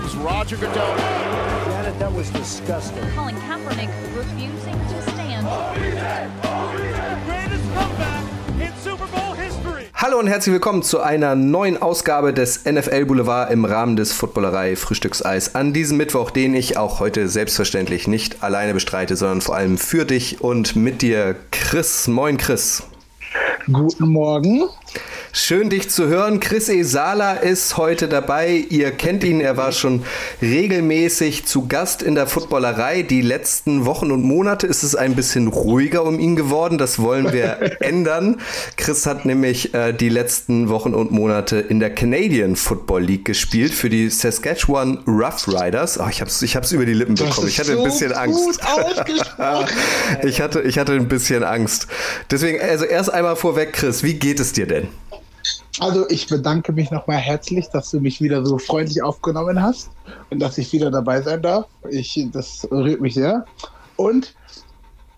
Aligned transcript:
comes 0.00 0.16
Roger 0.16 0.56
Goodell. 0.56 0.96
Janet, 1.68 1.98
that 1.98 2.14
was 2.14 2.30
disgusting. 2.30 3.02
Colin 3.16 3.36
Kaepernick 3.46 3.88
refusing 4.16 4.74
to 4.88 5.02
stand. 5.10 5.46
Greatest 7.26 7.64
comeback 7.74 8.24
in 8.60 8.72
Super 8.82 9.06
Bowl 9.06 9.34
history. 9.34 9.84
Hallo 9.94 10.18
und 10.18 10.26
herzlich 10.26 10.52
willkommen 10.52 10.82
zu 10.82 11.00
einer 11.00 11.34
neuen 11.34 11.80
Ausgabe 11.80 12.32
des 12.32 12.64
NFL 12.64 13.06
Boulevard 13.06 13.50
im 13.50 13.64
Rahmen 13.64 13.96
des 13.96 14.12
Footballerei 14.12 14.76
Frühstückseis 14.76 15.54
an 15.54 15.72
diesem 15.72 15.96
Mittwoch, 15.98 16.30
den 16.30 16.54
ich 16.54 16.76
auch 16.76 17.00
heute 17.00 17.28
selbstverständlich 17.28 18.08
nicht 18.08 18.42
alleine 18.42 18.74
bestreite, 18.74 19.16
sondern 19.16 19.40
vor 19.40 19.56
allem 19.56 19.76
für 19.76 20.04
dich 20.04 20.40
und 20.40 20.76
mit 20.76 21.02
dir 21.02 21.36
Chris. 21.50 22.08
Moin 22.08 22.36
Chris. 22.38 22.82
Guten 23.70 24.08
Morgen. 24.08 24.64
Schön 25.32 25.70
dich 25.70 25.88
zu 25.88 26.08
hören. 26.08 26.40
Chris 26.40 26.68
Esala 26.68 27.34
ist 27.34 27.76
heute 27.76 28.08
dabei. 28.08 28.64
Ihr 28.68 28.90
kennt 28.90 29.22
ihn, 29.22 29.40
er 29.40 29.56
war 29.56 29.70
schon 29.70 30.02
regelmäßig 30.42 31.46
zu 31.46 31.68
Gast 31.68 32.02
in 32.02 32.16
der 32.16 32.26
Footballerei. 32.26 33.02
Die 33.02 33.22
letzten 33.22 33.84
Wochen 33.86 34.10
und 34.10 34.24
Monate 34.24 34.66
ist 34.66 34.82
es 34.82 34.96
ein 34.96 35.14
bisschen 35.14 35.46
ruhiger 35.46 36.04
um 36.04 36.18
ihn 36.18 36.34
geworden. 36.34 36.78
Das 36.78 36.98
wollen 36.98 37.32
wir 37.32 37.76
ändern. 37.80 38.40
Chris 38.76 39.06
hat 39.06 39.24
nämlich 39.24 39.72
äh, 39.72 39.92
die 39.92 40.08
letzten 40.08 40.68
Wochen 40.68 40.94
und 40.94 41.12
Monate 41.12 41.60
in 41.60 41.78
der 41.78 41.94
Canadian 41.94 42.56
Football 42.56 43.02
League 43.02 43.24
gespielt 43.24 43.72
für 43.72 43.88
die 43.88 44.10
Saskatchewan 44.10 44.98
Rough 45.06 45.46
Riders. 45.46 46.00
Oh, 46.00 46.08
ich 46.10 46.20
hab's, 46.20 46.42
ich 46.42 46.56
hab's 46.56 46.72
über 46.72 46.86
die 46.86 46.94
Lippen 46.94 47.14
bekommen. 47.14 47.46
Ich 47.46 47.60
hatte 47.60 47.78
ein 47.78 47.84
bisschen 47.84 48.12
Angst. 48.12 48.60
ich 50.24 50.40
hatte, 50.40 50.62
ich 50.62 50.76
hatte 50.76 50.92
ein 50.92 51.06
bisschen 51.06 51.44
Angst. 51.44 51.86
Deswegen, 52.32 52.60
also 52.60 52.84
erst 52.84 53.12
einmal 53.12 53.36
vorweg, 53.36 53.74
Chris, 53.74 54.02
wie 54.02 54.14
geht 54.14 54.40
es 54.40 54.52
dir 54.52 54.66
denn? 54.66 54.88
Also 55.78 56.08
ich 56.08 56.26
bedanke 56.26 56.72
mich 56.72 56.90
nochmal 56.90 57.18
herzlich, 57.18 57.68
dass 57.68 57.90
du 57.90 58.00
mich 58.00 58.20
wieder 58.20 58.44
so 58.44 58.58
freundlich 58.58 59.02
aufgenommen 59.02 59.62
hast 59.62 59.90
und 60.30 60.40
dass 60.40 60.58
ich 60.58 60.72
wieder 60.72 60.90
dabei 60.90 61.22
sein 61.22 61.42
darf. 61.42 61.66
Ich, 61.90 62.26
das 62.32 62.66
rührt 62.70 63.00
mich 63.00 63.14
sehr. 63.14 63.44
Und 63.96 64.34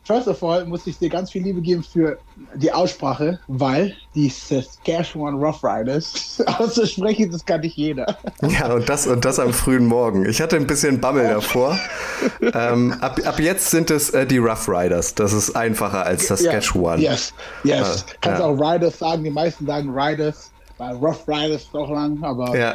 first 0.05 0.29
of 0.29 0.43
all 0.43 0.65
muss 0.67 0.87
ich 0.87 0.99
dir 0.99 1.09
ganz 1.09 1.31
viel 1.31 1.43
Liebe 1.43 1.61
geben 1.61 1.83
für 1.83 2.19
die 2.55 2.73
Aussprache, 2.73 3.39
weil 3.49 3.95
die 4.15 4.29
Saskatchewan 4.29 5.35
Rough 5.43 5.63
Riders 5.63 6.43
auszusprechen, 6.47 7.31
das 7.31 7.45
kann 7.45 7.61
nicht 7.61 7.77
jeder. 7.77 8.17
Ja, 8.43 8.73
und 8.73 8.89
das, 8.89 9.07
und 9.07 9.25
das 9.25 9.39
am 9.39 9.53
frühen 9.53 9.87
Morgen. 9.87 10.27
Ich 10.27 10.41
hatte 10.41 10.57
ein 10.57 10.67
bisschen 10.67 11.01
Bammel 11.01 11.29
davor. 11.29 11.79
ähm, 12.55 12.95
ab, 13.01 13.21
ab 13.25 13.39
jetzt 13.39 13.71
sind 13.71 13.91
es 13.91 14.11
äh, 14.11 14.27
die 14.27 14.39
Rough 14.39 14.69
Riders. 14.69 15.15
Das 15.15 15.33
ist 15.33 15.55
einfacher 15.55 16.05
als 16.05 16.27
Saskatchewan. 16.27 17.01
Ja, 17.01 17.13
yes, 17.13 17.33
yes. 17.65 18.05
Ah, 18.09 18.13
Kannst 18.21 18.41
ja. 18.41 18.47
auch 18.47 18.57
Riders 18.59 18.99
sagen, 18.99 19.23
die 19.25 19.31
meisten 19.31 19.67
sagen 19.67 19.91
Riders, 19.97 20.51
weil 20.79 20.95
Rough 20.97 21.27
Riders 21.29 21.69
auch 21.73 21.91
lang, 21.91 22.23
aber 22.23 22.57
Ja. 22.59 22.75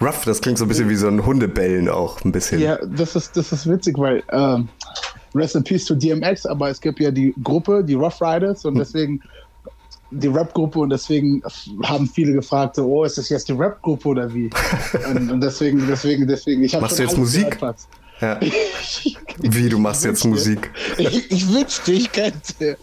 Rough, 0.00 0.24
das 0.24 0.40
klingt 0.40 0.58
so 0.58 0.64
ein 0.64 0.68
bisschen 0.68 0.88
wie 0.88 0.94
so 0.94 1.08
ein 1.08 1.26
Hundebellen 1.26 1.88
auch 1.88 2.24
ein 2.24 2.30
bisschen. 2.30 2.60
Ja, 2.60 2.78
das 2.86 3.16
ist, 3.16 3.36
das 3.36 3.50
ist 3.50 3.68
witzig, 3.68 3.98
weil 3.98 4.22
ähm, 4.30 4.68
Rest 5.38 5.56
in 5.56 5.64
Peace 5.64 5.84
to 5.86 5.94
DMX, 5.94 6.46
aber 6.46 6.68
es 6.70 6.80
gibt 6.80 7.00
ja 7.00 7.10
die 7.10 7.34
Gruppe, 7.42 7.82
die 7.84 7.94
Rough 7.94 8.20
Riders 8.20 8.64
Hm. 8.64 8.72
und 8.72 8.78
deswegen 8.78 9.20
die 10.10 10.28
Rap-Gruppe 10.28 10.78
und 10.78 10.90
deswegen 10.90 11.42
haben 11.84 12.08
viele 12.08 12.32
gefragt, 12.32 12.76
so, 12.76 12.86
oh, 12.86 13.04
ist 13.04 13.18
das 13.18 13.28
jetzt 13.28 13.48
die 13.48 13.52
Rap-Gruppe 13.52 14.08
oder 14.08 14.32
wie? 14.34 14.48
und, 15.10 15.30
und 15.30 15.40
deswegen, 15.40 15.86
deswegen, 15.86 16.26
deswegen, 16.26 16.62
ich 16.64 16.74
habe 16.74 16.82
Machst 16.82 16.98
du 16.98 17.02
jetzt 17.02 17.16
Musik? 17.18 17.50
gehört. 17.58 17.76
Ja. 18.20 18.40
Wie, 19.40 19.68
du 19.68 19.78
machst 19.78 20.04
jetzt 20.04 20.24
Musik. 20.24 20.70
Ich, 20.98 21.30
ich 21.30 21.52
wünschte, 21.52 21.92
ich 21.92 22.10
könnte. 22.10 22.76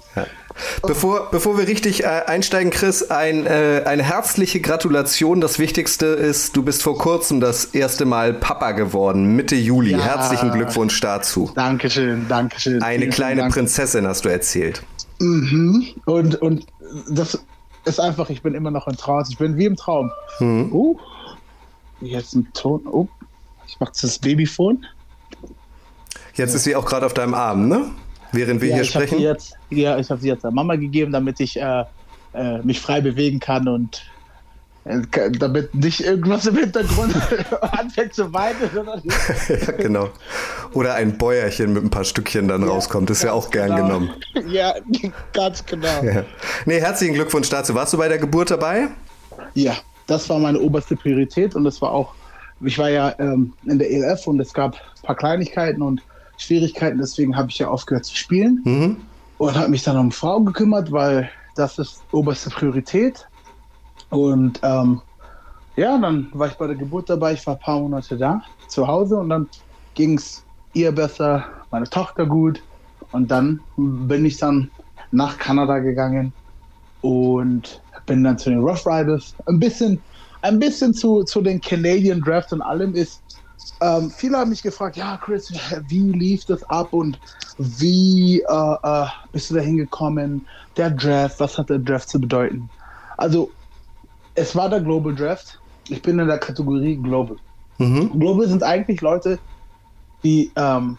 Bevor, 0.82 1.30
bevor 1.32 1.58
wir 1.58 1.68
richtig 1.68 2.04
äh, 2.04 2.08
einsteigen, 2.08 2.72
Chris, 2.72 3.10
ein, 3.10 3.46
äh, 3.46 3.84
eine 3.86 4.04
herzliche 4.04 4.62
Gratulation. 4.62 5.42
Das 5.42 5.60
Wichtigste 5.60 6.06
ist, 6.06 6.56
du 6.56 6.64
bist 6.64 6.82
vor 6.84 6.98
kurzem 6.98 7.42
das 7.42 7.66
erste 7.66 8.06
Mal 8.06 8.34
Papa 8.34 8.72
geworden, 8.72 9.36
Mitte 9.36 9.56
Juli. 9.56 9.92
Ja. 9.92 10.00
Herzlichen 10.00 10.52
Glückwunsch 10.52 11.00
dazu. 11.02 11.52
Dankeschön, 11.56 12.28
Dankeschön. 12.28 12.82
Eine 12.82 13.00
Vielen, 13.00 13.12
kleine 13.12 13.42
Dank. 13.42 13.54
Prinzessin 13.54 14.08
hast 14.08 14.24
du 14.24 14.30
erzählt. 14.30 14.82
Mhm. 15.20 15.88
Und, 16.06 16.42
und 16.42 16.66
das 17.10 17.40
ist 17.86 18.00
einfach, 18.00 18.30
ich 18.30 18.42
bin 18.42 18.54
immer 18.54 18.72
noch 18.72 18.88
im 18.88 18.96
Traum. 18.96 19.24
Ich 19.30 19.38
bin 19.38 19.58
wie 19.58 19.66
im 19.66 19.76
Traum. 19.76 20.12
Mhm. 20.40 20.72
Uh, 20.72 20.98
jetzt 22.02 22.34
ein 22.34 22.48
Ton. 22.54 22.82
Oh, 22.86 23.08
ich 23.68 23.78
mach 23.80 23.92
das 23.92 24.20
Babyphone. 24.20 24.86
Jetzt 26.34 26.54
ist 26.54 26.64
sie 26.64 26.76
auch 26.76 26.86
gerade 26.86 27.06
auf 27.06 27.14
deinem 27.14 27.34
Arm, 27.34 27.68
ne? 27.68 27.92
Während 28.36 28.62
wir 28.62 28.70
ja, 28.70 28.76
hier 28.76 28.86
sprechen. 28.86 29.20
jetzt, 29.20 29.56
ja, 29.70 29.98
ich 29.98 30.10
habe 30.10 30.22
sie 30.22 30.28
jetzt 30.28 30.44
der 30.44 30.52
Mama 30.52 30.76
gegeben, 30.76 31.12
damit 31.12 31.40
ich 31.40 31.60
äh, 31.60 31.84
äh, 32.34 32.60
mich 32.64 32.80
frei 32.80 33.02
bewegen 33.02 33.40
kann 33.40 33.68
und 33.68 34.04
äh, 34.86 35.32
damit 35.32 35.74
nicht 35.74 36.02
irgendwas 36.02 36.46
im 36.46 36.58
Hintergrund 36.58 37.16
anfängt 37.62 38.14
zu 38.14 38.32
weinen, 38.34 38.58
ja, 38.74 39.72
genau. 39.78 40.10
Oder 40.74 40.96
ein 40.96 41.18
Bäuerchen 41.18 41.74
mit 41.74 41.84
ein 41.84 41.90
paar 41.90 42.04
Stückchen 42.04 42.48
dann 42.48 42.64
rauskommt. 42.64 43.10
Ist 43.10 43.24
ja 43.24 43.32
auch 43.32 43.50
gern 43.50 43.70
genau. 43.70 43.88
genommen. 43.88 44.10
Ja, 44.48 44.76
ganz 45.34 45.66
genau. 45.66 46.04
Ja. 46.04 46.12
Ja. 46.12 46.26
Nee, 46.66 46.80
herzlichen 46.80 47.16
Glückwunsch 47.16 47.50
dazu. 47.50 47.74
Warst 47.74 47.94
du 47.94 47.98
bei 47.98 48.08
der 48.08 48.20
Geburt 48.20 48.52
dabei? 48.52 48.90
das 50.08 50.30
war 50.30 50.38
meine 50.40 50.60
oberste 50.60 50.96
Priorität 50.96 51.56
und 51.56 51.64
das 51.64 51.82
war 51.82 51.92
auch, 51.92 52.14
ich 52.62 52.78
war 52.78 52.90
ja 52.90 53.16
ähm, 53.18 53.54
in 53.66 53.80
der 53.80 53.90
ELF 53.90 54.28
und 54.28 54.40
es 54.40 54.54
gab 54.54 54.76
ein 54.76 55.02
paar 55.04 55.16
Kleinigkeiten 55.16 55.82
und 55.82 56.02
Schwierigkeiten, 56.38 56.98
deswegen 56.98 57.36
habe 57.36 57.50
ich 57.50 57.58
ja 57.60 57.68
aufgehört 57.70 58.06
zu 58.06 58.16
spielen 58.16 58.62
Mhm. 58.64 58.98
und 59.38 59.56
habe 59.56 59.70
mich 59.70 59.84
dann 59.84 59.98
um 59.98 60.12
Frauen 60.12 60.46
gekümmert, 60.46 60.92
weil 60.92 61.30
das 61.56 61.78
ist 61.80 62.04
oberste 62.12 62.50
Priorität. 62.50 63.26
Und 64.10 64.60
ähm, 64.64 65.02
ja, 65.76 65.98
dann 65.98 66.28
war 66.34 66.48
ich 66.48 66.54
bei 66.54 66.68
der 66.68 66.76
Geburt 66.76 67.10
dabei, 67.10 67.34
ich 67.34 67.46
war 67.48 67.56
ein 67.56 67.60
paar 67.60 67.80
Monate 67.80 68.18
da, 68.18 68.42
zu 68.68 68.88
Hause 68.88 69.18
und 69.18 69.30
dann 69.30 69.48
ging 69.94 70.18
es 70.18 70.44
ihr 70.74 70.92
besser, 70.92 71.46
meine 71.72 71.90
Tochter 71.90 72.26
gut. 72.26 72.62
Und 73.12 73.30
dann 73.32 73.62
bin 73.78 74.26
ich 74.26 74.38
dann 74.38 74.70
nach 75.12 75.38
Kanada 75.38 75.80
gegangen 75.80 76.34
und 77.02 77.82
bin 78.06 78.24
dann 78.24 78.38
zu 78.38 78.50
den 78.50 78.60
Rough 78.60 78.86
Riders. 78.86 79.34
Ein 79.46 79.60
bisschen, 79.60 80.02
ein 80.42 80.60
bisschen 80.60 80.94
zu, 80.94 81.24
zu 81.24 81.42
den 81.42 81.62
Canadian 81.62 82.22
Draft 82.22 82.52
und 82.52 82.62
allem 82.62 82.94
ist, 82.94 83.22
ähm, 83.82 84.10
viele 84.10 84.38
haben 84.38 84.50
mich 84.50 84.64
gefragt, 84.64 84.96
ja, 84.96 85.18
Chris, 85.18 85.52
wie 85.88 86.12
lief 86.12 86.46
das 86.46 86.64
ab 86.70 86.94
und 86.94 87.20
wie 87.58 88.42
äh, 88.42 88.76
äh, 88.84 89.06
bist 89.32 89.50
du 89.50 89.56
da 89.56 89.62
hingekommen? 89.62 90.48
Der 90.78 90.92
Draft, 90.92 91.40
was 91.40 91.58
hat 91.58 91.70
der 91.70 91.80
Draft 91.80 92.10
zu 92.10 92.20
bedeuten? 92.20 92.70
Also, 93.18 93.52
es 94.36 94.56
war 94.56 94.70
der 94.70 94.82
Global 94.82 95.14
Draft. 95.14 95.60
Ich 95.88 96.02
bin 96.02 96.20
in 96.20 96.28
der 96.28 96.38
Kategorie 96.38 96.96
Global. 96.98 97.38
Mhm. 97.78 98.20
Global 98.20 98.48
sind 98.48 98.64
eigentlich 98.64 99.02
Leute, 99.02 99.40
die 100.24 100.52
ähm, 100.56 100.98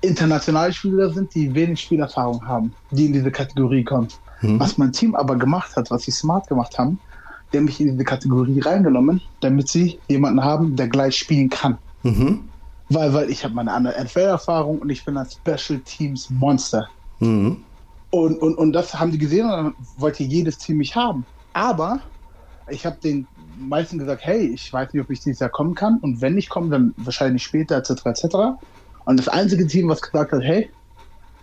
internationale 0.00 0.72
Spieler 0.72 1.10
sind, 1.10 1.34
die 1.34 1.54
wenig 1.54 1.80
Spielerfahrung 1.80 2.46
haben, 2.46 2.74
die 2.90 3.06
in 3.06 3.12
diese 3.12 3.30
Kategorie 3.30 3.84
kommen. 3.84 4.08
Mhm. 4.40 4.58
Was 4.58 4.78
mein 4.78 4.92
Team 4.92 5.14
aber 5.14 5.36
gemacht 5.36 5.76
hat, 5.76 5.90
was 5.90 6.02
sie 6.02 6.10
smart 6.10 6.48
gemacht 6.48 6.78
haben, 6.78 6.98
die 7.52 7.58
haben 7.58 7.64
mich 7.64 7.80
in 7.80 7.92
diese 7.92 8.04
Kategorie 8.04 8.60
reingenommen, 8.60 9.20
damit 9.40 9.68
sie 9.68 9.98
jemanden 10.08 10.42
haben, 10.42 10.76
der 10.76 10.88
gleich 10.88 11.16
spielen 11.16 11.50
kann. 11.50 11.78
Mhm. 12.02 12.40
Weil, 12.88 13.12
weil 13.14 13.30
ich 13.30 13.44
habe 13.44 13.54
meine 13.54 13.72
andere 13.72 14.02
NFL-Erfahrung 14.02 14.78
und 14.80 14.90
ich 14.90 15.04
bin 15.04 15.16
ein 15.16 15.26
Special 15.26 15.78
Teams 15.80 16.30
Monster. 16.30 16.88
Mhm. 17.20 17.58
Und, 18.10 18.42
und, 18.42 18.56
und 18.56 18.72
das 18.72 18.98
haben 18.98 19.10
die 19.10 19.18
gesehen 19.18 19.46
und 19.46 19.52
dann 19.52 19.74
wollte 19.96 20.22
jedes 20.22 20.58
Team 20.58 20.78
mich 20.78 20.94
haben. 20.94 21.24
Aber 21.54 22.00
ich 22.68 22.84
habe 22.84 22.96
den 23.02 23.26
meisten 23.58 23.98
gesagt, 23.98 24.22
hey, 24.24 24.48
ich 24.48 24.72
weiß 24.72 24.92
nicht, 24.92 25.02
ob 25.02 25.10
ich 25.10 25.20
dieses 25.20 25.40
Jahr 25.40 25.50
kommen 25.50 25.74
kann. 25.74 25.98
Und 25.98 26.20
wenn 26.20 26.36
ich 26.36 26.48
komme, 26.48 26.70
dann 26.70 26.94
wahrscheinlich 26.98 27.42
später, 27.42 27.76
etc. 27.76 28.06
etc. 28.06 28.24
Und 29.04 29.18
das 29.18 29.28
einzige 29.28 29.66
Team, 29.66 29.88
was 29.88 30.02
gesagt 30.02 30.32
hat, 30.32 30.42
hey, 30.42 30.70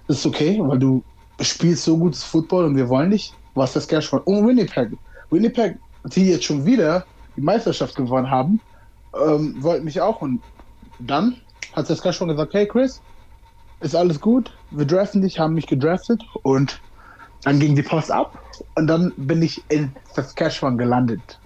das 0.07 0.19
ist 0.19 0.25
okay, 0.25 0.59
weil 0.61 0.79
du 0.79 1.03
spielst 1.41 1.83
so 1.83 1.97
gutes 1.97 2.23
Football 2.23 2.65
und 2.65 2.75
wir 2.75 2.89
wollen 2.89 3.11
dich, 3.11 3.33
war 3.53 3.65
das 3.65 3.73
Saskatchewan 3.73 4.21
und 4.23 4.47
Winnipeg. 4.47 4.91
Winnipeg, 5.29 5.77
die 6.03 6.29
jetzt 6.29 6.45
schon 6.45 6.65
wieder 6.65 7.05
die 7.35 7.41
Meisterschaft 7.41 7.95
gewonnen 7.95 8.29
haben, 8.29 8.61
ähm, 9.13 9.61
wollten 9.61 9.85
mich 9.85 10.01
auch. 10.01 10.21
Und 10.21 10.43
dann 10.97 11.41
hat 11.73 11.87
Saskatchewan 11.87 12.29
gesagt, 12.29 12.53
hey 12.53 12.67
Chris, 12.67 13.01
ist 13.81 13.95
alles 13.95 14.19
gut, 14.19 14.59
wir 14.69 14.85
draften 14.85 15.21
dich, 15.21 15.39
haben 15.39 15.53
mich 15.53 15.67
gedraftet 15.67 16.21
und 16.43 16.81
dann 17.43 17.59
ging 17.59 17.75
die 17.75 17.83
Post 17.83 18.11
ab 18.11 18.37
und 18.75 18.87
dann 18.87 19.13
bin 19.15 19.41
ich 19.41 19.63
in 19.69 19.95
Saskatchewan 20.13 20.77
gelandet. 20.77 21.41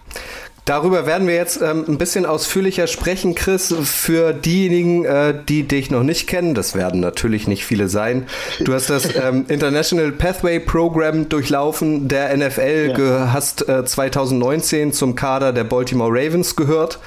Darüber 0.65 1.06
werden 1.06 1.27
wir 1.27 1.36
jetzt 1.36 1.62
ähm, 1.62 1.83
ein 1.88 1.98
bisschen 1.98 2.25
ausführlicher 2.25 2.88
sprechen, 2.88 3.36
Chris. 3.36 3.74
Für 3.83 4.31
diejenigen, 4.33 5.04
äh, 5.04 5.33
die 5.48 5.63
dich 5.63 5.92
noch 5.92 6.04
nicht 6.04 6.25
kennen, 6.27 6.56
das 6.56 6.74
werden 6.74 7.01
natürlich 7.01 7.48
nicht 7.48 7.65
viele 7.65 7.89
sein. 7.89 8.27
Du 8.62 8.74
hast 8.74 8.89
das 8.89 9.13
ähm, 9.15 9.44
International 9.50 10.12
Pathway 10.13 10.60
Program 10.62 11.27
durchlaufen 11.27 12.07
der 12.07 12.36
NFL, 12.38 12.94
Ja. 12.98 13.33
hast 13.33 13.68
äh, 13.68 13.83
2019 13.83 14.94
zum 14.94 15.15
Kader 15.15 15.51
der 15.51 15.65
Baltimore 15.65 16.10
Ravens 16.12 16.56
gehört. 16.56 17.00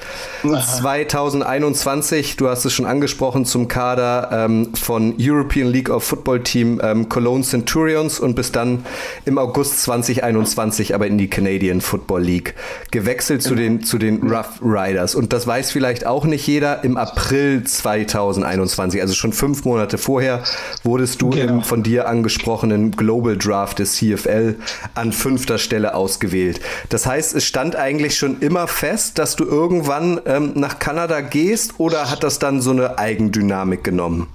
2021, 0.43 2.35
du 2.35 2.49
hast 2.49 2.63
es 2.65 2.73
schon 2.73 2.85
angesprochen, 2.85 3.45
zum 3.45 3.67
Kader 3.67 4.29
ähm, 4.31 4.73
von 4.75 5.15
European 5.19 5.67
League 5.67 5.89
of 5.89 6.03
Football 6.03 6.41
Team 6.43 6.79
ähm, 6.83 7.09
Cologne 7.09 7.43
Centurions 7.43 8.19
und 8.19 8.35
bis 8.35 8.51
dann 8.51 8.85
im 9.25 9.37
August 9.37 9.81
2021 9.81 10.93
aber 10.93 11.07
in 11.07 11.17
die 11.17 11.27
Canadian 11.29 11.81
Football 11.81 12.21
League 12.21 12.53
gewechselt 12.91 13.41
zu 13.47 13.55
den, 13.55 13.83
zu 13.83 13.97
den 13.97 14.29
Rough 14.29 14.59
Riders. 14.61 15.15
Und 15.15 15.33
das 15.33 15.47
weiß 15.47 15.71
vielleicht 15.71 16.05
auch 16.05 16.25
nicht 16.25 16.45
jeder. 16.45 16.83
Im 16.83 16.97
April 16.97 17.63
2021, 17.63 19.01
also 19.01 19.13
schon 19.13 19.33
fünf 19.33 19.65
Monate 19.65 19.97
vorher, 19.97 20.43
wurdest 20.83 21.21
du 21.21 21.29
Genau. 21.31 21.53
im 21.55 21.61
von 21.63 21.83
dir 21.83 22.07
angesprochenen 22.07 22.91
Global 22.91 23.37
Draft 23.37 23.79
des 23.79 23.93
CFL 23.95 24.55
an 24.95 25.11
fünfter 25.11 25.57
Stelle 25.57 25.95
ausgewählt. 25.95 26.59
Das 26.89 27.05
heißt, 27.05 27.35
es 27.35 27.43
stand 27.45 27.75
eigentlich 27.75 28.17
schon 28.17 28.39
immer 28.41 28.67
fest, 28.67 29.17
dass 29.19 29.35
du 29.35 29.45
irgendwann 29.45 30.19
ähm, 30.25 30.51
nach 30.55 30.79
Kanada 30.79 31.21
gehst 31.21 31.79
oder 31.79 32.09
hat 32.11 32.23
das 32.23 32.39
dann 32.39 32.61
so 32.61 32.71
eine 32.71 32.97
Eigendynamik 32.99 33.83
genommen? 33.83 34.27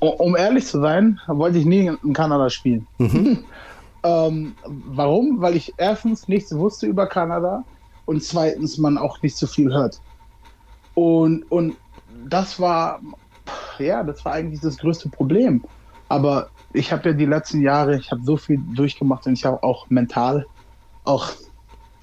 Um- 0.00 0.34
ehrlich 0.36 0.66
zu 0.66 0.80
sein, 0.80 1.20
wollte 1.26 1.58
ich 1.58 1.66
nie 1.66 1.90
in 2.02 2.12
Kanada 2.14 2.48
spielen. 2.48 2.86
ähm, 4.02 4.54
warum? 4.64 5.40
Weil 5.40 5.56
ich 5.56 5.74
erstens 5.76 6.26
nichts 6.28 6.54
wusste 6.56 6.86
über 6.86 7.06
Kanada 7.06 7.64
und 8.10 8.24
zweitens 8.24 8.76
man 8.76 8.98
auch 8.98 9.22
nicht 9.22 9.36
so 9.36 9.46
viel 9.46 9.72
hört. 9.72 10.00
Und, 10.94 11.44
und 11.48 11.76
das 12.28 12.58
war, 12.58 13.00
ja, 13.78 14.02
das 14.02 14.24
war 14.24 14.32
eigentlich 14.32 14.58
das 14.58 14.78
größte 14.78 15.08
Problem. 15.10 15.62
Aber 16.08 16.50
ich 16.72 16.90
habe 16.90 17.10
ja 17.10 17.14
die 17.14 17.26
letzten 17.26 17.62
Jahre, 17.62 17.96
ich 17.96 18.10
habe 18.10 18.20
so 18.24 18.36
viel 18.36 18.58
durchgemacht 18.74 19.28
und 19.28 19.34
ich 19.34 19.44
habe 19.44 19.62
auch 19.62 19.88
mental 19.90 20.44
auch 21.04 21.28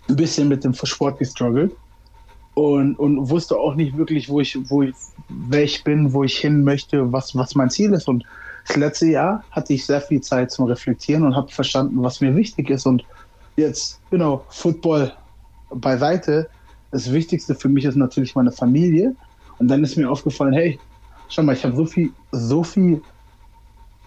ein 0.08 0.16
bisschen 0.16 0.48
mit 0.48 0.64
dem 0.64 0.74
Sport 0.74 1.20
gestruggelt 1.20 1.76
und, 2.54 2.98
und 2.98 3.30
wusste 3.30 3.58
auch 3.58 3.76
nicht 3.76 3.98
wirklich, 3.98 4.30
wo 4.30 4.40
ich, 4.40 4.58
wo 4.70 4.84
ich, 4.84 4.96
wer 5.28 5.66
ich 5.66 5.84
bin, 5.84 6.14
wo 6.14 6.24
ich 6.24 6.38
hin 6.38 6.64
möchte, 6.64 7.12
was, 7.12 7.36
was 7.36 7.54
mein 7.54 7.70
Ziel 7.70 7.92
ist. 7.92 8.08
Und 8.08 8.24
das 8.66 8.78
letzte 8.78 9.08
Jahr 9.08 9.44
hatte 9.52 9.74
ich 9.74 9.86
sehr 9.86 10.00
viel 10.00 10.22
Zeit 10.22 10.52
zum 10.52 10.68
Reflektieren 10.68 11.26
und 11.26 11.36
habe 11.36 11.52
verstanden, 11.52 12.02
was 12.02 12.22
mir 12.22 12.34
wichtig 12.34 12.70
ist. 12.70 12.86
Und 12.86 13.04
jetzt, 13.58 14.00
genau, 14.10 14.46
Football 14.48 15.12
beiseite. 15.70 16.50
Das 16.92 17.12
Wichtigste 17.12 17.56
für 17.56 17.70
mich 17.70 17.86
ist 17.86 17.96
natürlich 17.96 18.36
meine 18.36 18.52
Familie. 18.52 19.16
Und 19.60 19.68
dann 19.68 19.84
ist 19.84 19.98
mir 19.98 20.10
aufgefallen, 20.10 20.54
hey, 20.54 20.80
schau 21.30 21.44
mal, 21.44 21.54
ich 21.54 21.64
habe 21.64 21.76
so 21.76 21.86
viel, 21.86 22.12
so 22.32 22.64
viel 22.64 23.02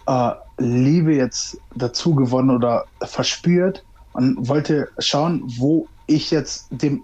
äh, 0.07 0.31
Liebe 0.59 1.15
jetzt 1.15 1.59
dazu 1.75 2.15
gewonnen 2.15 2.51
oder 2.51 2.85
verspürt 3.03 3.85
und 4.13 4.49
wollte 4.49 4.89
schauen, 4.99 5.43
wo 5.59 5.87
ich 6.07 6.31
jetzt 6.31 6.69
dem, 6.71 7.03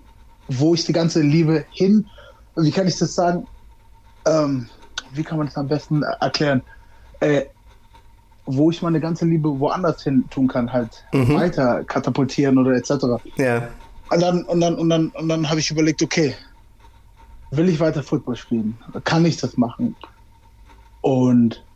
wo 0.48 0.74
ich 0.74 0.84
die 0.84 0.92
ganze 0.92 1.22
Liebe 1.22 1.64
hin, 1.70 2.06
wie 2.56 2.70
kann 2.70 2.86
ich 2.86 2.98
das 2.98 3.14
sagen? 3.14 3.46
Ähm, 4.26 4.68
wie 5.12 5.22
kann 5.22 5.38
man 5.38 5.46
das 5.46 5.56
am 5.56 5.68
besten 5.68 6.02
erklären? 6.02 6.62
Äh, 7.20 7.46
wo 8.46 8.70
ich 8.70 8.80
meine 8.82 9.00
ganze 9.00 9.24
Liebe 9.24 9.58
woanders 9.58 10.04
hin 10.04 10.24
tun 10.30 10.46
kann, 10.46 10.72
halt 10.72 11.04
weiter 11.12 11.82
katapultieren 11.84 12.58
oder 12.58 12.72
etc. 12.72 12.90
Ja. 13.36 13.68
Und 14.10 14.20
dann, 14.20 14.44
und 14.46 14.60
dann, 14.60 14.74
und 14.78 14.88
dann, 14.88 15.08
und 15.10 15.28
dann 15.28 15.48
habe 15.48 15.60
ich 15.60 15.70
überlegt, 15.70 16.02
okay, 16.02 16.36
will 17.50 17.68
ich 17.68 17.80
weiter 17.80 18.02
Football 18.04 18.36
spielen? 18.36 18.80
Kann 19.04 19.24
ich 19.24 19.36
das 19.36 19.56
machen? 19.56 19.96
Und 21.00 21.66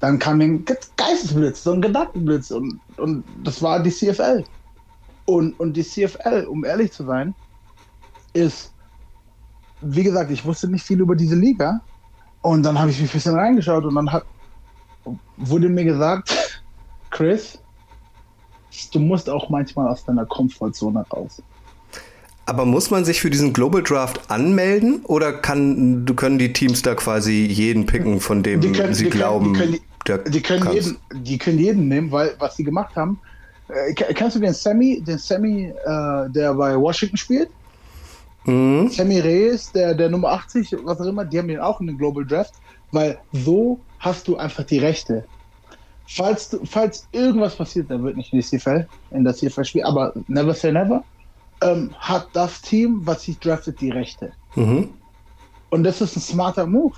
dann 0.00 0.18
kam 0.18 0.40
ein 0.40 0.64
Ge- 0.64 0.78
Geistesblitz, 0.96 1.62
so 1.64 1.72
ein 1.72 1.82
Gedankenblitz 1.82 2.50
und, 2.50 2.82
und 2.98 3.24
das 3.44 3.62
war 3.62 3.82
die 3.82 3.90
CFL. 3.92 4.44
Und, 5.26 5.58
und 5.60 5.76
die 5.76 5.84
CFL, 5.84 6.46
um 6.46 6.64
ehrlich 6.64 6.92
zu 6.92 7.04
sein, 7.06 7.36
ist, 8.32 8.74
wie 9.80 10.02
gesagt, 10.04 10.30
ich 10.30 10.44
wusste 10.44 10.68
nicht 10.70 10.84
viel 10.84 11.00
über 11.00 11.16
diese 11.16 11.36
Liga. 11.36 11.80
Und 12.42 12.64
dann 12.64 12.78
habe 12.78 12.90
ich 12.90 13.00
mich 13.00 13.10
ein 13.10 13.14
bisschen 13.14 13.36
reingeschaut 13.36 13.84
und 13.84 13.94
dann 13.96 14.12
hat, 14.12 14.26
wurde 15.36 15.68
mir 15.68 15.84
gesagt, 15.84 16.30
Chris, 17.10 17.62
du 18.92 18.98
musst 19.00 19.28
auch 19.28 19.50
manchmal 19.50 19.88
aus 19.88 20.04
deiner 20.04 20.26
Komfortzone 20.26 21.06
raus. 21.12 21.42
Aber 22.48 22.64
muss 22.64 22.90
man 22.90 23.04
sich 23.04 23.20
für 23.20 23.28
diesen 23.28 23.52
Global 23.52 23.82
Draft 23.82 24.30
anmelden 24.30 25.02
oder 25.04 25.34
kann, 25.34 26.06
können 26.16 26.38
die 26.38 26.50
Teams 26.54 26.80
da 26.80 26.94
quasi 26.94 27.44
jeden 27.44 27.84
picken, 27.84 28.20
von 28.20 28.42
dem 28.42 28.62
Die 28.62 28.72
können- 28.72 28.94
sie 28.94 29.04
die 29.04 29.10
können- 29.10 29.20
glauben, 29.20 29.52
die 29.52 29.58
können- 29.60 29.78
Die 30.32 30.40
können, 30.40 30.72
jeden, 30.72 30.96
die 31.12 31.36
können 31.36 31.58
jeden 31.58 31.88
nehmen, 31.88 32.10
weil 32.10 32.34
was 32.38 32.56
sie 32.56 32.64
gemacht 32.64 32.96
haben. 32.96 33.20
Äh, 33.68 33.92
ke- 33.92 34.14
kennst 34.14 34.36
du 34.36 34.40
den 34.40 34.54
Sammy, 34.54 35.02
den 35.06 35.18
Sammy, 35.18 35.64
äh, 35.84 36.30
der 36.30 36.54
bei 36.54 36.74
Washington 36.74 37.18
spielt? 37.18 37.50
Mhm. 38.46 38.88
Sammy 38.88 39.20
Reyes, 39.20 39.70
der, 39.72 39.92
der 39.94 40.08
Nummer 40.08 40.28
80, 40.30 40.74
was 40.84 40.98
auch 41.02 41.04
immer, 41.06 41.26
die 41.26 41.38
haben 41.38 41.48
den 41.48 41.60
auch 41.60 41.78
in 41.82 41.88
den 41.88 41.98
Global 41.98 42.24
Draft, 42.24 42.54
weil 42.92 43.18
so 43.32 43.78
hast 43.98 44.26
du 44.26 44.38
einfach 44.38 44.64
die 44.64 44.78
Rechte. 44.78 45.24
Falls, 46.06 46.56
falls 46.64 47.06
irgendwas 47.12 47.56
passiert, 47.56 47.90
dann 47.90 48.02
wird 48.04 48.16
nicht 48.16 48.32
in 48.32 48.40
die 48.40 48.46
CFL, 48.46 48.88
in 49.10 49.24
der 49.24 49.34
CFL 49.34 49.64
spielen, 49.66 49.84
aber 49.84 50.14
never 50.28 50.54
say 50.54 50.72
never, 50.72 51.04
ähm, 51.60 51.94
hat 51.98 52.28
das 52.32 52.60
Team, 52.62 53.00
was 53.04 53.22
sich 53.22 53.38
draftet, 53.38 53.80
die 53.80 53.90
Rechte. 53.90 54.32
Mhm. 54.54 54.90
Und 55.70 55.84
das 55.84 56.00
ist 56.00 56.16
ein 56.16 56.20
smarter 56.20 56.66
Move. 56.66 56.94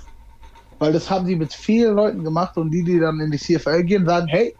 Weil 0.79 0.93
das 0.93 1.09
haben 1.11 1.27
sie 1.27 1.35
mit 1.35 1.53
vielen 1.53 1.95
Leuten 1.95 2.23
gemacht 2.23 2.57
und 2.57 2.71
die, 2.71 2.83
die 2.83 2.99
dann 2.99 3.19
in 3.19 3.29
die 3.29 3.37
CFL 3.37 3.83
gehen, 3.83 4.05
sagen, 4.05 4.27
hey, 4.27 4.55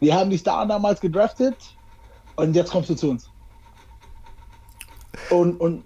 wir 0.00 0.14
haben 0.14 0.30
dich 0.30 0.42
da 0.42 0.64
damals 0.64 1.00
gedraftet 1.00 1.56
und 2.36 2.56
jetzt 2.56 2.70
kommst 2.70 2.88
du 2.88 2.94
zu 2.94 3.10
uns. 3.10 3.30
Und, 5.28 5.60
und, 5.60 5.84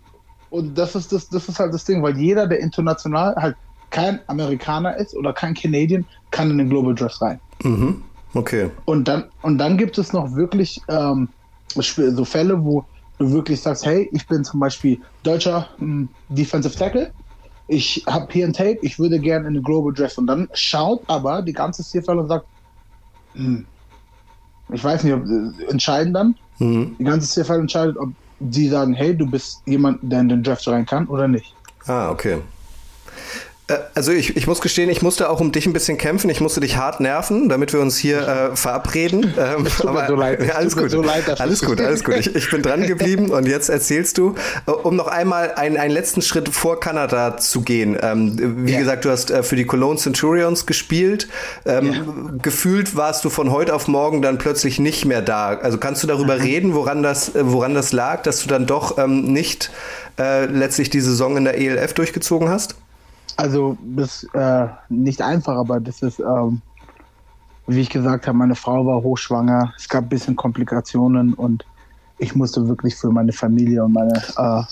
und 0.51 0.79
das 0.79 0.95
ist 0.95 1.13
das, 1.13 1.29
das 1.29 1.49
ist 1.49 1.59
halt 1.59 1.75
das 1.75 1.85
Ding, 1.85 2.01
weil 2.01 2.17
jeder, 2.17 2.47
der 2.47 2.61
international 2.61 3.35
halt 3.35 3.57
kein 3.91 4.21
Amerikaner 4.29 4.97
ist 4.97 5.17
oder 5.17 5.33
kein 5.33 5.55
Canadian, 5.55 6.05
kann 6.31 6.51
in 6.51 6.59
den 6.59 6.71
Global 6.71 6.95
Draft 6.95 7.21
rein. 7.21 7.41
Mhm. 7.65 8.05
Okay. 8.35 8.71
Und 8.85 9.09
dann, 9.09 9.25
und 9.43 9.59
dann 9.59 9.77
gibt 9.77 9.99
es 9.99 10.13
noch 10.13 10.35
wirklich 10.35 10.81
ähm, 10.89 11.29
so 11.75 12.25
Fälle, 12.25 12.63
wo 12.63 12.85
du 13.19 13.33
wirklich 13.33 13.61
sagst, 13.61 13.87
hey, 13.87 14.09
ich 14.13 14.27
bin 14.27 14.45
zum 14.45 14.61
Beispiel 14.61 15.03
deutscher 15.23 15.69
hm, 15.79 16.09
Defensive 16.29 16.77
Tackle, 16.77 17.13
ich 17.69 18.05
habe 18.07 18.33
hier 18.33 18.47
ein 18.47 18.53
Tape, 18.53 18.79
ich 18.83 18.99
würde 18.99 19.19
gerne 19.19 19.49
in 19.49 19.55
den 19.55 19.63
Global 19.63 19.93
Draft. 19.93 20.19
Und 20.19 20.27
dann 20.29 20.49
schaut 20.53 21.03
aber 21.09 21.43
die 21.43 21.53
ganze 21.53 21.83
CFL 21.83 22.19
und 22.19 22.29
sagt, 22.29 22.47
hm, 23.35 23.67
ich 24.73 24.83
weiß 24.83 25.05
nicht, 25.05 25.15
ob, 25.15 25.25
äh, 25.25 25.71
entscheiden 25.71 26.13
dann, 26.13 26.35
Mhm. 26.59 26.97
die 26.99 27.05
ganze 27.05 27.29
CFL 27.29 27.61
entscheidet, 27.61 27.97
ob 27.97 28.11
die 28.39 28.69
sagen, 28.69 28.95
hey, 28.95 29.17
du 29.17 29.27
bist 29.27 29.63
jemand, 29.67 29.99
der 30.03 30.21
in 30.21 30.29
den 30.29 30.43
Draft 30.43 30.67
rein 30.69 30.87
kann 30.87 31.09
oder 31.09 31.27
nicht. 31.29 31.57
Ah, 31.87 32.11
okay. 32.11 32.39
Äh, 33.69 33.75
Also 33.95 34.13
ich, 34.13 34.37
ich 34.37 34.47
muss 34.47 34.61
gestehen, 34.61 34.91
ich 34.91 35.03
musste 35.03 35.29
auch 35.31 35.41
um 35.41 35.51
dich 35.53 35.67
ein 35.67 35.73
bisschen 35.73 35.99
kämpfen. 35.99 36.31
Ich 36.31 36.41
musste 36.41 36.61
dich 36.61 36.77
hart 36.77 37.01
nerven, 37.01 37.49
damit 37.49 37.73
wir 37.73 37.81
uns 37.81 37.97
hier 37.97 38.27
äh, 38.53 38.57
verabreden. 38.57 39.35
Ähm, 39.47 39.63
mir 39.65 40.07
so 40.09 40.15
leid. 40.15 40.43
Ja, 40.43 40.55
alles 40.55 40.77
gut. 40.77 40.91
so 40.91 41.03
leid 41.03 41.41
alles 41.41 41.63
gut, 41.63 41.81
alles 41.81 42.05
gut. 42.05 42.17
Ich, 42.17 42.35
ich 42.35 42.51
bin 42.51 42.63
dran 42.63 42.87
geblieben 42.87 43.31
und 43.31 43.47
jetzt 43.47 43.69
erzählst 43.69 44.19
du, 44.19 44.35
äh, 44.67 44.71
um 44.71 44.97
noch 44.97 45.09
einmal 45.09 45.53
einen, 45.55 45.77
einen 45.77 45.93
letzten 45.93 46.23
Schritt 46.23 46.49
vor 46.49 46.81
Kanada 46.81 47.37
zu 47.37 47.61
gehen. 47.63 47.97
Ähm, 48.01 48.65
wie 48.67 48.73
Ja. 48.73 48.79
gesagt, 48.79 49.05
du 49.05 49.11
hast 49.11 49.31
äh, 49.31 49.43
für 49.43 49.57
die 49.57 49.65
Cologne 49.67 49.99
Centurions 49.99 50.67
gespielt. 50.67 51.29
Ähm, 51.65 52.39
Gefühlt 52.43 52.97
warst 52.97 53.25
du 53.25 53.31
von 53.31 53.51
heute 53.51 53.75
auf 53.75 53.89
morgen 53.89 54.23
dann 54.23 54.39
plötzlich 54.39 54.79
nicht 54.79 55.05
mehr 55.05 55.23
da. 55.23 55.49
Also 55.59 55.79
kannst 55.79 56.03
du 56.03 56.07
darüber 56.07 56.41
reden, 56.41 56.75
woran 56.75 57.03
das, 57.03 57.35
äh, 57.35 57.41
woran 57.45 57.75
das 57.75 57.93
lag, 57.93 58.23
dass 58.23 58.43
du 58.43 58.49
dann 58.49 58.67
doch 58.67 58.99
ähm, 58.99 59.33
nicht 59.33 59.71
äh, 60.19 60.47
letztlich 60.47 60.91
die 60.91 61.01
Saison 61.01 61.37
in 61.37 61.45
der 61.45 61.59
ELF 61.59 61.93
durchgezogen 61.95 62.49
hast? 62.49 62.77
Also 63.37 63.77
das 63.83 64.23
ist 64.23 64.35
äh, 64.35 64.69
nicht 64.89 65.21
einfach, 65.21 65.57
aber 65.57 65.79
das 65.79 66.03
ist, 66.03 66.21
ähm, 66.21 66.63
wie 67.67 67.81
ich 67.81 67.91
gesagt 67.91 68.27
habe, 68.27 68.39
meine 68.39 68.55
Frau 68.55 68.87
war 68.87 69.03
hochschwanger, 69.03 69.75
es 69.77 69.89
gab 69.89 70.05
ein 70.05 70.09
bisschen 70.09 70.37
Komplikationen 70.37 71.35
und 71.35 71.65
ich 72.19 72.35
musste 72.35 72.67
wirklich 72.67 72.97
für 72.97 73.11
meine 73.11 73.33
Familie 73.33 73.85
und 73.85 73.93
meine 73.93 74.17
äh, 74.37 74.63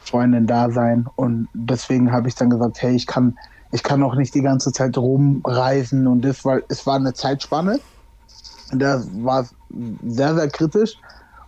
Freundin 0.00 0.46
da 0.46 0.70
sein. 0.70 1.06
Und 1.14 1.48
deswegen 1.54 2.10
habe 2.10 2.28
ich 2.28 2.34
dann 2.34 2.50
gesagt, 2.50 2.82
hey, 2.82 2.96
ich 2.96 3.06
kann, 3.06 3.38
ich 3.70 3.82
kann 3.82 4.02
auch 4.02 4.16
nicht 4.16 4.34
die 4.34 4.42
ganze 4.42 4.72
Zeit 4.72 4.98
rumreisen 4.98 6.06
und 6.08 6.24
das, 6.24 6.44
weil 6.44 6.64
es 6.68 6.84
war 6.86 6.96
eine 6.96 7.14
Zeitspanne. 7.14 7.78
Das 8.72 9.08
war 9.22 9.46
sehr, 10.04 10.34
sehr 10.34 10.48
kritisch. 10.48 10.98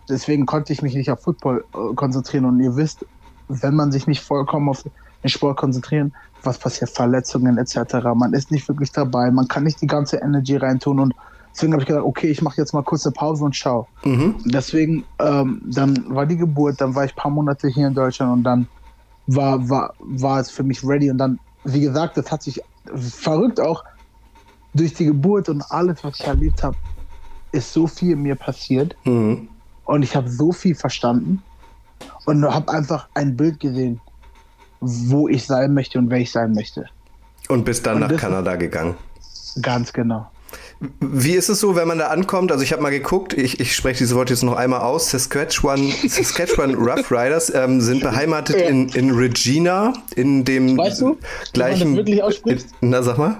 Deswegen 0.07 0.45
konnte 0.45 0.71
ich 0.71 0.81
mich 0.81 0.95
nicht 0.95 1.11
auf 1.11 1.21
Football 1.21 1.65
äh, 1.73 1.93
konzentrieren. 1.95 2.45
Und 2.45 2.59
ihr 2.61 2.75
wisst, 2.75 3.05
wenn 3.47 3.75
man 3.75 3.91
sich 3.91 4.07
nicht 4.07 4.21
vollkommen 4.21 4.69
auf 4.69 4.83
den 5.23 5.29
Sport 5.29 5.57
konzentrieren, 5.57 6.13
was 6.43 6.57
passiert, 6.57 6.89
Verletzungen 6.89 7.57
etc. 7.57 7.95
Man 8.15 8.33
ist 8.33 8.51
nicht 8.51 8.67
wirklich 8.67 8.91
dabei, 8.91 9.31
man 9.31 9.47
kann 9.47 9.63
nicht 9.63 9.81
die 9.81 9.87
ganze 9.87 10.17
Energy 10.17 10.57
reintun 10.57 10.99
und 10.99 11.13
deswegen 11.53 11.73
habe 11.73 11.83
ich 11.83 11.87
gesagt, 11.87 12.05
okay, 12.05 12.27
ich 12.27 12.41
mache 12.41 12.57
jetzt 12.57 12.73
mal 12.73 12.83
kurze 12.83 13.11
Pause 13.11 13.43
und 13.45 13.55
schau. 13.55 13.87
Mhm. 14.03 14.35
Deswegen, 14.45 15.03
ähm, 15.19 15.61
dann 15.65 16.05
war 16.09 16.25
die 16.25 16.37
Geburt, 16.37 16.81
dann 16.81 16.95
war 16.95 17.05
ich 17.05 17.11
ein 17.11 17.21
paar 17.21 17.31
Monate 17.31 17.67
hier 17.67 17.87
in 17.87 17.93
Deutschland 17.93 18.31
und 18.31 18.43
dann 18.43 18.67
war, 19.27 19.69
war, 19.69 19.93
war 19.99 20.39
es 20.39 20.49
für 20.49 20.63
mich 20.63 20.83
ready 20.83 21.11
und 21.11 21.17
dann, 21.17 21.39
wie 21.63 21.81
gesagt, 21.81 22.17
das 22.17 22.31
hat 22.31 22.41
sich 22.41 22.59
verrückt 22.95 23.59
auch 23.59 23.83
durch 24.73 24.93
die 24.93 25.05
Geburt 25.05 25.49
und 25.49 25.61
alles, 25.69 26.03
was 26.03 26.19
ich 26.19 26.25
erlebt 26.25 26.63
habe, 26.63 26.75
ist 27.51 27.71
so 27.73 27.85
viel 27.87 28.15
mir 28.15 28.35
passiert 28.35 28.95
Mhm. 29.03 29.49
und 29.85 30.03
ich 30.03 30.15
habe 30.15 30.29
so 30.29 30.51
viel 30.51 30.73
verstanden 30.73 31.43
und 32.25 32.43
habe 32.45 32.71
einfach 32.71 33.09
ein 33.13 33.35
Bild 33.35 33.59
gesehen, 33.59 33.99
wo 34.81 35.27
ich 35.27 35.45
sein 35.45 35.73
möchte 35.73 35.97
und 35.99 36.09
wer 36.09 36.19
ich 36.19 36.31
sein 36.31 36.53
möchte. 36.53 36.85
Und 37.47 37.63
bist 37.65 37.85
dann 37.85 38.01
Und 38.03 38.11
nach 38.11 38.17
Kanada 38.19 38.55
gegangen. 38.55 38.95
Ganz 39.61 39.93
genau. 39.93 40.29
Wie 40.99 41.33
ist 41.33 41.49
es 41.49 41.59
so, 41.59 41.75
wenn 41.75 41.87
man 41.87 41.99
da 41.99 42.07
ankommt? 42.07 42.51
Also 42.51 42.63
ich 42.63 42.73
habe 42.73 42.81
mal 42.81 42.89
geguckt, 42.89 43.33
ich, 43.33 43.59
ich 43.59 43.75
spreche 43.75 43.99
dieses 43.99 44.15
Wort 44.15 44.29
jetzt 44.29 44.43
noch 44.43 44.55
einmal 44.55 44.81
aus. 44.81 45.11
Saskatchewan, 45.11 45.91
Saskatchewan 46.07 46.73
Rough 46.75 47.11
Riders 47.11 47.53
ähm, 47.53 47.81
sind 47.81 48.01
beheimatet 48.01 48.55
in, 48.55 48.89
in 48.89 49.11
Regina, 49.11 49.93
in 50.15 50.43
dem 50.43 50.77
Weißt 50.77 51.01
du, 51.01 51.17
gleichen. 51.53 51.79
wie 51.79 51.85
man 51.85 51.95
das 51.95 51.97
wirklich 51.97 52.23
ausspricht? 52.23 52.67
Na, 52.81 53.03
sag 53.03 53.17
mal. 53.17 53.37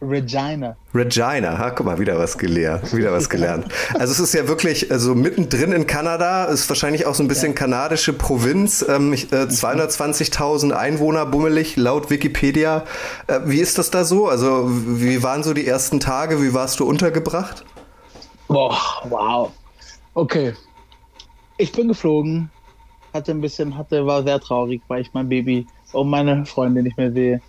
Regina. 0.00 0.76
Regina, 0.94 1.58
ha, 1.58 1.70
guck 1.70 1.84
mal, 1.86 1.98
wieder 1.98 2.16
was 2.18 2.38
gelernt, 2.38 2.94
wieder 2.94 3.12
was 3.12 3.28
gelernt. 3.28 3.66
Also 3.94 4.12
es 4.12 4.20
ist 4.20 4.32
ja 4.34 4.46
wirklich, 4.46 4.92
also 4.92 5.14
mittendrin 5.14 5.72
in 5.72 5.86
Kanada, 5.88 6.44
ist 6.44 6.68
wahrscheinlich 6.68 7.04
auch 7.06 7.14
so 7.16 7.24
ein 7.24 7.28
bisschen 7.28 7.54
kanadische 7.56 8.12
Provinz, 8.12 8.84
ähm, 8.88 9.12
ich- 9.12 9.32
äh, 9.32 9.48
220.000 9.48 10.72
Einwohner 10.72 11.26
bummelig, 11.26 11.76
laut 11.76 12.10
Wikipedia. 12.10 12.84
Äh, 13.26 13.40
wie 13.46 13.58
ist 13.60 13.76
das 13.78 13.90
da 13.90 14.04
so? 14.04 14.28
Also 14.28 14.66
wie 14.70 15.22
waren 15.24 15.42
so 15.42 15.52
die 15.52 15.66
ersten 15.66 15.98
Tage? 15.98 16.40
Wie 16.42 16.54
warst 16.54 16.78
du 16.78 16.84
untergebracht? 16.86 17.64
Boah, 18.46 18.78
wow. 19.08 19.50
Okay. 20.14 20.54
Ich 21.56 21.72
bin 21.72 21.88
geflogen, 21.88 22.50
hatte 23.12 23.32
ein 23.32 23.40
bisschen, 23.40 23.76
hatte, 23.76 24.06
war 24.06 24.22
sehr 24.22 24.38
traurig, 24.38 24.80
weil 24.86 25.00
ich 25.02 25.10
mein 25.12 25.28
Baby 25.28 25.66
und 25.92 26.08
meine 26.08 26.46
Freundin 26.46 26.84
nicht 26.84 26.96
mehr 26.96 27.10
sehe. 27.10 27.40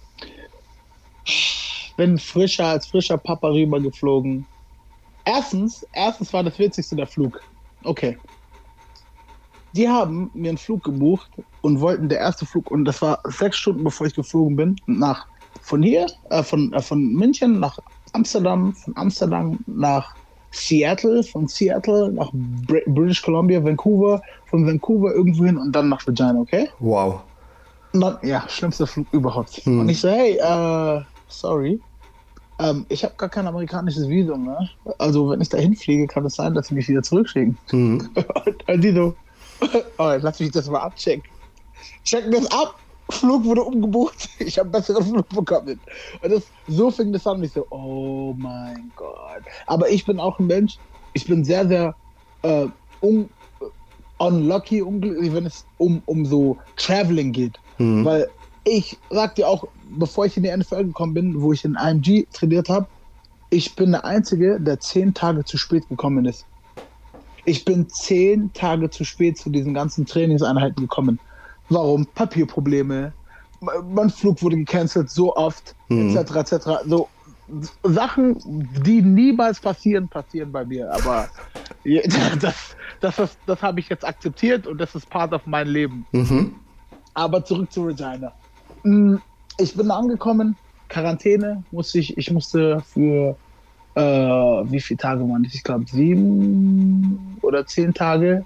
Bin 1.99 2.17
frischer 2.17 2.65
als 2.65 2.87
frischer 2.87 3.17
Papa 3.17 3.49
rübergeflogen. 3.49 4.45
Erstens, 5.25 5.85
erstens 5.91 6.31
war 6.31 6.45
das 6.45 6.57
witzigste 6.57 6.95
der 6.95 7.05
Flug. 7.05 7.41
Okay. 7.83 8.17
Die 9.73 9.89
haben 9.89 10.31
mir 10.33 10.47
einen 10.47 10.57
Flug 10.57 10.81
gebucht 10.85 11.29
und 11.59 11.81
wollten 11.81 12.07
der 12.07 12.19
erste 12.19 12.45
Flug, 12.45 12.71
und 12.71 12.85
das 12.85 13.01
war 13.01 13.19
sechs 13.25 13.57
Stunden 13.57 13.83
bevor 13.83 14.07
ich 14.07 14.15
geflogen 14.15 14.55
bin, 14.55 14.77
nach 14.85 15.27
von 15.61 15.83
hier, 15.83 16.05
äh, 16.29 16.41
von, 16.41 16.71
äh, 16.71 16.81
von 16.81 17.03
München 17.15 17.59
nach 17.59 17.77
Amsterdam, 18.13 18.73
von 18.75 18.95
Amsterdam 18.95 19.59
nach 19.67 20.15
Seattle, 20.51 21.21
von 21.21 21.49
Seattle 21.49 22.13
nach 22.13 22.31
Br 22.31 22.79
British 22.87 23.21
Columbia, 23.21 23.61
Vancouver, 23.61 24.21
von 24.45 24.65
Vancouver 24.65 25.13
irgendwo 25.13 25.43
hin 25.43 25.57
und 25.57 25.73
dann 25.73 25.89
nach 25.89 26.07
Regina, 26.07 26.39
okay? 26.39 26.69
Wow. 26.79 27.23
Dann, 27.91 28.17
ja, 28.23 28.47
schlimmster 28.47 28.87
Flug 28.87 29.07
überhaupt. 29.11 29.61
Und 29.65 29.89
ich 29.89 29.99
so, 29.99 30.07
hey, 30.07 30.37
äh, 30.37 31.03
sorry, 31.27 31.81
ähm, 32.59 32.85
ich 32.89 33.03
habe 33.03 33.13
gar 33.15 33.29
kein 33.29 33.47
amerikanisches 33.47 34.07
Visum, 34.07 34.45
ne? 34.45 34.69
Also 34.97 35.29
wenn 35.29 35.41
ich 35.41 35.49
da 35.49 35.57
hinfliege, 35.57 36.07
kann 36.07 36.25
es 36.25 36.35
sein, 36.35 36.53
dass 36.53 36.67
sie 36.67 36.75
mich 36.75 36.89
wieder 36.89 37.01
zurückschicken. 37.01 37.57
Mhm. 37.71 38.09
Und, 38.45 38.67
und 38.69 38.81
die 38.81 38.91
so, 38.91 39.15
oh, 39.97 40.13
lass 40.19 40.39
mich 40.39 40.51
das 40.51 40.69
mal 40.69 40.79
abchecken. 40.79 41.23
Checken 42.03 42.31
das 42.31 42.51
ab. 42.51 42.75
Flug 43.09 43.43
wurde 43.45 43.63
umgebucht. 43.63 44.29
Ich 44.39 44.59
habe 44.59 44.69
besseren 44.69 45.03
Flug 45.03 45.27
bekommen. 45.29 45.79
Und 46.21 46.31
das, 46.31 46.43
so 46.67 46.91
fing 46.91 47.11
das 47.13 47.25
an. 47.25 47.37
Und 47.37 47.45
ich 47.45 47.53
so, 47.53 47.65
oh 47.69 48.33
mein 48.37 48.91
Gott. 48.95 49.43
Aber 49.65 49.89
ich 49.89 50.05
bin 50.05 50.19
auch 50.19 50.37
ein 50.39 50.47
Mensch. 50.47 50.77
Ich 51.13 51.25
bin 51.25 51.43
sehr, 51.43 51.67
sehr 51.67 51.95
äh, 52.43 52.67
un, 53.01 53.29
unlucky, 54.17 54.81
unglücklich, 54.81 55.33
wenn 55.33 55.45
es 55.45 55.65
um, 55.77 56.01
um 56.05 56.25
so 56.25 56.57
Traveling 56.75 57.31
geht. 57.31 57.57
Mhm. 57.77 58.05
Weil 58.05 58.29
ich 58.63 58.97
sag 59.09 59.35
dir 59.35 59.47
auch, 59.47 59.65
bevor 59.97 60.25
ich 60.25 60.37
in 60.37 60.43
die 60.43 60.55
NFL 60.55 60.85
gekommen 60.85 61.13
bin, 61.13 61.41
wo 61.41 61.53
ich 61.53 61.65
in 61.65 61.75
IMG 61.75 62.25
trainiert 62.33 62.69
habe, 62.69 62.87
ich 63.49 63.75
bin 63.75 63.91
der 63.91 64.05
Einzige, 64.05 64.59
der 64.59 64.79
zehn 64.79 65.13
Tage 65.13 65.43
zu 65.43 65.57
spät 65.57 65.87
gekommen 65.89 66.25
ist. 66.25 66.45
Ich 67.45 67.65
bin 67.65 67.89
zehn 67.89 68.51
Tage 68.53 68.89
zu 68.89 69.03
spät 69.03 69.37
zu 69.37 69.49
diesen 69.49 69.73
ganzen 69.73 70.05
Trainingseinheiten 70.05 70.83
gekommen. 70.83 71.19
Warum? 71.69 72.05
Papierprobleme. 72.05 73.11
Mein 73.61 74.09
Flug 74.09 74.41
wurde 74.41 74.55
gecancelt 74.57 75.09
so 75.09 75.35
oft, 75.35 75.75
Mhm. 75.89 76.15
etc. 76.15 76.35
etc. 76.35 76.67
So 76.85 77.09
Sachen, 77.83 78.35
die 78.85 79.01
niemals 79.01 79.59
passieren, 79.59 80.07
passieren 80.07 80.51
bei 80.51 80.63
mir. 80.65 80.91
Aber 80.93 81.27
das, 81.83 82.39
das, 83.01 83.15
das, 83.15 83.37
das 83.47 83.61
habe 83.61 83.79
ich 83.79 83.89
jetzt 83.89 84.05
akzeptiert 84.05 84.67
und 84.67 84.77
das 84.77 84.93
ist 84.93 85.09
part 85.09 85.33
of 85.33 85.41
mein 85.45 85.67
Leben. 85.67 86.05
Mhm. 86.11 86.55
Aber 87.15 87.43
zurück 87.43 87.71
zu 87.71 87.83
Regina. 87.85 88.31
Mm, 88.83 89.17
Ich 89.59 89.75
bin 89.75 89.91
angekommen, 89.91 90.57
Quarantäne 90.87 91.65
musste 91.71 91.99
ich, 91.99 92.17
ich 92.17 92.31
musste 92.31 92.81
für 92.81 93.37
äh, 93.95 94.01
wie 94.01 94.79
viele 94.81 94.97
Tage 94.97 95.21
waren 95.23 95.43
das? 95.43 95.53
Ich 95.53 95.63
glaube 95.63 95.85
sieben 95.87 97.37
oder 97.41 97.65
zehn 97.65 97.93
Tage 97.93 98.45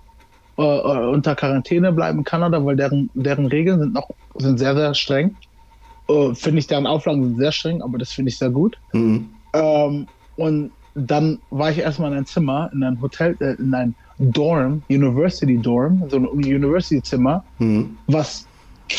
äh, 0.57 0.61
äh, 0.63 1.07
unter 1.09 1.35
Quarantäne 1.35 1.91
bleiben 1.93 2.19
in 2.19 2.23
Kanada, 2.23 2.63
weil 2.65 2.75
deren, 2.75 3.09
deren 3.13 3.45
Regeln 3.45 3.79
sind 3.79 3.93
noch 3.93 4.09
sind 4.35 4.57
sehr, 4.57 4.75
sehr 4.75 4.93
streng. 4.93 5.37
Äh, 6.09 6.33
finde 6.35 6.59
ich, 6.59 6.67
deren 6.67 6.87
Auflagen 6.87 7.23
sind 7.23 7.37
sehr 7.37 7.51
streng, 7.51 7.81
aber 7.81 7.97
das 7.97 8.11
finde 8.11 8.29
ich 8.29 8.37
sehr 8.37 8.49
gut. 8.49 8.81
Mhm. 8.93 9.29
Ähm, 9.53 10.07
und 10.35 10.73
dann 10.95 11.41
war 11.49 11.71
ich 11.71 11.79
erstmal 11.79 12.11
in 12.11 12.19
ein 12.19 12.25
Zimmer, 12.25 12.69
in 12.73 12.83
ein 12.83 12.99
Hotel, 13.01 13.35
äh, 13.39 13.55
in 13.59 13.73
ein 13.73 13.95
Dorm, 14.17 14.83
University 14.89 15.59
Dorm, 15.59 16.03
so 16.09 16.17
ein 16.17 16.27
University-Zimmer, 16.27 17.45
Mhm. 17.57 17.97
was 18.07 18.47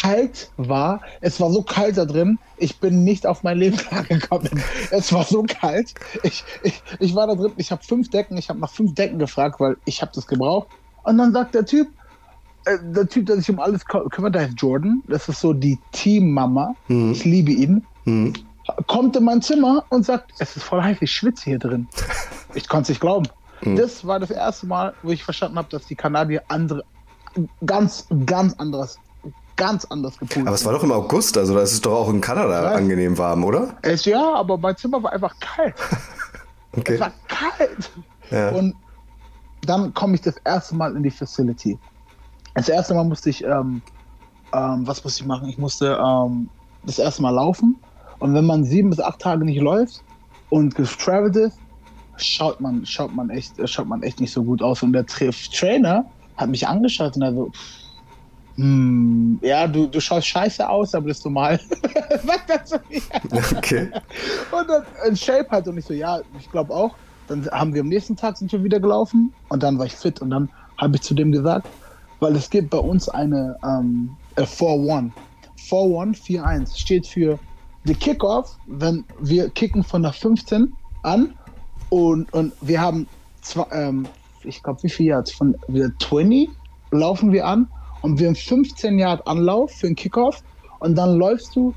kalt 0.01 0.51
war. 0.57 1.01
Es 1.21 1.41
war 1.41 1.51
so 1.51 1.63
kalt 1.63 1.97
da 1.97 2.05
drin, 2.05 2.39
ich 2.57 2.79
bin 2.81 3.05
nicht 3.05 3.27
auf 3.27 3.43
mein 3.43 3.59
Leben 3.59 3.77
klargekommen. 3.79 4.63
Es 4.91 5.13
war 5.13 5.25
so 5.25 5.43
kalt. 5.43 5.95
Ich, 6.23 6.45
ich, 6.63 6.83
ich 6.99 7.15
war 7.15 7.27
da 7.27 7.35
drin, 7.35 7.53
ich 7.57 7.71
habe 7.71 7.83
fünf 7.83 8.11
Decken, 8.11 8.37
ich 8.37 8.49
habe 8.49 8.59
nach 8.61 8.71
fünf 8.71 8.95
Decken 8.95 9.19
gefragt, 9.19 9.61
weil 9.61 9.77
ich 9.85 10.03
habe 10.03 10.13
das 10.15 10.27
gebraucht. 10.27 10.69
Und 11.05 11.19
dann 11.19 11.33
sagt 11.33 11.55
der 11.55 11.65
Typ, 11.67 11.89
äh, 12.65 12.79
der 12.83 13.07
Typ, 13.09 13.27
der 13.27 13.37
sich 13.37 13.51
um 13.51 13.59
alles 13.59 13.85
kü- 13.87 14.09
kümmert, 14.11 14.35
der 14.35 14.43
heißt 14.43 14.55
Jordan. 14.57 15.03
Das 15.07 15.29
ist 15.29 15.41
so 15.41 15.53
die 15.53 15.79
Teammama. 15.93 16.75
Mhm. 16.89 17.13
Ich 17.13 17.25
liebe 17.25 17.53
ihn 17.53 17.85
Mhm. 18.07 18.35
kommt 18.87 19.17
in 19.17 19.25
mein 19.25 19.41
Zimmer 19.43 19.85
und 19.91 20.05
sagt, 20.05 20.33
es 20.39 20.57
ist 20.57 20.63
voll 20.63 20.83
heiß, 20.83 20.99
ich 21.01 21.11
schwitze 21.13 21.45
hier 21.45 21.59
drin. 21.59 21.89
Ich 22.57 22.69
konnte 22.69 22.83
es 22.85 22.89
nicht 22.91 23.01
glauben. 23.01 23.27
Das 23.77 24.07
war 24.07 24.21
das 24.21 24.31
erste 24.31 24.67
Mal, 24.69 24.95
wo 25.03 25.11
ich 25.11 25.25
verstanden 25.25 25.59
habe, 25.59 25.69
dass 25.71 25.87
die 25.87 25.97
Kanadier 25.97 26.43
andere, 26.47 26.85
ganz, 27.67 28.07
ganz 28.27 28.55
anderes, 28.55 28.99
ganz 29.65 29.87
anders 29.87 30.19
gepult 30.19 30.47
Aber 30.47 30.55
es 30.55 30.65
war 30.67 30.75
doch 30.75 30.83
im 30.83 30.93
August, 30.93 31.39
also 31.39 31.55
da 31.55 31.63
ist 31.63 31.73
es 31.73 31.81
doch 31.81 31.95
auch 31.95 32.11
in 32.11 32.21
Kanada 32.21 32.65
weiß. 32.65 32.77
angenehm 32.77 33.17
warm, 33.17 33.45
oder? 33.45 33.75
Es, 33.81 34.05
ja, 34.05 34.35
aber 34.35 34.59
mein 34.59 34.77
Zimmer 34.77 35.03
war 35.03 35.13
einfach 35.13 35.35
kalt. 35.41 35.75
Okay. 36.77 36.95
Es 36.95 37.01
war 37.01 37.13
kalt. 37.29 37.89
Ja. 38.33 38.49
Und 38.51 38.75
dann 39.65 39.95
komme 39.95 40.17
ich 40.17 40.23
das 40.23 40.35
erste 40.45 40.75
Mal 40.75 40.97
in 40.97 41.05
die 41.05 41.11
Facility. 41.13 41.79
Das 42.55 42.69
erste 42.69 42.95
Mal 42.95 43.05
musste 43.05 43.31
ich, 43.31 43.45
ähm, 43.45 43.81
ähm, 44.53 44.85
was 44.85 45.05
musste 45.05 45.23
ich 45.23 45.29
machen? 45.29 45.49
Ich 45.49 45.57
musste 45.57 45.97
ähm, 46.05 46.49
das 46.85 46.99
erste 46.99 47.23
Mal 47.23 47.31
laufen. 47.31 47.77
Und 48.19 48.35
wenn 48.35 48.45
man 48.45 48.65
sieben 48.65 48.91
bis 48.91 48.99
acht 48.99 49.21
Tage 49.21 49.45
nicht 49.45 49.61
läuft 49.61 50.03
und 50.51 50.75
gestravelt 50.75 51.37
ist, 51.37 51.59
schaut 52.17 52.61
man, 52.61 52.85
schaut 52.85 53.15
man 53.15 53.31
echt, 53.31 53.53
schaut 53.71 53.87
man 53.87 54.03
echt 54.03 54.19
nicht 54.19 54.33
so 54.33 54.43
gut 54.43 54.61
aus. 54.61 54.83
Und 54.83 54.95
der 54.95 55.07
Tra 55.07 55.27
Trainer 55.57 56.05
hat 56.39 56.49
mich 56.49 56.67
angeschaut 56.67 57.15
und 57.15 57.23
er 57.23 57.33
so, 57.35 57.53
hm, 58.57 59.41
ja, 59.43 59.67
du, 59.67 59.87
du 59.87 60.01
schaust 60.01 60.29
scheiße 60.29 60.69
aus, 60.69 60.95
aber 60.95 61.09
das 61.09 61.19
ist 61.19 61.25
normal. 61.25 61.61
Sagt 62.25 62.51
er 62.51 62.65
zu 62.65 62.81
mir. 62.89 63.03
Okay. 63.57 63.89
Und 64.53 64.69
dann 64.69 64.85
in 65.09 65.17
Shape 65.17 65.49
halt 65.51 65.67
und 65.67 65.79
ich 65.79 65.85
so, 65.85 65.95
ja, 65.95 66.21
ich 66.39 66.51
glaube 66.51 66.73
auch. 66.73 66.95
Dann 67.27 67.49
haben 67.51 67.73
wir 67.73 67.81
am 67.81 67.89
nächsten 67.89 68.17
Tag 68.17 68.37
sind 68.37 68.53
wir 68.53 68.63
wieder 68.63 68.79
gelaufen 68.79 69.33
und 69.49 69.63
dann 69.63 69.79
war 69.79 69.87
ich 69.87 69.95
fit 69.95 70.21
und 70.21 70.31
dann 70.31 70.51
habe 70.77 70.97
ich 70.97 71.03
zu 71.03 71.15
dem 71.15 71.33
gesagt, 71.33 71.67
weil 72.21 72.37
es 72.37 72.51
gibt 72.51 72.71
bei 72.71 72.79
uns 72.79 73.09
eine 73.09 73.57
ähm, 73.65 74.11
äh, 74.37 74.43
4-1. 74.43 75.11
4-1, 75.57 76.23
4-1 76.23 76.79
steht 76.79 77.07
für 77.07 77.39
die 77.85 77.95
Kickoff, 77.95 78.59
wenn 78.67 79.05
wir 79.21 79.49
kicken 79.51 79.83
von 79.83 80.03
der 80.03 80.13
15 80.13 80.73
an 81.03 81.35
und, 81.89 82.33
und 82.35 82.53
wir 82.61 82.81
haben 82.81 83.09
zwei, 83.41 83.65
ähm, 83.73 84.07
ich 84.43 84.63
glaube, 84.63 84.83
wie 84.83 84.91
viel 84.91 85.07
Yards? 85.07 85.33
Von 85.33 85.57
wir 85.69 85.93
20 85.99 86.51
laufen 86.91 87.33
wir 87.33 87.47
an 87.47 87.69
und 88.05 88.19
wir 88.19 88.27
haben 88.27 88.37
15 88.37 88.99
Yard 88.99 89.27
Anlauf 89.27 89.73
für 89.73 89.87
den 89.87 89.97
Kickoff 89.97 90.43
und 90.81 90.95
dann 90.95 91.17
läufst 91.17 91.57
du, 91.57 91.75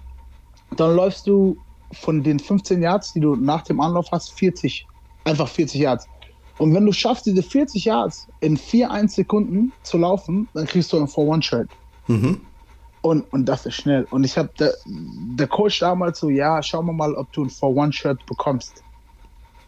dann 0.76 0.94
läufst 0.94 1.26
du 1.26 1.56
von 1.94 2.22
den 2.22 2.38
15 2.38 2.82
Yards, 2.82 3.14
die 3.14 3.22
du 3.22 3.38
nach 3.38 3.62
dem 3.62 3.80
Anlauf 3.80 4.08
hast, 4.12 4.34
40. 4.34 4.86
Einfach 5.24 5.48
40 5.48 5.80
Yards. 5.80 6.06
Und 6.58 6.76
wenn 6.76 6.86
du 6.86 6.92
schaffst, 6.92 7.28
diese 7.28 7.42
40 7.42 7.86
Yards 7.86 8.28
in 8.42 8.58
4, 8.58 8.92
1 8.92 9.16
Sekunden 9.16 9.72
zu 9.84 10.00
laufen, 10.00 10.50
dann 10.54 10.66
kriegst 10.66 10.92
du 10.92 10.98
ein 10.98 11.08
4-1-Shirt. 11.08 11.70
Mhm. 12.08 12.42
Und, 13.04 13.32
und 13.32 13.46
das 13.46 13.66
ist 13.66 13.76
schnell. 13.76 14.06
Und 14.10 14.26
ich 14.26 14.38
habe 14.38 14.50
der, 14.60 14.74
der 14.86 15.48
Coach 15.48 15.80
damals 15.80 16.20
so, 16.20 16.30
ja, 16.30 16.62
schauen 16.62 16.88
wir 16.88 16.94
mal, 16.94 17.14
ob 17.16 17.32
du 17.32 17.46
ein 17.46 17.50
4-1-Shirt 17.50 18.26
bekommst. 18.26 18.84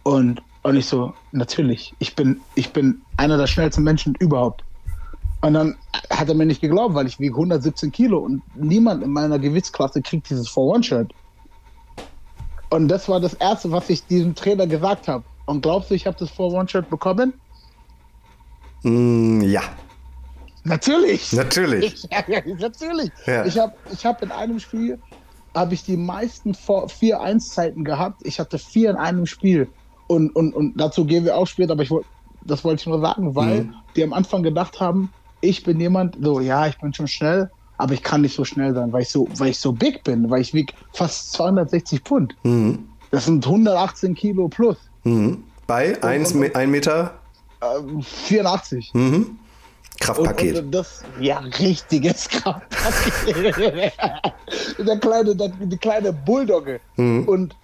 Und, 0.04 0.42
und 0.64 0.76
ich 0.76 0.88
so, 0.88 1.14
natürlich, 1.32 1.94
ich 2.00 2.18
bin, 2.18 2.42
ich 2.56 2.74
bin 2.74 3.02
einer 3.16 3.38
der 3.38 3.48
schnellsten 3.48 3.84
Menschen 3.84 4.14
überhaupt. 4.20 4.66
Und 5.42 5.54
dann 5.54 5.78
hat 6.12 6.30
er 6.30 6.36
mir 6.36 6.46
nicht 6.46 6.62
geglaubt, 6.62 6.96
weil 6.96 7.08
ich 7.08 7.20
wiege 7.20 7.34
117 7.36 7.92
Kilo 7.92 8.20
und 8.20 8.44
niemand 8.56 9.04
in 9.04 9.12
meiner 9.12 9.40
Gewichtsklasse 9.40 10.02
kriegt 10.02 10.30
dieses 10.30 10.50
4-1-Shirt. 10.50 11.14
Und 12.72 12.88
das 12.90 13.08
war 13.10 13.20
das 13.20 13.34
Erste, 13.36 13.72
was 13.72 13.90
ich 13.90 14.06
diesem 14.08 14.36
Trainer 14.36 14.68
gesagt 14.68 15.08
habe. 15.08 15.26
Und 15.46 15.62
glaubst 15.62 15.90
du, 15.90 15.96
ich 15.96 16.06
habe 16.08 16.18
das 16.20 16.32
4-1-Shirt 16.32 16.90
bekommen? 16.90 17.42
Mm, 18.84 19.42
ja, 19.42 19.64
Natürlich. 20.64 21.32
natürlich. 21.34 22.04
Ja, 22.12 22.24
ja, 22.28 22.42
natürlich. 22.58 23.12
Ja. 23.26 23.46
Ich 23.46 23.58
habe 23.58 23.74
ich 23.92 24.06
hab 24.06 24.22
in 24.22 24.32
einem 24.32 24.60
Spiel 24.60 25.02
habe 25.56 25.74
ich 25.74 25.84
die 25.84 25.98
meisten 25.98 26.52
4-1-Zeiten 26.54 27.84
gehabt. 27.84 28.22
Ich 28.24 28.40
hatte 28.40 28.60
vier 28.60 28.92
in 28.92 28.98
einem 28.98 29.26
Spiel. 29.26 29.74
Und, 30.08 30.36
und, 30.36 30.54
und 30.54 30.80
dazu 30.80 31.06
gehen 31.06 31.26
wir 31.26 31.38
auch 31.38 31.48
später, 31.48 31.74
aber 31.74 31.84
ich 31.84 31.90
wollte, 31.92 32.10
das 32.42 32.64
wollte 32.64 32.82
ich 32.82 32.88
nur 32.88 33.02
sagen, 33.02 33.36
weil 33.36 33.66
Mhm. 33.66 33.76
die 33.96 34.04
am 34.04 34.14
Anfang 34.14 34.44
gedacht 34.44 34.80
haben, 34.80 35.14
ich 35.42 35.64
bin 35.64 35.80
jemand, 35.80 36.18
so, 36.22 36.40
ja, 36.40 36.68
ich 36.68 36.78
bin 36.80 36.94
schon 36.94 37.08
schnell, 37.08 37.50
aber 37.78 37.94
ich 37.94 38.04
kann 38.04 38.22
nicht 38.22 38.36
so 38.36 38.44
schnell 38.44 38.74
sein, 38.74 38.92
weil 38.92 39.04
ich 39.04 39.10
so, 39.10 39.28
weil 39.38 39.50
ich 39.50 39.60
so 39.60 39.72
big 39.72 40.04
bin, 40.04 40.30
weil 40.30 40.42
ich 40.42 40.54
wiege 40.54 40.74
fast 40.94 41.32
260 41.34 42.02
Pfund. 42.02 42.36
Mhm. 42.44 42.88
Das 43.12 43.26
sind 43.26 43.46
118 43.46 44.16
Kilo 44.16 44.48
plus. 44.50 44.78
Mhm. 45.04 45.44
Bei 45.66 46.02
1 46.04 46.34
Meter 46.34 47.14
Ähm, 47.62 48.02
84. 48.02 48.92
mhm. 48.94 49.14
Und, 49.14 49.38
Kraftpaket. 50.00 50.58
und 50.60 50.72
das, 50.72 51.04
ja, 51.20 51.40
richtiges 51.40 52.30
Kraftpaket. 52.30 53.56
der 54.80 55.00
kleine, 55.00 55.36
der, 55.36 55.50
die 55.50 55.78
kleine 55.78 56.14
Bulldogge. 56.14 56.80
Mhm. 56.96 57.28
Und 57.28 57.56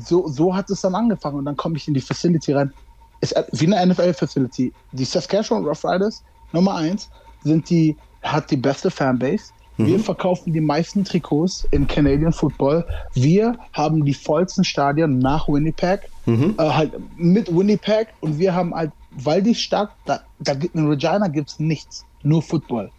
so, 0.00 0.28
so 0.28 0.54
hat 0.54 0.68
es 0.68 0.82
dann 0.82 0.94
angefangen. 0.94 1.38
Und 1.38 1.44
dann 1.46 1.56
komme 1.56 1.76
ich 1.78 1.88
in 1.88 1.94
die 1.94 2.00
Facility 2.02 2.52
rein. 2.52 2.72
Ist 3.20 3.34
wie 3.52 3.72
eine 3.74 3.92
NFL-Facility. 3.92 4.72
Die 4.92 5.04
Saskatchewan 5.04 5.64
Rough 5.64 5.84
Riders, 5.84 6.22
Nummer 6.52 6.74
eins, 6.76 7.10
sind 7.44 7.68
die, 7.70 7.96
hat 8.22 8.50
die 8.50 8.56
beste 8.56 8.90
Fanbase. 8.90 9.52
Wir 9.80 10.00
verkaufen 10.00 10.52
die 10.52 10.60
meisten 10.60 11.04
Trikots 11.04 11.64
in 11.70 11.86
Canadian 11.86 12.32
Football. 12.32 12.84
Wir 13.14 13.56
haben 13.72 14.04
die 14.04 14.12
vollsten 14.14 14.64
Stadien 14.64 15.20
nach 15.20 15.46
Winnipeg, 15.46 16.00
äh, 16.26 16.52
halt 16.58 16.94
mit 17.16 17.46
Winnipeg. 17.56 18.08
Und 18.20 18.40
wir 18.40 18.52
haben 18.56 18.74
halt, 18.74 18.90
weil 19.12 19.40
die 19.40 19.54
stark, 19.54 19.92
da, 20.04 20.20
da 20.40 20.54
gibt 20.54 20.74
in 20.74 20.88
Regina 20.88 21.28
gibt's 21.28 21.60
nichts, 21.60 22.04
nur 22.24 22.42
Football. 22.42 22.90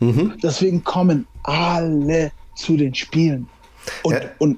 Deswegen 0.42 0.82
kommen 0.82 1.28
alle 1.44 2.32
zu 2.56 2.78
den 2.78 2.96
Spielen. 2.96 3.48
Und, 4.04 4.14
Ja. 4.14 4.22
und 4.38 4.58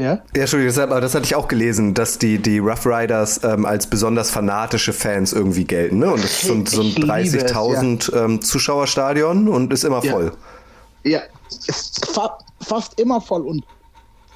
ja, 0.00 0.14
Ja, 0.34 0.40
Entschuldigung, 0.42 0.68
deshalb, 0.72 0.90
aber 0.90 1.00
das 1.00 1.14
hatte 1.14 1.24
ich 1.24 1.34
auch 1.34 1.48
gelesen, 1.48 1.94
dass 1.94 2.18
die, 2.18 2.40
die 2.40 2.58
Rough 2.58 2.86
Riders 2.86 3.42
ähm, 3.44 3.64
als 3.66 3.86
besonders 3.88 4.30
fanatische 4.30 4.92
Fans 4.92 5.32
irgendwie 5.32 5.64
gelten. 5.64 5.98
Ne? 5.98 6.10
Und 6.12 6.24
das 6.24 6.30
ist 6.30 6.42
so 6.42 6.54
ein, 6.54 6.66
so 6.66 6.80
ein 6.80 6.88
Ich 6.88 6.96
liebe 6.96 7.44
es, 7.44 7.52
30.000 7.52 8.16
ähm, 8.24 8.40
Zuschauerstadion 8.40 9.48
und 9.48 9.72
ist 9.72 9.84
immer 9.84 10.02
Ja. 10.04 10.12
voll. 10.12 10.32
Ja, 11.04 11.20
ist 11.66 12.06
fa 12.06 12.38
fast 12.62 13.00
immer 13.00 13.20
voll 13.20 13.42
und 13.42 13.64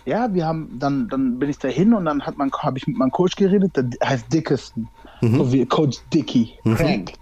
ja, 0.06 0.32
wir 0.32 0.46
haben 0.46 0.68
dann 0.78 1.08
dann 1.08 1.38
bin 1.38 1.50
ich 1.50 1.58
da 1.58 1.68
hin 1.68 1.92
und 1.94 2.04
dann 2.06 2.22
hat 2.22 2.36
man 2.36 2.50
habe 2.52 2.78
ich 2.78 2.86
mit 2.86 2.96
meinem 2.96 3.10
Coach 3.10 3.36
geredet, 3.36 3.76
der 3.76 3.86
heißt 4.02 4.32
Dickerson, 4.32 4.88
so 5.20 5.52
wie 5.52 5.64
Coach 5.66 5.98
Dicky, 6.12 6.58
Frank. 6.76 7.12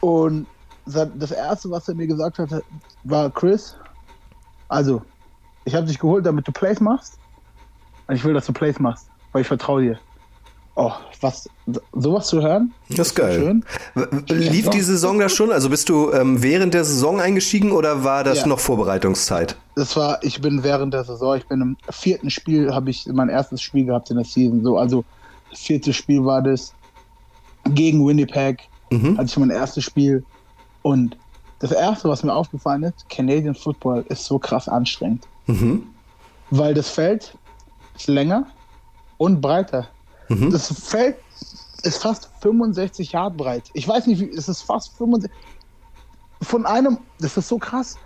Und 0.00 0.46
das 0.86 1.30
erste, 1.32 1.70
was 1.70 1.88
er 1.88 1.94
mir 1.94 2.06
gesagt 2.06 2.38
hat, 2.38 2.50
war 3.04 3.30
Chris, 3.30 3.76
also 4.68 5.02
ich 5.64 5.74
habe 5.74 5.86
dich 5.86 5.98
geholt, 5.98 6.24
damit 6.24 6.46
du 6.46 6.52
Plays 6.52 6.80
machst. 6.80 7.18
Und 8.08 8.14
ich 8.16 8.24
will, 8.24 8.34
dass 8.34 8.46
du 8.46 8.52
Plays 8.52 8.78
machst, 8.78 9.08
weil 9.32 9.42
ich 9.42 9.48
vertraue 9.48 9.82
dir. 9.82 9.98
Oh, 10.78 10.92
was 11.22 11.48
sowas 11.94 12.26
zu 12.26 12.42
hören? 12.42 12.74
Das 12.90 13.08
ist 13.08 13.14
geil. 13.14 13.62
Schön. 13.94 14.28
Lief 14.28 14.68
die 14.68 14.82
Saison 14.82 15.18
da 15.18 15.30
schon? 15.30 15.50
Also 15.50 15.70
bist 15.70 15.88
du 15.88 16.12
ähm, 16.12 16.42
während 16.42 16.74
der 16.74 16.84
Saison 16.84 17.18
eingestiegen 17.18 17.72
oder 17.72 18.04
war 18.04 18.24
das 18.24 18.40
Ja. 18.40 18.46
noch 18.46 18.60
Vorbereitungszeit? 18.60 19.56
Das 19.74 19.96
war, 19.96 20.22
ich 20.22 20.40
bin 20.42 20.62
während 20.62 20.92
der 20.92 21.04
Saison, 21.04 21.34
ich 21.38 21.46
bin 21.46 21.62
im 21.62 21.76
vierten 21.90 22.28
Spiel, 22.30 22.74
habe 22.74 22.90
ich 22.90 23.06
mein 23.06 23.30
erstes 23.30 23.62
Spiel 23.62 23.86
gehabt 23.86 24.10
in 24.10 24.16
der 24.16 24.26
Season. 24.26 24.62
So, 24.62 24.76
also 24.76 25.02
das 25.50 25.60
vierte 25.60 25.94
Spiel 25.94 26.22
war 26.24 26.42
das 26.42 26.74
gegen 27.70 28.06
Winnipeg, 28.06 28.68
Mhm. 28.90 29.16
hatte 29.16 29.26
ich 29.28 29.36
mein 29.38 29.50
erstes 29.50 29.82
Spiel. 29.82 30.24
Und 30.82 31.16
das 31.58 31.72
erste, 31.72 32.08
was 32.10 32.22
mir 32.22 32.34
aufgefallen 32.34 32.82
ist, 32.82 33.08
Canadian 33.08 33.54
Football 33.54 34.04
ist 34.10 34.24
so 34.26 34.38
krass 34.38 34.68
anstrengend. 34.68 35.26
Mhm. 35.46 35.84
Weil 36.50 36.74
das 36.74 36.90
Feld 36.90 37.34
länger 38.06 38.46
und 39.18 39.40
breiter. 39.40 39.88
Mhm. 40.28 40.50
Das 40.50 40.72
Feld 40.72 41.16
ist 41.82 42.02
fast 42.02 42.30
65 42.40 43.12
Yard 43.12 43.36
breit. 43.36 43.64
Ich 43.74 43.86
weiß 43.86 44.06
nicht, 44.06 44.20
wie, 44.20 44.28
es 44.30 44.48
ist 44.48 44.62
fast 44.62 44.96
65. 44.96 45.30
Von 46.42 46.66
einem, 46.66 46.98
das 47.20 47.36
ist 47.36 47.48
so 47.48 47.58
krass. 47.58 47.96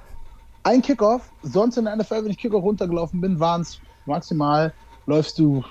Ein 0.63 0.83
Kickoff, 0.83 1.23
sonst 1.43 1.79
in 1.79 1.87
der 1.87 1.97
NFL, 1.97 2.25
wenn 2.25 2.31
ich 2.31 2.39
Kickoff 2.39 2.63
runtergelaufen 2.63 3.21
bin, 3.21 3.41
waren 3.41 3.63
es 3.63 3.81
maximal, 4.07 4.73
läufst 5.07 5.39
du 5.39 5.65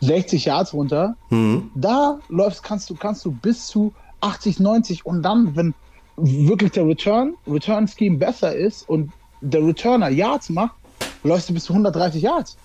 60 0.00 0.44
Yards 0.44 0.74
runter. 0.74 1.16
Mhm. 1.30 1.70
Da 1.74 2.18
läufst, 2.28 2.62
kannst 2.62 2.90
du, 2.90 2.94
kannst 2.94 3.24
du 3.24 3.30
bis 3.30 3.66
zu 3.66 3.92
80, 4.20 4.60
90 4.60 5.06
und 5.06 5.22
dann, 5.22 5.54
wenn 5.56 5.74
wirklich 6.16 6.72
der 6.72 6.86
Return, 6.86 7.34
Return 7.46 7.88
Scheme 7.88 8.18
besser 8.18 8.54
ist 8.54 8.88
und 8.88 9.12
der 9.40 9.64
Returner 9.64 10.08
Yards 10.08 10.48
macht, 10.48 10.74
läufst 11.22 11.48
du 11.48 11.54
bis 11.54 11.64
zu 11.64 11.72
130 11.72 12.22
Yards. 12.22 12.56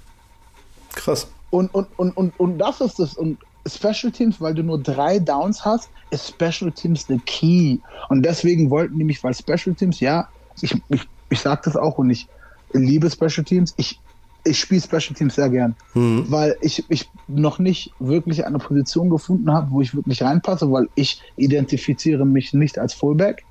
Krass. 0.95 1.27
Und, 1.51 1.73
und, 1.73 1.87
und, 1.97 2.15
und, 2.15 2.39
und 2.39 2.57
das 2.57 2.81
ist 2.81 2.99
das. 2.99 3.15
Und 3.15 3.37
Special 3.67 4.11
Teams, 4.11 4.39
weil 4.39 4.53
du 4.53 4.63
nur 4.63 4.81
drei 4.81 5.19
Downs 5.19 5.63
hast, 5.65 5.89
ist 6.11 6.27
Special 6.29 6.71
Teams 6.71 7.05
the 7.07 7.19
key. 7.25 7.77
Und 8.09 8.23
deswegen 8.23 8.69
wollten 8.69 8.97
die 8.97 9.03
mich, 9.03 9.23
weil 9.23 9.33
Special 9.33 9.75
Teams, 9.75 9.99
ja, 9.99 10.27
ich, 10.61 10.75
ich, 10.89 11.01
ich 11.29 11.39
sag 11.39 11.63
das 11.63 11.75
auch 11.75 11.97
und 11.97 12.09
ich 12.09 12.27
liebe 12.73 13.09
Special 13.09 13.43
Teams. 13.43 13.73
Ich, 13.77 13.99
ich 14.45 14.59
spiele 14.59 14.81
Special 14.81 15.13
Teams 15.15 15.35
sehr 15.35 15.49
gern, 15.49 15.75
Mhm. 15.93 16.25
weil 16.29 16.55
ich, 16.61 16.83
ich 16.89 17.09
noch 17.27 17.59
nicht 17.59 17.91
wirklich 17.99 18.45
eine 18.45 18.57
Position 18.57 19.09
gefunden 19.09 19.51
habe, 19.51 19.69
wo 19.71 19.81
ich 19.81 19.93
wirklich 19.93 20.21
reinpasse, 20.23 20.71
weil 20.71 20.87
ich 20.95 21.21
identifiziere 21.35 22.25
mich 22.25 22.53
nicht 22.53 22.79
als 22.79 22.93
Fullback. 22.93 23.43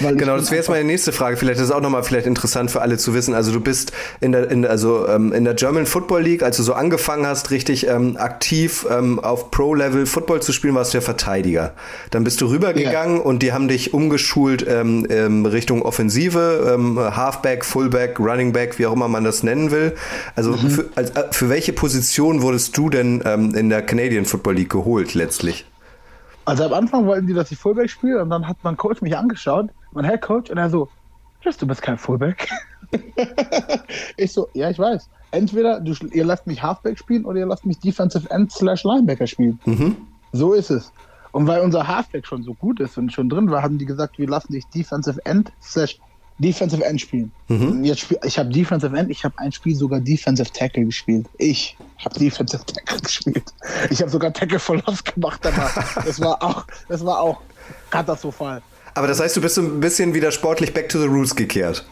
Genau, 0.00 0.36
das 0.36 0.50
wäre 0.50 0.56
jetzt 0.56 0.68
meine 0.68 0.84
nächste 0.84 1.12
Frage. 1.12 1.36
Vielleicht 1.36 1.58
ist 1.60 1.66
es 1.66 1.70
auch 1.70 1.80
nochmal 1.80 2.02
vielleicht 2.02 2.26
interessant 2.26 2.70
für 2.70 2.82
alle 2.82 2.98
zu 2.98 3.14
wissen. 3.14 3.34
Also 3.34 3.52
du 3.52 3.60
bist 3.60 3.92
in 4.20 4.32
der, 4.32 4.50
in, 4.50 4.66
also, 4.66 5.06
ähm, 5.08 5.32
in 5.32 5.44
der 5.44 5.54
German 5.54 5.86
Football 5.86 6.22
League, 6.22 6.42
als 6.42 6.56
du 6.56 6.62
so 6.62 6.74
angefangen 6.74 7.26
hast, 7.26 7.50
richtig 7.50 7.86
ähm, 7.86 8.16
aktiv 8.16 8.86
ähm, 8.90 9.20
auf 9.20 9.50
Pro-Level 9.50 10.06
Football 10.06 10.42
zu 10.42 10.52
spielen, 10.52 10.74
warst 10.74 10.94
du 10.94 10.98
ja 10.98 11.02
Verteidiger. 11.02 11.74
Dann 12.10 12.24
bist 12.24 12.40
du 12.40 12.46
rübergegangen 12.46 13.20
und 13.20 13.42
die 13.42 13.52
haben 13.52 13.68
dich 13.68 13.94
umgeschult 13.94 14.66
ähm, 14.68 15.06
ähm, 15.10 15.46
Richtung 15.46 15.82
Offensive, 15.82 16.72
ähm, 16.74 16.98
Halfback, 16.98 17.64
Fullback, 17.64 18.18
Running 18.18 18.52
Back, 18.52 18.78
wie 18.78 18.86
auch 18.86 18.92
immer 18.92 19.08
man 19.08 19.24
das 19.24 19.42
nennen 19.42 19.70
will. 19.70 19.94
Also 20.34 20.52
Mhm. 20.52 20.70
für, 20.70 20.84
als, 20.94 21.10
äh, 21.10 21.24
für 21.30 21.48
welche 21.48 21.72
Position 21.72 22.42
wurdest 22.42 22.76
du 22.76 22.90
denn 22.90 23.20
in 23.54 23.68
der 23.68 23.82
Canadian 23.82 24.24
Football 24.24 24.54
League 24.54 24.70
geholt 24.70 25.14
letztlich? 25.14 25.66
Also 26.44 26.64
am 26.64 26.72
Anfang 26.74 27.06
wollten 27.06 27.26
die, 27.26 27.32
dass 27.32 27.50
ich 27.50 27.58
Fullback 27.58 27.88
spiele 27.90 28.22
und 28.22 28.30
dann 28.30 28.46
hat 28.46 28.58
mein 28.62 28.76
Coach 28.76 29.00
mich 29.00 29.16
angeschaut, 29.16 29.70
mein 29.94 30.04
Head 30.04 30.22
Coach, 30.22 30.50
und 30.50 30.58
er 30.58 30.70
so, 30.70 30.88
Chris, 31.42 31.56
du 31.56 31.66
bist 31.66 31.82
kein 31.82 31.98
Fullback. 31.98 32.48
ich 34.16 34.32
so, 34.32 34.48
ja, 34.54 34.70
ich 34.70 34.78
weiß. 34.78 35.08
Entweder 35.30 35.80
du, 35.80 35.94
ihr 36.12 36.24
lasst 36.24 36.46
mich 36.46 36.62
Halfback 36.62 36.98
spielen 36.98 37.24
oder 37.24 37.40
ihr 37.40 37.46
lasst 37.46 37.66
mich 37.66 37.78
Defensive 37.78 38.30
End 38.30 38.52
slash 38.52 38.84
Linebacker 38.84 39.26
spielen. 39.26 39.58
Mhm. 39.64 39.96
So 40.32 40.52
ist 40.54 40.70
es. 40.70 40.92
Und 41.32 41.48
weil 41.48 41.60
unser 41.62 41.88
Halfback 41.88 42.26
schon 42.26 42.44
so 42.44 42.54
gut 42.54 42.78
ist 42.78 42.96
und 42.96 43.12
schon 43.12 43.28
drin 43.28 43.50
war, 43.50 43.62
haben 43.62 43.76
die 43.76 43.86
gesagt, 43.86 44.18
wir 44.18 44.28
lassen 44.28 44.52
dich 44.52 44.64
Defensive 44.66 45.20
End 45.24 45.50
slash 45.60 45.98
Defensive 46.38 46.84
End 46.84 47.00
spielen. 47.00 47.32
Und 47.48 47.84
Jetzt 47.84 48.00
spiel, 48.00 48.18
ich 48.24 48.38
habe 48.38 48.50
Defensive 48.50 48.96
End, 48.96 49.10
ich 49.10 49.24
habe 49.24 49.38
ein 49.38 49.52
Spiel 49.52 49.74
sogar 49.74 50.00
Defensive 50.00 50.50
Tackle 50.52 50.84
gespielt. 50.84 51.26
Ich 51.38 51.76
habe 52.04 52.18
Defensive 52.18 52.64
Tackle 52.66 53.00
gespielt. 53.00 53.52
Ich 53.90 54.00
habe 54.00 54.10
sogar 54.10 54.32
Tackle 54.32 54.58
for 54.58 54.76
Loss 54.76 55.04
gemacht 55.04 55.40
danach. 55.42 56.04
Das 56.04 56.20
war 56.20 56.42
auch, 56.42 56.64
das 56.88 57.04
war 57.04 57.20
auch 57.20 57.40
katastrophal. 57.90 58.62
Aber 58.94 59.06
das 59.06 59.20
heißt, 59.20 59.36
du 59.36 59.40
bist 59.40 59.56
so 59.56 59.62
ein 59.62 59.80
bisschen 59.80 60.14
wieder 60.14 60.30
sportlich 60.30 60.72
back 60.72 60.88
to 60.88 61.00
the 61.00 61.06
roots 61.06 61.34
gekehrt. 61.34 61.84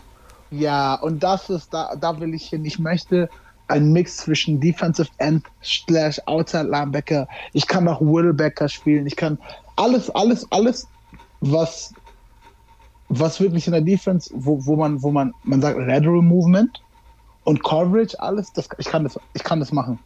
Ja, 0.50 0.94
und 0.94 1.22
das 1.22 1.50
ist, 1.50 1.72
da, 1.72 1.96
da 1.96 2.18
will 2.20 2.34
ich 2.34 2.48
hin. 2.48 2.64
Ich 2.64 2.78
möchte 2.78 3.28
einen 3.68 3.92
Mix 3.92 4.18
zwischen 4.18 4.60
Defensive 4.60 5.08
End 5.18 5.44
slash 5.64 6.20
Outside 6.26 6.64
Linebacker. 6.64 7.26
Ich 7.52 7.66
kann 7.66 7.88
auch 7.88 8.00
Whittlebacker 8.00 8.68
spielen. 8.68 9.06
Ich 9.06 9.16
kann 9.16 9.38
alles, 9.76 10.10
alles, 10.10 10.46
alles, 10.50 10.86
was, 11.40 11.94
was 13.08 13.40
wirklich 13.40 13.66
in 13.66 13.72
der 13.72 13.82
Defense, 13.82 14.30
wo, 14.34 14.64
wo 14.64 14.76
man, 14.76 15.02
wo 15.02 15.10
man, 15.10 15.32
man 15.44 15.60
sagt 15.60 15.78
Lateral 15.78 16.22
Movement 16.22 16.82
und 17.44 17.64
Coverage, 17.64 18.20
alles, 18.20 18.52
das, 18.52 18.68
ich 18.78 18.86
kann 18.86 19.04
das, 19.04 19.18
ich 19.34 19.42
kann 19.42 19.58
das 19.58 19.72
machen. 19.72 19.98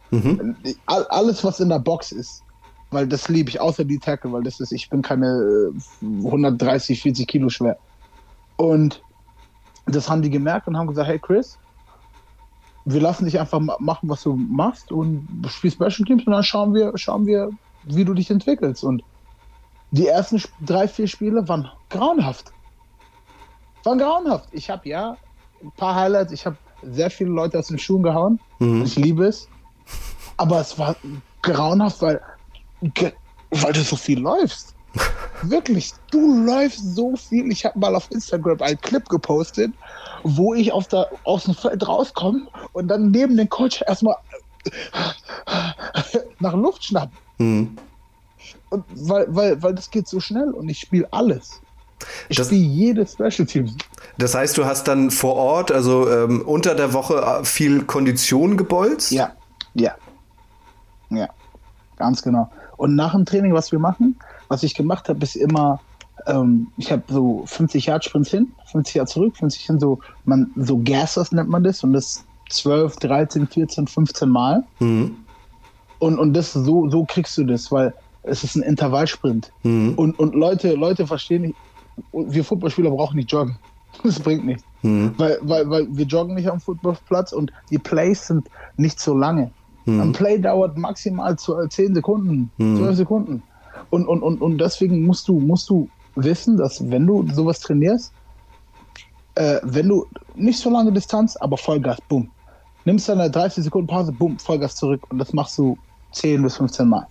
All, 0.85 1.05
alles, 1.07 1.43
was 1.43 1.59
in 1.59 1.69
der 1.69 1.79
Box 1.79 2.11
ist. 2.11 2.43
Weil 2.91 3.07
das 3.07 3.27
liebe 3.27 3.49
ich, 3.49 3.59
außer 3.59 3.83
die 3.83 3.99
Tackle, 3.99 4.31
weil 4.31 4.43
das 4.43 4.59
ist, 4.59 4.71
ich 4.71 4.89
bin 4.89 5.01
keine 5.01 5.71
äh, 6.05 6.05
130, 6.25 7.01
40 7.01 7.27
Kilo 7.27 7.49
schwer. 7.49 7.77
Und 8.55 9.01
das 9.85 10.09
haben 10.09 10.21
die 10.21 10.29
gemerkt 10.29 10.67
und 10.67 10.77
haben 10.77 10.87
gesagt, 10.87 11.07
hey 11.09 11.19
Chris, 11.19 11.57
wir 12.85 13.01
lassen 13.01 13.25
dich 13.25 13.39
einfach 13.39 13.59
ma- 13.59 13.75
machen, 13.79 14.09
was 14.09 14.23
du 14.23 14.35
machst 14.35 14.91
und 14.91 15.27
spielst 15.49 15.75
Special 15.75 16.05
Teams 16.05 16.25
und 16.25 16.31
dann 16.33 16.43
schauen 16.43 16.73
wir, 16.73 16.91
schauen 16.97 17.25
wir, 17.25 17.49
wie 17.83 18.05
du 18.05 18.13
dich 18.13 18.31
entwickelst. 18.31 18.83
Und 18.83 19.03
die 19.91 20.07
ersten 20.07 20.41
drei, 20.65 20.87
vier 20.87 21.07
Spiele 21.07 21.47
waren 21.47 21.69
grauenhaft. 21.89 22.51
Waren 23.83 23.97
grauenhaft. 23.99 24.47
Ich 24.51 24.69
habe 24.69 24.87
ja 24.87 25.17
ein 25.61 25.71
paar 25.75 25.95
Highlights, 25.95 26.31
ich 26.31 26.45
habe 26.45 26.57
sehr 26.83 27.09
viele 27.09 27.31
Leute 27.31 27.59
aus 27.59 27.67
den 27.67 27.79
Schuhen 27.79 28.03
gehauen. 28.03 28.39
Ich 28.83 28.95
liebe 28.95 29.25
es. 29.25 29.47
Aber 30.37 30.59
es 30.61 30.77
war 30.77 30.95
grauenhaft, 31.41 32.01
weil, 32.01 32.21
weil 32.81 33.73
du 33.73 33.81
so 33.81 33.95
viel 33.95 34.19
läufst. 34.19 34.73
Wirklich, 35.43 35.93
du 36.11 36.43
läufst 36.45 36.95
so 36.95 37.15
viel. 37.15 37.51
Ich 37.51 37.65
habe 37.65 37.77
mal 37.77 37.95
auf 37.95 38.09
Instagram 38.11 38.61
einen 38.61 38.79
Clip 38.81 39.07
gepostet, 39.09 39.71
wo 40.23 40.53
ich 40.53 40.71
auf 40.71 40.87
der, 40.87 41.07
aus 41.23 41.43
dem 41.43 41.53
Feld 41.53 41.87
rauskomme 41.87 42.47
und 42.73 42.87
dann 42.87 43.11
neben 43.11 43.37
den 43.37 43.47
Coach 43.49 43.83
erstmal 43.87 44.15
nach 46.39 46.53
Luft 46.53 46.83
schnapp. 46.85 47.11
Mhm. 47.37 47.77
Und 48.69 48.83
weil, 48.95 49.25
weil, 49.29 49.61
weil 49.63 49.75
das 49.75 49.89
geht 49.91 50.07
so 50.07 50.19
schnell 50.19 50.49
und 50.51 50.67
ich 50.69 50.79
spiele 50.79 51.07
alles. 51.11 51.61
Ich 52.29 52.37
Das- 52.37 52.47
spiele 52.47 52.61
jedes 52.65 53.13
Special 53.13 53.45
Team. 53.45 53.75
Das 54.17 54.33
heißt, 54.35 54.57
du 54.57 54.65
hast 54.65 54.87
dann 54.87 55.11
vor 55.11 55.35
Ort, 55.35 55.71
also 55.71 56.09
ähm, 56.09 56.41
unter 56.41 56.73
der 56.75 56.93
Woche 56.93 57.15
äh, 57.41 57.45
viel 57.45 57.83
Kondition 57.85 58.57
gebolzt? 58.57 59.11
Ja, 59.11 59.33
ja. 59.75 59.95
Ja, 61.09 61.29
ganz 61.97 62.21
genau. 62.21 62.51
Und 62.77 62.95
nach 62.95 63.13
dem 63.13 63.25
Training, 63.25 63.53
was 63.53 63.71
wir 63.71 63.79
machen, 63.79 64.17
was 64.47 64.63
ich 64.63 64.75
gemacht 64.75 65.09
habe, 65.09 65.21
ist 65.23 65.35
immer, 65.35 65.79
ähm, 66.27 66.67
ich 66.77 66.91
habe 66.91 67.03
so 67.07 67.43
50 67.45 67.87
Yard 67.87 68.05
Sprints 68.05 68.29
hin, 68.29 68.51
50 68.71 68.95
Yard 68.95 69.09
zurück, 69.09 69.37
50 69.37 69.65
hin, 69.65 69.79
so, 69.79 69.99
man, 70.25 70.51
so 70.55 70.77
Gassers 70.77 71.31
nennt 71.31 71.49
man 71.49 71.63
das 71.63 71.83
und 71.83 71.93
das 71.93 72.23
12, 72.49 72.97
13, 72.97 73.47
14, 73.47 73.87
15 73.87 74.29
Mal. 74.29 74.63
Mhm. 74.79 75.17
Und, 75.99 76.19
und 76.19 76.33
das 76.33 76.53
so, 76.53 76.89
so 76.89 77.05
kriegst 77.05 77.37
du 77.37 77.43
das, 77.43 77.71
weil 77.71 77.93
es 78.23 78.43
ist 78.43 78.55
ein 78.55 78.61
Intervallsprint. 78.61 79.51
Und, 79.95 80.19
und 80.19 80.35
Leute, 80.35 80.73
Leute 80.75 81.07
verstehen 81.07 81.41
nicht, 81.43 81.55
wir 82.11 82.43
Footballspieler 82.43 82.91
brauchen 82.91 83.17
nicht 83.17 83.31
joggen. 83.31 83.57
Das 84.03 84.19
bringt 84.19 84.45
nichts. 84.45 84.63
Weil, 85.17 85.39
weil, 85.41 85.69
weil 85.71 85.87
wir 85.89 86.05
joggen 86.05 86.35
nicht 86.35 86.47
am 86.47 86.59
Footballplatz 86.59 87.31
und 87.31 87.51
die 87.71 87.79
Plays 87.79 88.27
sind 88.27 88.47
nicht 88.75 88.99
so 88.99 89.17
lange. 89.17 89.49
Ein 89.87 90.11
Play 90.11 90.37
dauert 90.39 90.77
maximal 90.77 91.37
zu- 91.37 91.65
10 91.67 91.95
Sekunden, 91.95 92.51
12 92.57 92.97
Sekunden. 92.97 93.41
Und, 93.89 94.05
und, 94.07 94.21
und, 94.21 94.41
und 94.41 94.57
deswegen 94.57 95.05
musst 95.05 95.27
du, 95.27 95.39
musst 95.39 95.69
du 95.69 95.87
wissen, 96.15 96.57
dass 96.57 96.89
wenn 96.91 97.07
du 97.07 97.25
sowas 97.33 97.59
trainierst, 97.59 98.11
äh, 99.35 99.59
wenn 99.63 99.87
du 99.87 100.05
nicht 100.35 100.59
so 100.59 100.69
lange 100.69 100.91
Distanz, 100.91 101.37
aber 101.37 101.57
Vollgas, 101.57 101.97
bumm. 102.09 102.29
Nimmst 102.85 103.07
dann 103.07 103.19
eine 103.21 103.31
30 103.31 103.63
Sekunden 103.65 103.87
Pause, 103.87 104.11
bumm, 104.11 104.37
Vollgas 104.39 104.75
zurück 104.75 105.01
und 105.09 105.19
das 105.19 105.31
machst 105.33 105.57
du 105.57 105.77
10 106.13 106.41
bis 106.43 106.57
15 106.57 106.87
Mal. 106.87 107.07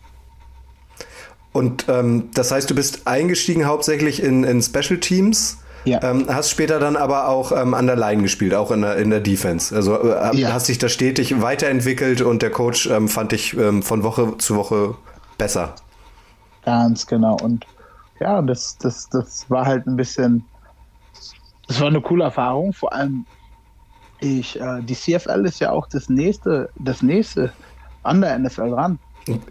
Und 1.53 1.87
ähm, 1.89 2.29
das 2.35 2.51
heißt, 2.51 2.69
du 2.69 2.75
bist 2.75 3.07
eingestiegen 3.07 3.65
hauptsächlich 3.65 4.23
in, 4.23 4.45
in 4.45 4.61
Special 4.61 4.99
Teams. 5.01 5.59
Ja. 5.87 6.03
Ähm, 6.03 6.27
hast 6.29 6.51
später 6.51 6.81
dann 6.81 6.97
aber 6.97 7.29
auch 7.29 7.53
ähm, 7.53 7.73
an 7.75 7.87
der 7.87 7.97
Line 7.97 8.23
gespielt, 8.23 8.55
auch 8.55 8.71
in 8.71 8.83
der, 8.83 8.97
in 8.97 9.11
der 9.11 9.21
Defense. 9.21 9.75
Also 9.75 9.97
äh, 10.03 10.37
Ja. 10.37 10.53
hast 10.53 10.69
dich 10.69 10.79
da 10.79 10.89
stetig 10.89 11.41
weiterentwickelt 11.41 12.21
und 12.23 12.43
der 12.43 12.51
Coach 12.51 12.87
ähm, 12.87 13.09
fand 13.09 13.33
dich 13.33 13.57
ähm, 13.57 13.83
von 13.83 14.03
Woche 14.03 14.37
zu 14.39 14.57
Woche 14.57 14.97
besser. 15.39 15.75
Ganz 16.65 17.07
genau. 17.07 17.37
Und 17.37 17.67
ja, 18.21 18.43
das, 18.43 18.77
das, 18.79 19.09
das 19.11 19.49
war 19.49 19.65
halt 19.67 19.87
ein 19.87 19.97
bisschen, 19.97 20.45
das 21.69 21.81
war 21.81 21.87
eine 21.87 22.01
coole 22.01 22.25
Erfahrung. 22.25 22.73
Vor 22.73 22.93
allem, 22.93 23.27
ich, 24.21 24.59
äh, 24.61 24.83
die 24.83 24.95
CFL 24.95 25.45
ist 25.47 25.61
ja 25.61 25.71
auch 25.71 25.87
das 25.89 26.09
nächste, 26.09 26.71
das 26.77 27.03
nächste 27.03 27.53
an 28.03 28.21
der 28.21 28.39
NFL 28.39 28.71
dran. 28.71 28.99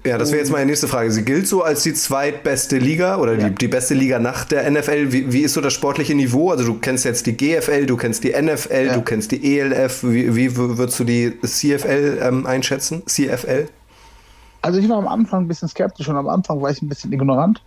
Ja, 0.05 0.17
das 0.17 0.31
wäre 0.31 0.39
jetzt 0.39 0.51
meine 0.51 0.67
nächste 0.67 0.87
Frage. 0.87 1.11
Sie 1.11 1.25
gilt 1.25 1.47
so 1.47 1.61
als 1.61 1.83
die 1.83 1.93
zweitbeste 1.93 2.77
Liga 2.77 3.17
oder 3.17 3.33
Ja. 3.37 3.49
die, 3.49 3.55
die 3.55 3.67
beste 3.67 3.93
Liga 3.93 4.19
nach 4.19 4.45
der 4.45 4.69
NFL. 4.71 5.11
Wie, 5.11 5.33
wie 5.33 5.41
ist 5.41 5.53
so 5.53 5.59
das 5.59 5.73
sportliche 5.73 6.15
Niveau? 6.15 6.49
Also 6.51 6.63
du 6.63 6.75
kennst 6.79 7.03
jetzt 7.03 7.25
die 7.25 7.35
GFL, 7.35 7.85
du 7.85 7.97
kennst 7.97 8.23
die 8.23 8.31
NFL, 8.31 8.85
Ja. 8.87 8.93
du 8.93 9.01
kennst 9.01 9.31
die 9.31 9.59
ELF. 9.59 10.03
Wie, 10.03 10.33
wie 10.35 10.55
würdest 10.55 10.97
du 10.99 11.03
die 11.03 11.33
CFL 11.41 12.19
ähm, 12.21 12.45
einschätzen? 12.45 13.03
CFL? 13.05 13.67
Also 14.61 14.79
ich 14.79 14.87
war 14.87 14.97
am 14.97 15.07
Anfang 15.09 15.43
ein 15.43 15.47
bisschen 15.49 15.67
skeptisch 15.67 16.07
und 16.07 16.15
am 16.15 16.29
Anfang 16.29 16.61
war 16.61 16.71
ich 16.71 16.81
ein 16.81 16.87
bisschen 16.87 17.11
ignorant. 17.11 17.61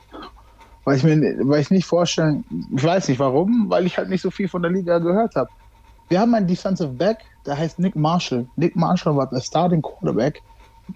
Weil 0.84 0.96
ich 0.96 1.04
mir 1.04 1.20
weil 1.42 1.60
ich 1.60 1.70
nicht 1.70 1.84
vorstellen, 1.84 2.42
ich 2.74 2.82
weiß 2.82 3.08
nicht 3.08 3.18
warum, 3.20 3.66
weil 3.68 3.84
ich 3.84 3.98
halt 3.98 4.08
nicht 4.08 4.22
so 4.22 4.30
viel 4.30 4.48
von 4.48 4.62
der 4.62 4.70
Liga 4.70 4.98
gehört 4.98 5.34
habe. 5.36 5.50
Wir 6.08 6.20
haben 6.20 6.34
einen 6.34 6.46
Defensive 6.46 6.88
Back, 6.88 7.18
der 7.44 7.58
heißt 7.58 7.78
Nick 7.78 7.94
Marshall. 7.94 8.46
Nick 8.56 8.74
Marshall 8.76 9.14
war 9.14 9.28
der 9.28 9.40
Starting 9.42 9.82
Quarterback 9.82 10.40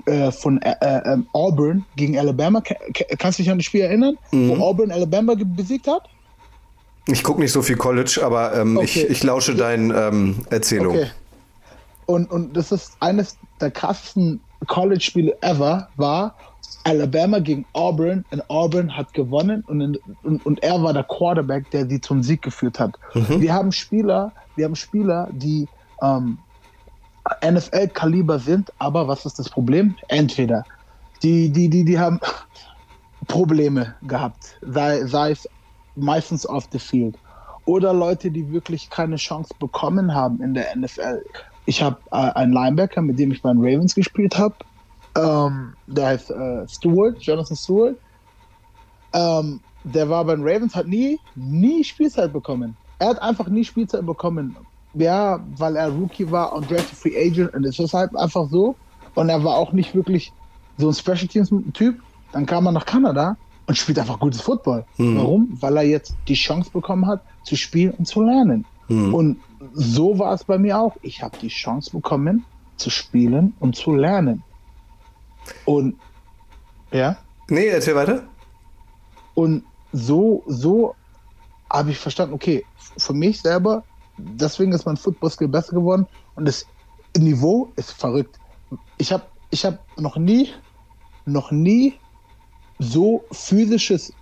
äh, 0.07 0.31
von 0.31 0.61
äh, 0.63 0.75
äh, 0.81 1.13
ähm, 1.13 1.27
Auburn 1.33 1.85
gegen 1.97 2.19
Alabama. 2.19 2.61
Ka- 2.61 2.75
ka- 2.95 3.05
Kannst 3.19 3.39
du 3.39 3.43
dich 3.43 3.51
an 3.53 3.59
das 3.59 3.67
Spiel 3.67 3.83
erinnern, 3.83 4.17
wo 4.31 4.55
Auburn 4.57 4.91
Alabama 4.91 5.35
besiegt 5.37 5.87
hat? 5.87 6.03
Ich 7.07 7.23
gucke 7.25 7.41
nicht 7.41 7.53
so 7.53 7.63
viel 7.63 7.77
College, 7.77 8.21
aber 8.25 8.55
ähm, 8.55 8.79
ich, 8.83 8.97
Okay. 8.97 9.07
ich 9.11 9.23
lausche 9.25 9.55
deinen 9.55 9.91
ähm, 9.91 10.37
Erzählungen. 10.51 11.01
Okay. 11.03 11.11
Und, 12.07 12.31
und 12.31 12.57
das 12.57 12.73
ist 12.73 12.93
eines 13.01 13.37
der 13.61 13.71
krassesten 13.71 14.41
College-Spiele 14.67 15.37
ever, 15.43 15.89
war 15.97 16.35
Alabama 16.85 17.39
gegen 17.39 17.65
Auburn 17.75 18.25
und 18.31 18.49
Auburn 18.51 18.97
hat 18.97 19.13
gewonnen 19.15 19.63
und, 19.67 19.81
in, 19.81 19.99
und, 20.25 20.45
und 20.47 20.63
er 20.63 20.83
war 20.83 20.93
der 20.93 21.05
Quarterback, 21.05 21.71
der 21.71 21.89
sie 21.89 22.01
zum 22.01 22.23
Sieg 22.23 22.43
geführt 22.43 22.79
hat. 22.81 22.93
Wir 23.15 23.53
haben 23.53 23.71
Spieler, 23.73 24.33
wir 24.57 24.65
haben 24.65 24.75
Spieler, 24.77 25.29
die 25.33 25.69
ähm, 26.03 26.39
NFL-Kaliber 27.45 28.39
sind, 28.39 28.73
aber 28.79 29.07
was 29.09 29.25
ist 29.27 29.39
das 29.39 29.49
Problem? 29.49 29.95
Entweder 30.09 30.65
die, 31.23 31.51
die, 31.51 31.69
die, 31.69 31.85
die 31.85 31.99
haben 31.99 32.21
Probleme 33.29 33.95
gehabt, 34.03 34.59
sei, 34.63 35.07
sei 35.07 35.31
es 35.31 35.49
meistens 35.95 36.49
off 36.49 36.69
the 36.73 36.79
field. 36.79 37.17
Oder 37.65 37.93
Leute, 37.93 38.31
die 38.31 38.51
wirklich 38.53 38.91
keine 38.91 39.17
Chance 39.17 39.55
bekommen 39.59 40.15
haben 40.15 40.43
in 40.43 40.55
der 40.55 40.77
NFL. 40.77 41.23
Ich 41.65 41.81
habe 41.81 41.99
äh, 42.11 42.17
einen 42.17 42.53
Linebacker, 42.53 43.03
mit 43.03 43.19
dem 43.19 43.31
ich 43.31 43.41
beim 43.41 43.59
Ravens 43.61 43.95
gespielt 43.95 44.37
habe. 44.37 44.57
Ähm, 45.17 45.75
der 45.87 46.09
heißt 46.09 46.31
äh, 46.31 46.67
Stewart, 46.67 47.23
Jonathan 47.23 47.57
Stewart. 47.57 47.97
Ähm, 49.13 49.61
der 49.85 50.09
war 50.09 50.25
beim 50.25 50.43
Ravens, 50.43 50.75
hat 50.75 50.89
nie, 50.89 51.21
nie 51.37 51.85
Spielzeit 51.85 52.33
bekommen. 52.33 52.77
Er 52.99 53.11
hat 53.11 53.23
einfach 53.23 53.49
nie 53.49 53.65
Spielzeit 53.65 54.05
bekommen. 54.05 54.57
Ja, 54.95 55.41
weil 55.57 55.77
er 55.77 55.89
Rookie 55.91 56.31
war 56.31 56.53
und 56.53 56.71
Drafted 56.71 56.99
Free 56.99 57.17
Agent 57.17 57.55
und 57.55 57.65
es 57.65 57.79
ist 57.79 57.95
halt 57.95 58.15
einfach 58.17 58.49
so. 58.51 58.75
Und 59.15 59.29
er 59.29 59.43
war 59.43 59.57
auch 59.57 59.73
nicht 59.73 59.95
wirklich 59.95 60.33
so 60.79 60.89
ein 60.89 60.95
Special 60.95 61.27
Teams 61.29 61.51
Typ. 61.73 62.01
Dann 62.33 62.47
kam 62.47 62.67
er 62.67 62.73
nach 62.73 62.85
Kanada 62.87 63.37
und 63.67 63.77
spielt 63.79 63.99
einfach 63.99 64.19
gutes 64.19 64.41
Football. 64.41 64.85
Warum? 64.99 65.49
Weil 65.61 65.77
er 65.79 65.83
jetzt 65.85 66.15
die 66.29 66.35
Chance 66.35 66.71
bekommen 66.73 67.07
hat, 67.07 67.23
zu 67.45 67.57
spielen 67.57 67.93
und 67.93 68.07
zu 68.07 68.23
lernen. 68.23 68.65
Und 68.89 69.41
so 69.73 70.19
war 70.19 70.35
es 70.35 70.45
bei 70.45 70.59
mir 70.59 70.79
auch. 70.79 70.97
Ich 71.03 71.23
habe 71.23 71.39
die 71.39 71.49
Chance 71.49 71.91
bekommen, 71.93 72.45
zu 72.77 72.91
spielen 72.91 73.55
und 73.61 73.77
zu 73.77 73.95
lernen. 73.95 74.43
Und 75.65 75.97
ja, 76.91 77.17
Nee, 77.49 77.67
erzähl 77.69 77.95
weiter. 77.95 78.25
und 79.35 79.65
so, 79.93 80.43
so 80.47 80.95
habe 81.71 81.91
ich 81.91 81.99
verstanden, 81.99 82.35
okay, 82.35 82.65
für 82.99 83.15
mich 83.15 83.41
selber, 83.41 83.83
deswegen 84.19 84.73
ist 84.73 84.87
mein 84.87 84.97
Football-Skill 84.97 85.49
besser 85.49 85.75
geworden 85.75 86.07
und 86.35 86.47
das 86.47 86.67
Niveau 87.17 87.73
ist 87.77 87.93
verrückt. 87.93 88.39
Ich 88.99 89.13
habe 89.13 89.25
ich 89.51 89.65
hab 89.65 89.85
noch 89.99 90.17
nie, 90.17 90.49
noch 91.27 91.51
nie 91.51 91.95
so 92.79 93.23
physisches 93.33 94.13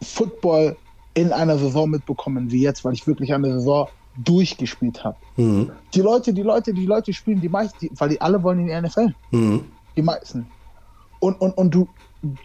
Football 0.00 0.76
in 1.14 1.32
einer 1.32 1.58
Saison 1.58 1.90
mitbekommen 1.90 2.50
wie 2.50 2.62
jetzt, 2.62 2.84
weil 2.84 2.94
ich 2.94 3.06
wirklich 3.06 3.32
eine 3.34 3.52
Saison 3.54 3.88
durchgespielt 4.16 5.02
habe. 5.04 5.16
Die 5.94 6.00
Leute, 6.00 6.32
die 6.32 6.42
Leute, 6.42 6.72
die 6.72 6.86
Leute 6.86 7.12
spielen 7.12 7.40
die 7.40 7.48
meisten, 7.48 7.88
weil 7.98 8.10
die 8.10 8.20
alle 8.20 8.42
wollen 8.42 8.60
in 8.60 8.66
die 8.66 8.88
NFL. 8.88 9.14
Mhm. 9.30 9.64
Die 9.96 10.02
meisten. 10.02 10.46
Und, 11.20 11.40
und, 11.40 11.56
und 11.56 11.74
du, 11.74 11.88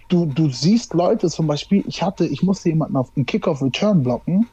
du, 0.09 0.25
du 0.25 0.49
siehst 0.49 0.93
Leute 0.93 1.29
zum 1.29 1.47
Beispiel, 1.47 1.83
ich 1.87 2.01
hatte, 2.01 2.25
ich 2.25 2.43
musste 2.43 2.69
jemanden 2.69 2.95
auf 2.95 3.11
den 3.11 3.25
Kickoff-Return 3.25 4.03
blocken, 4.03 4.47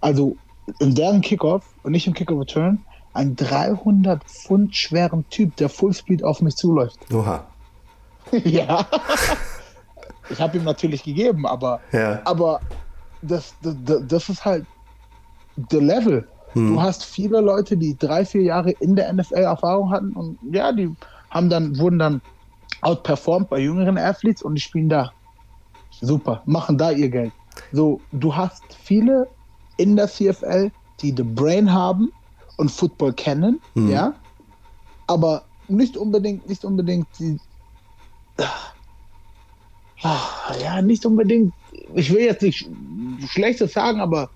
also 0.00 0.36
in 0.78 0.94
deren 0.94 1.20
Kickoff 1.20 1.64
und 1.82 1.92
nicht 1.92 2.06
im 2.06 2.14
Kickoff-Return, 2.14 2.84
einen 3.12 3.36
300 3.36 4.22
Pfund 4.24 4.74
schweren 4.76 5.28
Typ, 5.30 5.56
der 5.56 5.68
Fullspeed 5.68 6.22
auf 6.22 6.40
mich 6.42 6.56
zuläuft. 6.56 6.98
Oha. 7.12 7.44
ja. 8.44 8.86
Ich 10.28 10.40
habe 10.40 10.58
ihm 10.58 10.64
natürlich 10.64 11.02
gegeben, 11.02 11.46
aber, 11.46 11.80
Ja. 11.92 12.20
aber 12.24 12.60
das, 13.22 13.54
das, 13.62 13.74
das 14.06 14.28
ist 14.28 14.44
halt 14.44 14.64
der 15.56 15.80
Level. 15.80 16.28
Du 16.54 16.82
hast 16.82 17.04
viele 17.04 17.40
Leute, 17.40 17.76
die 17.76 17.96
drei, 17.96 18.24
vier 18.24 18.42
Jahre 18.42 18.72
in 18.72 18.96
der 18.96 19.12
NFL 19.12 19.34
Erfahrung 19.34 19.90
hatten 19.90 20.12
und 20.14 20.36
ja, 20.52 20.72
die 20.72 20.90
haben 21.30 21.48
dann, 21.48 21.78
wurden 21.78 22.00
dann 22.00 22.20
outperformed 22.82 23.48
bei 23.48 23.60
jüngeren 23.60 23.96
Athletes 23.96 24.42
und 24.42 24.56
die 24.56 24.60
spielen 24.60 24.88
da. 24.88 25.12
Super, 26.00 26.42
machen 26.46 26.76
da 26.76 26.90
ihr 26.90 27.08
Geld. 27.08 27.32
So, 27.72 28.00
du 28.10 28.34
hast 28.34 28.64
viele 28.82 29.28
in 29.80 29.96
der 29.96 30.08
CFL, 30.08 30.70
die 31.00 31.14
the 31.16 31.22
Brain 31.22 31.72
haben 31.72 32.10
und 32.56 32.70
Football 32.70 33.14
kennen, 33.14 33.60
ja, 33.74 34.14
aber 35.06 35.46
nicht 35.68 35.96
unbedingt, 35.96 36.46
nicht 36.48 36.64
unbedingt 36.64 37.08
die, 37.18 37.38
Ah, 40.02 40.54
ja, 40.62 40.80
nicht 40.80 41.04
unbedingt, 41.04 41.54
ich 41.94 42.10
will 42.10 42.22
jetzt 42.22 42.42
nicht 42.42 42.66
Schlechtes 43.30 43.72
sagen, 43.74 44.00
aber 44.00 44.30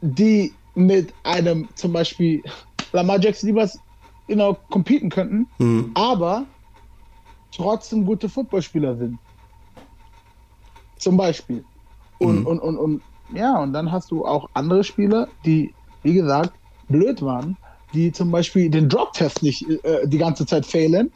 die 0.00 0.56
mit 0.74 1.14
einem 1.24 1.68
zum 1.74 1.92
Beispiel 1.92 2.42
Lamar 2.92 3.20
Jackson 3.20 3.48
Liebers 3.48 3.80
you 4.28 4.36
know, 4.36 4.54
competen 4.70 5.10
könnten, 5.10 5.48
aber 5.94 6.46
trotzdem 7.50 8.06
gute 8.06 8.28
Footballspieler 8.28 8.96
sind. 8.96 9.18
Zum 10.96 11.16
Beispiel. 11.16 11.64
Und, 12.18 12.46
und, 12.46 12.60
und, 12.60 12.78
und 12.78 13.02
ja, 13.32 13.58
und 13.58 13.72
dann 13.72 13.90
hast 13.90 14.10
du 14.10 14.24
auch 14.24 14.48
andere 14.54 14.84
Spieler, 14.84 15.28
die, 15.44 15.74
wie 16.02 16.14
gesagt, 16.14 16.52
blöd 16.88 17.22
waren, 17.22 17.56
die 17.92 18.12
zum 18.12 18.30
Beispiel 18.30 18.68
den 18.70 18.88
Drop-Test 18.88 19.42
nicht 19.42 19.68
äh, 19.84 20.06
die 20.06 20.18
ganze 20.18 20.46
Zeit 20.46 20.66
fehlen. 20.66 21.10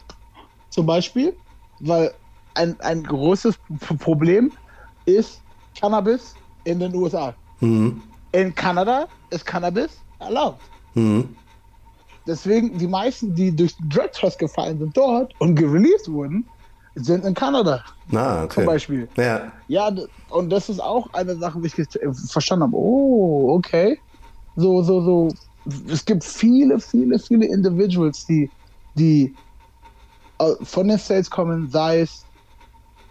Zum 0.71 0.87
Beispiel, 0.87 1.37
weil 1.81 2.13
ein, 2.55 2.79
ein 2.81 3.03
großes 3.03 3.59
Problem 3.99 4.53
ist 5.05 5.41
Cannabis 5.79 6.35
in 6.65 6.81
den 6.81 6.95
USA. 6.95 7.35
Mhm. 7.61 8.03
In 8.33 8.55
Kanada 8.55 9.09
ist 9.31 9.45
Cannabis 9.45 10.01
erlaubt. 10.19 10.63
Mhm. 10.95 11.37
Deswegen, 12.27 12.77
die 12.77 12.87
meisten, 12.87 13.35
die 13.35 13.55
durch 13.55 13.77
den 13.77 13.89
Drug-Test 13.89 14.39
gefallen 14.39 14.79
sind 14.79 14.97
dort 14.97 15.35
und 15.41 15.55
gereleased 15.55 16.11
wurden, 16.11 16.45
sind 16.99 17.25
in 17.25 17.35
Kanada 17.35 17.85
Na, 18.09 18.45
okay. 18.45 18.55
zum 18.55 18.67
Beispiel. 18.67 19.09
Ja. 19.17 19.53
Ja, 19.69 19.91
und 20.31 20.51
das 20.51 20.69
ist 20.69 20.81
auch 20.81 21.13
eine 21.13 21.37
Sache, 21.37 21.61
die 21.61 21.67
ich 21.67 21.79
äh, 21.79 22.13
verstanden 22.13 22.65
habe. 22.65 22.77
Oh, 22.77 23.55
okay. 23.55 23.99
So, 24.57 24.83
so, 24.83 25.01
so. 25.03 25.29
Es 25.91 26.05
gibt 26.05 26.25
viele, 26.25 26.81
viele, 26.81 27.19
viele 27.19 27.47
Individuals, 27.47 28.27
die, 28.27 28.51
die 28.95 29.35
äh, 30.39 30.55
von 30.63 30.89
den 30.89 30.99
States 30.99 31.31
kommen, 31.31 31.69
sei 31.71 32.01
es, 32.01 32.25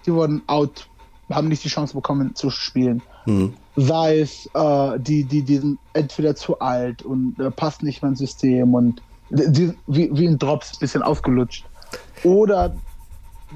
die 0.05 0.13
wurden 0.13 0.41
out, 0.47 0.87
haben 1.29 1.49
nicht 1.49 1.63
die 1.63 1.69
Chance 1.69 1.93
bekommen 1.93 2.35
zu 2.35 2.49
spielen. 2.49 3.01
Mhm. 3.25 3.53
Sei 3.75 4.19
es, 4.19 4.49
äh, 4.53 4.99
die, 4.99 5.23
die, 5.23 5.43
die 5.43 5.57
sind 5.57 5.79
entweder 5.93 6.35
zu 6.35 6.59
alt 6.59 7.03
und 7.03 7.39
äh, 7.39 7.51
passen 7.51 7.85
nicht 7.85 8.01
mehr 8.01 8.09
ins 8.09 8.19
System 8.19 8.73
und 8.73 9.01
die, 9.29 9.73
wie, 9.87 10.09
wie 10.13 10.27
ein 10.27 10.39
Drops, 10.39 10.77
bisschen 10.77 11.03
ausgelutscht. 11.03 11.65
Oder 12.23 12.75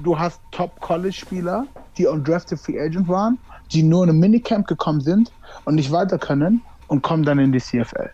du 0.02 0.18
hast 0.18 0.40
Top-College-Spieler, 0.50 1.66
die 1.98 2.06
undrafted 2.06 2.58
Free 2.58 2.80
Agent 2.80 3.08
waren, 3.08 3.38
die 3.72 3.82
nur 3.82 4.04
in 4.04 4.10
ein 4.10 4.18
Minicamp 4.18 4.66
gekommen 4.66 5.00
sind 5.00 5.32
und 5.64 5.74
nicht 5.74 5.90
weiter 5.90 6.18
können 6.18 6.62
und 6.88 7.02
kommen 7.02 7.24
dann 7.24 7.38
in 7.38 7.52
die 7.52 7.60
CFL. 7.60 8.10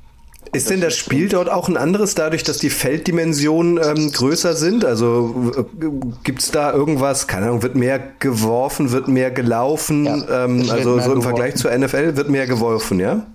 Ist 0.53 0.71
denn 0.71 0.81
das 0.81 0.97
Spiel 0.97 1.29
dort 1.29 1.51
auch 1.51 1.69
ein 1.69 1.77
anderes, 1.77 2.15
dadurch, 2.15 2.43
dass 2.43 2.59
die 2.59 2.71
Felddimensionen 2.71 3.79
ähm, 3.85 4.13
größer 4.13 4.55
sind? 4.55 4.85
Also 4.85 5.53
äh, 5.57 5.87
gibt's 6.25 6.51
da 6.51 6.73
irgendwas, 6.73 7.27
keine 7.27 7.47
Ahnung, 7.47 7.63
wird 7.63 7.75
mehr 7.75 7.99
geworfen, 8.19 8.93
wird 8.93 9.09
mehr 9.09 9.31
gelaufen? 9.31 10.07
Ja, 10.07 10.45
ähm, 10.45 10.61
es 10.61 10.71
also 10.71 10.97
mehr 10.97 11.05
so 11.05 11.13
im 11.13 11.21
geworfen. 11.21 11.23
Vergleich 11.23 11.57
zur 11.57 11.77
NFL 11.77 12.17
wird 12.17 12.31
mehr 12.31 12.47
geworfen, 12.47 12.99
ja? 13.01 13.27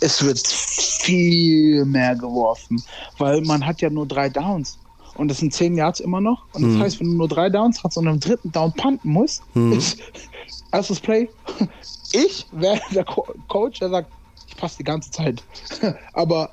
Es 0.00 0.22
wird 0.24 0.46
viel 0.46 1.84
mehr 1.84 2.14
geworfen, 2.14 2.82
weil 3.16 3.40
man 3.42 3.64
hat 3.64 3.80
ja 3.80 3.88
nur 3.88 4.06
drei 4.06 4.28
Downs. 4.28 4.78
Und 5.18 5.28
das 5.28 5.38
sind 5.38 5.52
zehn 5.52 5.76
Yards 5.76 6.00
immer 6.00 6.20
noch. 6.20 6.44
Und 6.52 6.62
das 6.62 6.80
heißt, 6.80 7.00
wenn 7.00 7.08
du 7.08 7.16
nur 7.16 7.28
drei 7.28 7.50
Downs 7.50 7.82
hast 7.82 7.96
und 7.96 8.06
am 8.06 8.20
dritten 8.20 8.50
Down 8.52 8.72
punten 8.72 9.10
musst, 9.10 9.42
ist 9.72 9.98
erstes 10.72 11.00
Play. 11.00 11.28
Ich 12.12 12.46
wäre 12.52 12.80
der 12.94 13.04
Co 13.04 13.26
Coach, 13.48 13.80
der 13.80 13.90
sagt, 13.90 14.10
ich 14.46 14.56
passe 14.56 14.78
die 14.78 14.84
ganze 14.84 15.10
Zeit. 15.10 15.42
Aber 16.14 16.48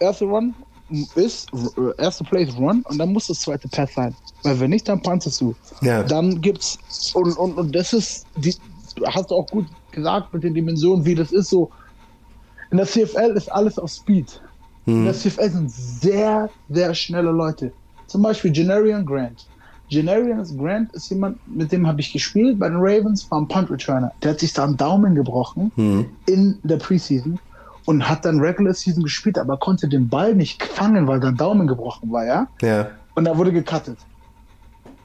erste 0.00 0.24
Run 0.24 0.52
ist, 1.14 1.48
erste 1.98 2.24
Play 2.24 2.42
ist 2.42 2.58
Run 2.58 2.82
und 2.88 2.98
dann 2.98 3.12
muss 3.12 3.28
das 3.28 3.40
zweite 3.40 3.68
Pass 3.68 3.94
sein. 3.94 4.16
Weil 4.42 4.58
wenn 4.58 4.70
nicht, 4.70 4.88
dann 4.88 5.00
puntest 5.00 5.40
du. 5.40 5.54
Ja. 5.80 6.02
Dann 6.02 6.40
gibt's, 6.40 6.76
und, 7.14 7.38
und, 7.38 7.56
und 7.56 7.72
das 7.72 7.92
ist, 7.92 8.26
die, 8.34 8.52
hast 9.04 9.30
du 9.30 9.36
auch 9.36 9.46
gut 9.46 9.66
gesagt 9.92 10.34
mit 10.34 10.42
den 10.42 10.54
Dimensionen, 10.54 11.04
wie 11.04 11.14
das 11.14 11.30
ist 11.30 11.50
so. 11.50 11.70
In 12.72 12.78
der 12.78 12.86
CFL 12.86 13.32
ist 13.36 13.50
alles 13.52 13.78
auf 13.78 13.90
Speed. 13.90 14.40
In 14.86 15.04
der 15.04 15.14
CFL 15.14 15.50
sind 15.50 15.70
sehr, 15.70 16.48
sehr 16.68 16.94
schnelle 16.94 17.30
Leute. 17.30 17.72
Zum 18.06 18.22
Beispiel 18.22 18.52
Generian 18.52 19.04
Grant. 19.04 19.46
Generian 19.88 20.44
Grant 20.58 20.92
ist 20.94 21.10
jemand, 21.10 21.38
mit 21.46 21.70
dem 21.70 21.86
habe 21.86 22.00
ich 22.00 22.12
gespielt 22.12 22.58
bei 22.58 22.68
den 22.68 22.78
Ravens, 22.78 23.30
war 23.30 23.40
ein 23.40 23.48
Punt 23.48 23.70
Returner. 23.70 24.12
Der 24.22 24.32
hat 24.32 24.40
sich 24.40 24.52
da 24.52 24.64
einen 24.64 24.76
Daumen 24.76 25.14
gebrochen 25.14 25.70
in 26.26 26.58
der 26.64 26.76
Preseason 26.76 27.38
und 27.84 28.08
hat 28.08 28.24
dann 28.24 28.40
Regular 28.40 28.74
Season 28.74 29.02
gespielt, 29.02 29.38
aber 29.38 29.56
konnte 29.56 29.88
den 29.88 30.08
Ball 30.08 30.34
nicht 30.34 30.62
fangen, 30.62 31.06
weil 31.06 31.22
sein 31.22 31.36
Daumen 31.36 31.66
gebrochen 31.66 32.10
war, 32.10 32.26
ja? 32.26 32.48
Ja. 32.60 32.90
Und 33.14 33.26
er 33.26 33.38
wurde 33.38 33.52
gecuttet. 33.52 33.98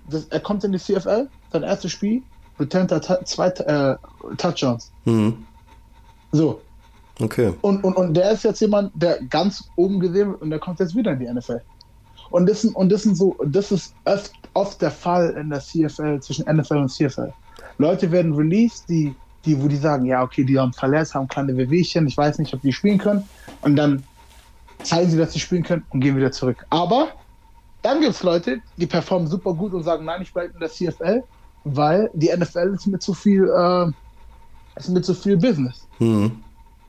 Das, 0.10 0.26
er 0.26 0.40
kommt 0.40 0.64
in 0.64 0.72
die 0.72 0.80
CFL, 0.80 1.28
sein 1.52 1.64
erstes 1.64 1.92
Spiel, 1.92 2.24
returned 2.60 2.92
er 2.92 3.02
zwei 3.26 3.48
äh, 3.48 3.96
Touchdowns. 4.38 4.92
Mhm. 5.06 5.46
So. 6.32 6.60
Okay. 7.20 7.54
Und, 7.62 7.84
und, 7.84 7.96
und 7.96 8.14
der 8.16 8.32
ist 8.32 8.44
jetzt 8.44 8.60
jemand, 8.62 8.92
der 8.96 9.22
ganz 9.24 9.70
oben 9.76 10.00
gesehen 10.00 10.32
wird 10.32 10.42
und 10.42 10.50
der 10.50 10.60
kommt 10.60 10.80
jetzt 10.80 10.96
wieder 10.96 11.12
in 11.12 11.20
die 11.20 11.32
NFL. 11.32 11.62
Und 12.32 12.50
das, 12.50 12.66
und 12.66 12.92
das 12.92 13.04
sind 13.04 13.16
so, 13.16 13.36
das 13.46 13.72
ist 13.72 13.94
oft, 14.06 14.32
oft 14.54 14.82
der 14.82 14.92
Fall 14.92 15.32
in 15.32 15.50
der 15.50 15.60
CFL, 15.60 16.20
zwischen 16.22 16.46
NFL 16.46 16.78
und 16.78 16.90
CFL. 16.90 17.32
Leute 17.78 18.12
werden 18.12 18.34
released, 18.34 18.90
die, 18.90 19.14
die, 19.46 19.62
wo 19.62 19.68
die 19.68 19.76
sagen, 19.76 20.06
ja, 20.06 20.24
okay, 20.24 20.44
die 20.44 20.58
haben 20.58 20.74
verletzt, 20.74 21.14
haben 21.14 21.28
kleine 21.28 21.56
Wehwehchen, 21.56 22.08
ich 22.08 22.18
weiß 22.18 22.40
nicht, 22.40 22.54
ob 22.54 22.62
die 22.62 22.72
spielen 22.72 22.98
können. 22.98 23.28
Und 23.62 23.76
dann 23.76 24.04
zeigen 24.84 25.10
sie, 25.10 25.18
dass 25.18 25.34
sie 25.34 25.40
spielen 25.40 25.64
können 25.64 25.84
und 25.90 26.00
gehen 26.00 26.16
wieder 26.16 26.32
zurück. 26.32 26.66
Aber 26.70 27.10
dann 27.82 28.00
gibt 28.00 28.14
es 28.14 28.24
Leute, 28.24 28.62
die 28.78 28.86
performen 28.86 29.28
super 29.28 29.54
gut 29.54 29.74
und 29.74 29.84
sagen, 29.84 30.06
nein, 30.06 30.22
ich 30.22 30.34
bleibe 30.34 30.54
in 30.54 30.60
der 30.60 30.70
CFL, 30.70 31.24
weil 31.64 32.10
die 32.14 32.32
NFL 32.36 32.74
ist 32.76 32.88
mit 32.88 33.02
zu 33.02 33.14
viel, 33.14 33.44
äh, 33.44 33.92
ist 34.80 34.90
mit 34.90 35.06
zu 35.06 35.14
viel 35.14 35.38
Business. 35.38 35.88
Mhm. 36.00 36.32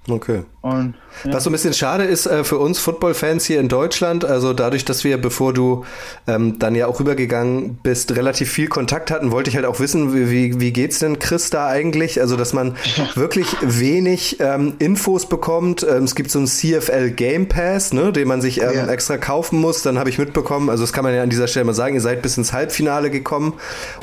Okay. 0.09 0.45
Und 0.63 0.95
ja. 1.25 1.35
Was 1.35 1.45
so 1.45 1.51
ein 1.51 1.53
bisschen 1.53 1.75
schade 1.75 2.05
ist 2.05 2.27
äh, 2.27 2.43
für 2.45 2.57
uns 2.59 2.79
Football-Fans 2.79 3.45
hier 3.45 3.61
in 3.61 3.69
Deutschland, 3.69 4.25
also 4.25 4.53
dadurch, 4.55 4.85
dass 4.85 5.05
wir, 5.05 5.19
bevor 5.21 5.53
du 5.53 5.85
ähm, 6.27 6.59
dann 6.59 6.75
ja 6.75 6.87
auch 6.87 7.01
rübergegangen 7.01 7.79
bist, 7.83 8.17
relativ 8.17 8.51
viel 8.51 8.69
Kontakt 8.69 9.11
hatten, 9.11 9.31
wollte 9.33 9.51
ich 9.51 9.57
halt 9.57 9.67
auch 9.67 9.79
wissen, 9.81 10.15
wie, 10.15 10.31
wie, 10.31 10.61
wie 10.61 10.73
geht's 10.73 11.01
denn 11.01 11.19
Chris 11.19 11.51
da 11.51 11.67
eigentlich? 11.67 12.21
Also, 12.21 12.37
dass 12.37 12.53
man 12.53 12.77
wirklich 13.15 13.49
wenig 13.61 14.39
ähm, 14.41 14.75
Infos 14.79 15.27
bekommt. 15.29 15.85
Ähm, 15.89 16.05
es 16.05 16.15
gibt 16.15 16.31
so 16.31 16.39
einen 16.39 16.47
CFL 16.47 17.11
Game 17.11 17.49
Pass, 17.49 17.93
ne, 17.93 18.13
den 18.13 18.29
man 18.29 18.41
sich 18.41 18.61
ähm, 18.63 18.71
Ja. 18.73 18.87
extra 18.87 19.17
kaufen 19.19 19.59
muss. 19.59 19.83
Dann 19.83 19.99
habe 19.99 20.09
ich 20.11 20.19
mitbekommen, 20.19 20.71
also 20.71 20.85
das 20.85 20.93
kann 20.93 21.03
man 21.05 21.13
ja 21.15 21.23
an 21.23 21.31
dieser 21.31 21.49
Stelle 21.49 21.67
mal 21.67 21.75
sagen, 21.75 21.95
ihr 21.95 22.01
seid 22.01 22.23
bis 22.23 22.39
ins 22.39 22.53
Halbfinale 22.53 23.11
gekommen 23.11 23.55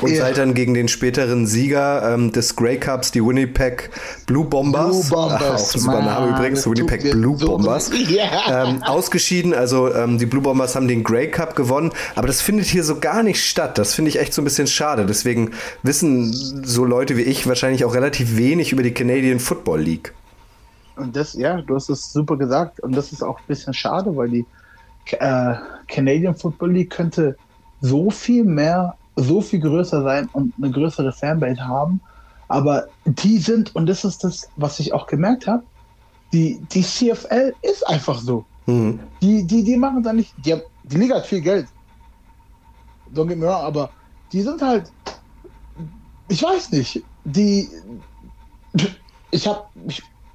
und 0.01 0.13
seid 0.15 0.37
dann 0.37 0.53
gegen 0.53 0.73
den 0.73 0.87
späteren 0.89 1.47
Sieger 1.47 2.13
ähm, 2.13 2.31
des 2.33 2.55
Grey 2.55 2.77
Cups, 2.77 3.11
die 3.11 3.25
Winnipeg 3.25 3.89
Blue 4.27 4.45
Bombers. 4.45 5.07
Blue 5.09 5.09
Bombers, 5.09 5.41
Auch 5.41 5.75
ein 5.75 5.79
super 5.79 6.01
Name 6.01 6.29
übrigens, 6.29 6.48
das 6.55 6.63
tut 6.63 6.77
Winnipeg 6.77 7.03
mir 7.03 7.11
Blue 7.11 7.37
so 7.37 7.47
Bombers. 7.47 7.91
Ja. 8.09 8.67
Ähm, 8.67 8.83
ausgeschieden, 8.83 9.53
also 9.53 9.93
ähm, 9.93 10.17
die 10.17 10.25
Blue 10.25 10.41
Bombers 10.41 10.75
haben 10.75 10.87
den 10.87 11.03
Grey 11.03 11.29
Cup 11.29 11.55
gewonnen, 11.55 11.91
aber 12.15 12.27
das 12.27 12.41
findet 12.41 12.65
hier 12.65 12.83
so 12.83 12.99
gar 12.99 13.23
nicht 13.23 13.43
statt. 13.43 13.77
Das 13.77 13.93
finde 13.93 14.09
ich 14.09 14.19
echt 14.19 14.33
so 14.33 14.41
ein 14.41 14.45
bisschen 14.45 14.67
schade. 14.67 15.05
Deswegen 15.05 15.51
wissen 15.83 16.33
so 16.65 16.85
Leute 16.85 17.17
wie 17.17 17.21
ich 17.21 17.47
wahrscheinlich 17.47 17.85
auch 17.85 17.93
relativ 17.93 18.37
wenig 18.37 18.71
über 18.71 18.83
die 18.83 18.93
Canadian 18.93 19.39
Football 19.39 19.81
League. 19.81 20.13
Und 20.95 21.15
das, 21.15 21.33
ja, 21.33 21.61
du 21.61 21.75
hast 21.75 21.89
es 21.89 22.11
super 22.11 22.37
gesagt. 22.37 22.79
Und 22.81 22.95
das 22.95 23.11
ist 23.11 23.23
auch 23.23 23.39
ein 23.39 23.45
bisschen 23.47 23.73
schade, 23.73 24.15
weil 24.15 24.29
die 24.29 24.45
äh, 25.11 25.55
Canadian 25.87 26.35
Football 26.35 26.73
League 26.73 26.89
könnte 26.89 27.37
so 27.81 28.11
viel 28.11 28.43
mehr, 28.43 28.95
so 29.15 29.41
viel 29.41 29.59
größer 29.59 30.03
sein 30.03 30.29
und 30.33 30.53
eine 30.57 30.71
größere 30.71 31.11
Fanbase 31.11 31.65
haben. 31.65 32.01
Aber 32.47 32.87
die 33.05 33.37
sind, 33.37 33.75
und 33.75 33.85
das 33.85 34.03
ist 34.03 34.23
das, 34.23 34.49
was 34.55 34.79
ich 34.79 34.93
auch 34.93 35.07
gemerkt 35.07 35.47
habe, 35.47 35.63
die, 36.33 36.61
die 36.71 36.81
CFL 36.81 37.53
ist 37.61 37.87
einfach 37.87 38.19
so. 38.19 38.45
Mhm. 38.65 38.99
Die, 39.21 39.45
die, 39.45 39.63
die 39.63 39.77
machen 39.77 40.03
da 40.03 40.13
nicht, 40.13 40.33
die, 40.45 40.53
haben, 40.53 40.61
die 40.83 40.97
Liga 40.97 41.15
hat 41.15 41.25
viel 41.25 41.41
Geld. 41.41 41.67
Don't 43.13 43.27
get 43.27 43.37
me 43.37 43.45
wrong, 43.45 43.63
aber 43.63 43.89
die 44.31 44.41
sind 44.41 44.61
halt, 44.61 44.91
ich 46.27 46.43
weiß 46.43 46.71
nicht, 46.71 47.03
die, 47.23 47.67
ich 49.31 49.47
habe, 49.47 49.63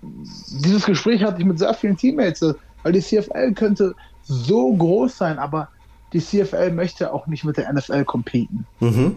dieses 0.03 0.85
Gespräch 0.85 1.23
hatte 1.23 1.41
ich 1.41 1.47
mit 1.47 1.59
sehr 1.59 1.73
vielen 1.75 1.97
Teammates, 1.97 2.55
weil 2.83 2.93
die 2.93 3.01
CFL 3.01 3.53
könnte 3.55 3.95
so 4.23 4.75
groß 4.75 5.17
sein, 5.17 5.39
aber 5.39 5.69
die 6.13 6.21
CFL 6.21 6.73
möchte 6.73 7.13
auch 7.13 7.27
nicht 7.27 7.45
mit 7.45 7.57
der 7.57 7.73
NFL 7.73 8.05
competen. 8.05 8.67
Mhm. 8.81 9.17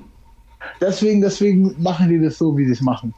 Deswegen, 0.81 1.21
deswegen 1.21 1.75
machen 1.81 2.09
die 2.09 2.19
das 2.19 2.37
so, 2.37 2.57
wie 2.57 2.65
sie 2.65 2.71
es 2.71 2.81
machen. 2.81 3.13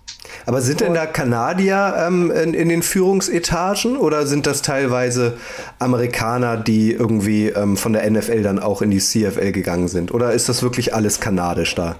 Aber 0.45 0.61
sind 0.61 0.81
denn 0.81 0.93
da 0.93 1.05
Kanadier 1.05 1.95
ähm, 1.97 2.31
in, 2.31 2.53
in 2.53 2.69
den 2.69 2.83
Führungsetagen 2.83 3.97
oder 3.97 4.27
sind 4.27 4.47
das 4.47 4.61
teilweise 4.61 5.37
Amerikaner, 5.79 6.57
die 6.57 6.91
irgendwie 6.91 7.47
ähm, 7.49 7.77
von 7.77 7.93
der 7.93 8.09
NFL 8.09 8.43
dann 8.43 8.59
auch 8.59 8.81
in 8.81 8.91
die 8.91 8.99
CFL 8.99 9.51
gegangen 9.51 9.87
sind? 9.87 10.13
Oder 10.13 10.33
ist 10.33 10.49
das 10.49 10.61
wirklich 10.63 10.93
alles 10.93 11.19
kanadisch 11.19 11.75
da? 11.75 11.95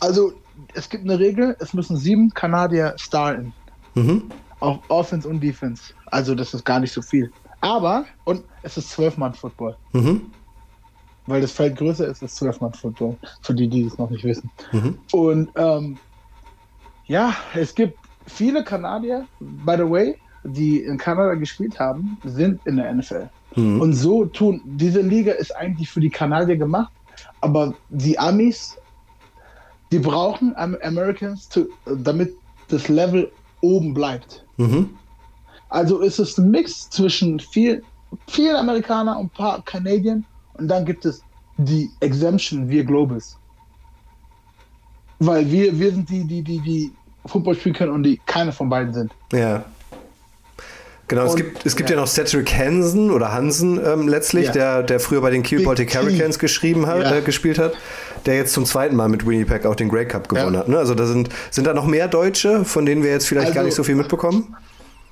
Also, 0.00 0.32
es 0.74 0.88
gibt 0.88 1.04
eine 1.04 1.18
Regel, 1.18 1.56
es 1.60 1.72
müssen 1.72 1.96
sieben 1.96 2.30
Kanadier 2.30 2.94
starten. 2.96 3.52
Mhm. 3.94 4.24
Auf 4.60 4.78
Offense 4.88 5.28
und 5.28 5.40
Defense. 5.40 5.92
Also, 6.06 6.34
das 6.34 6.54
ist 6.54 6.64
gar 6.64 6.80
nicht 6.80 6.92
so 6.92 7.02
viel. 7.02 7.30
Aber, 7.60 8.04
und 8.24 8.42
es 8.62 8.76
ist 8.76 8.90
Zwölf-Mann-Football. 8.90 9.76
Mhm. 9.92 10.22
Weil 11.26 11.40
das 11.40 11.52
Feld 11.52 11.76
größer 11.76 12.06
ist, 12.06 12.22
ist 12.22 12.36
Zwölf-Mann-Football. 12.36 13.16
Für 13.42 13.54
die, 13.54 13.68
die 13.68 13.84
es 13.84 13.98
noch 13.98 14.10
nicht 14.10 14.24
wissen. 14.24 14.50
Mhm. 14.72 14.98
Und 15.12 15.50
ähm, 15.56 15.98
ja, 17.06 17.34
es 17.54 17.74
gibt 17.74 17.98
viele 18.26 18.64
Kanadier, 18.64 19.26
by 19.40 19.76
the 19.76 19.88
way, 19.88 20.16
die 20.44 20.82
in 20.82 20.98
Kanada 20.98 21.34
gespielt 21.34 21.78
haben, 21.78 22.18
sind 22.24 22.60
in 22.66 22.76
der 22.76 22.92
NFL. 22.94 23.28
Mhm. 23.56 23.80
Und 23.80 23.92
so 23.94 24.24
tun, 24.24 24.60
diese 24.64 25.00
Liga 25.00 25.32
ist 25.32 25.54
eigentlich 25.56 25.90
für 25.90 26.00
die 26.00 26.10
Kanadier 26.10 26.56
gemacht, 26.56 26.92
aber 27.40 27.74
die 27.88 28.18
Amis, 28.18 28.76
die 29.92 29.98
brauchen 29.98 30.54
Am 30.56 30.76
Americans, 30.82 31.48
zu, 31.48 31.68
damit 31.84 32.34
das 32.68 32.88
Level 32.88 33.30
oben 33.60 33.94
bleibt. 33.94 34.44
Mhm. 34.56 34.90
Also 35.68 36.00
ist 36.00 36.18
es 36.18 36.38
ein 36.38 36.50
Mix 36.50 36.88
zwischen 36.90 37.40
viel, 37.40 37.82
vielen 38.28 38.56
Amerikanern 38.56 39.16
und 39.16 39.26
ein 39.26 39.30
paar 39.30 39.62
Canadiern 39.62 40.24
und 40.58 40.68
dann 40.68 40.84
gibt 40.84 41.04
es 41.04 41.22
die 41.58 41.90
Exemption, 42.00 42.68
wir 42.68 42.84
Globus. 42.84 43.38
Weil 45.18 45.50
wir, 45.50 45.78
wir 45.78 45.90
sind 45.92 46.08
die, 46.10 46.24
die, 46.24 46.42
die, 46.42 46.58
die 46.60 46.92
Football 47.26 47.54
spielen 47.54 47.74
können 47.74 47.92
und 47.92 48.02
die 48.02 48.20
keine 48.26 48.52
von 48.52 48.68
beiden 48.68 48.92
sind. 48.92 49.12
Ja. 49.32 49.64
Genau, 51.08 51.24
es 51.24 51.30
Und- 51.30 51.36
gibt, 51.36 51.64
es 51.64 51.76
gibt 51.76 51.88
ja. 51.88 51.96
ja. 51.96 52.02
noch 52.02 52.08
Cedric 52.08 52.52
Hansen 52.52 53.10
oder 53.12 53.32
Hansen 53.32 53.80
ähm, 53.84 54.08
letztlich, 54.08 54.46
Ja. 54.46 54.52
der, 54.52 54.82
der 54.82 55.00
früher 55.00 55.20
bei 55.22 55.30
den 55.30 55.42
Kiel 55.42 55.64
Baltic. 55.64 55.94
Hurricanes 55.96 56.38
geschrieben 56.38 56.86
hat, 56.86 57.00
Ja. 57.02 57.14
äh, 57.16 57.20
gespielt 57.22 57.58
hat, 57.58 57.72
der 58.26 58.36
jetzt 58.36 58.52
zum 58.52 58.64
zweiten 58.66 58.96
Mal 58.96 59.08
mit 59.08 59.24
Winnipeg 59.26 59.64
auch 59.66 59.76
den 59.76 59.88
Grey 59.88 60.04
Cup 60.06 60.28
gewonnen 60.28 60.56
hat. 60.56 60.68
Ne? 60.68 60.76
Also 60.78 60.94
da 60.94 61.06
sind, 61.06 61.28
sind 61.50 61.66
da 61.66 61.74
noch 61.74 61.86
mehr 61.86 62.08
Deutsche, 62.08 62.64
von 62.64 62.84
denen 62.84 63.02
wir 63.04 63.10
jetzt 63.10 63.26
vielleicht 63.28 63.48
gar 63.54 63.58
Also- 63.58 63.66
nicht 63.66 63.74
so 63.76 63.84
viel 63.84 63.94
mitbekommen? 63.94 64.56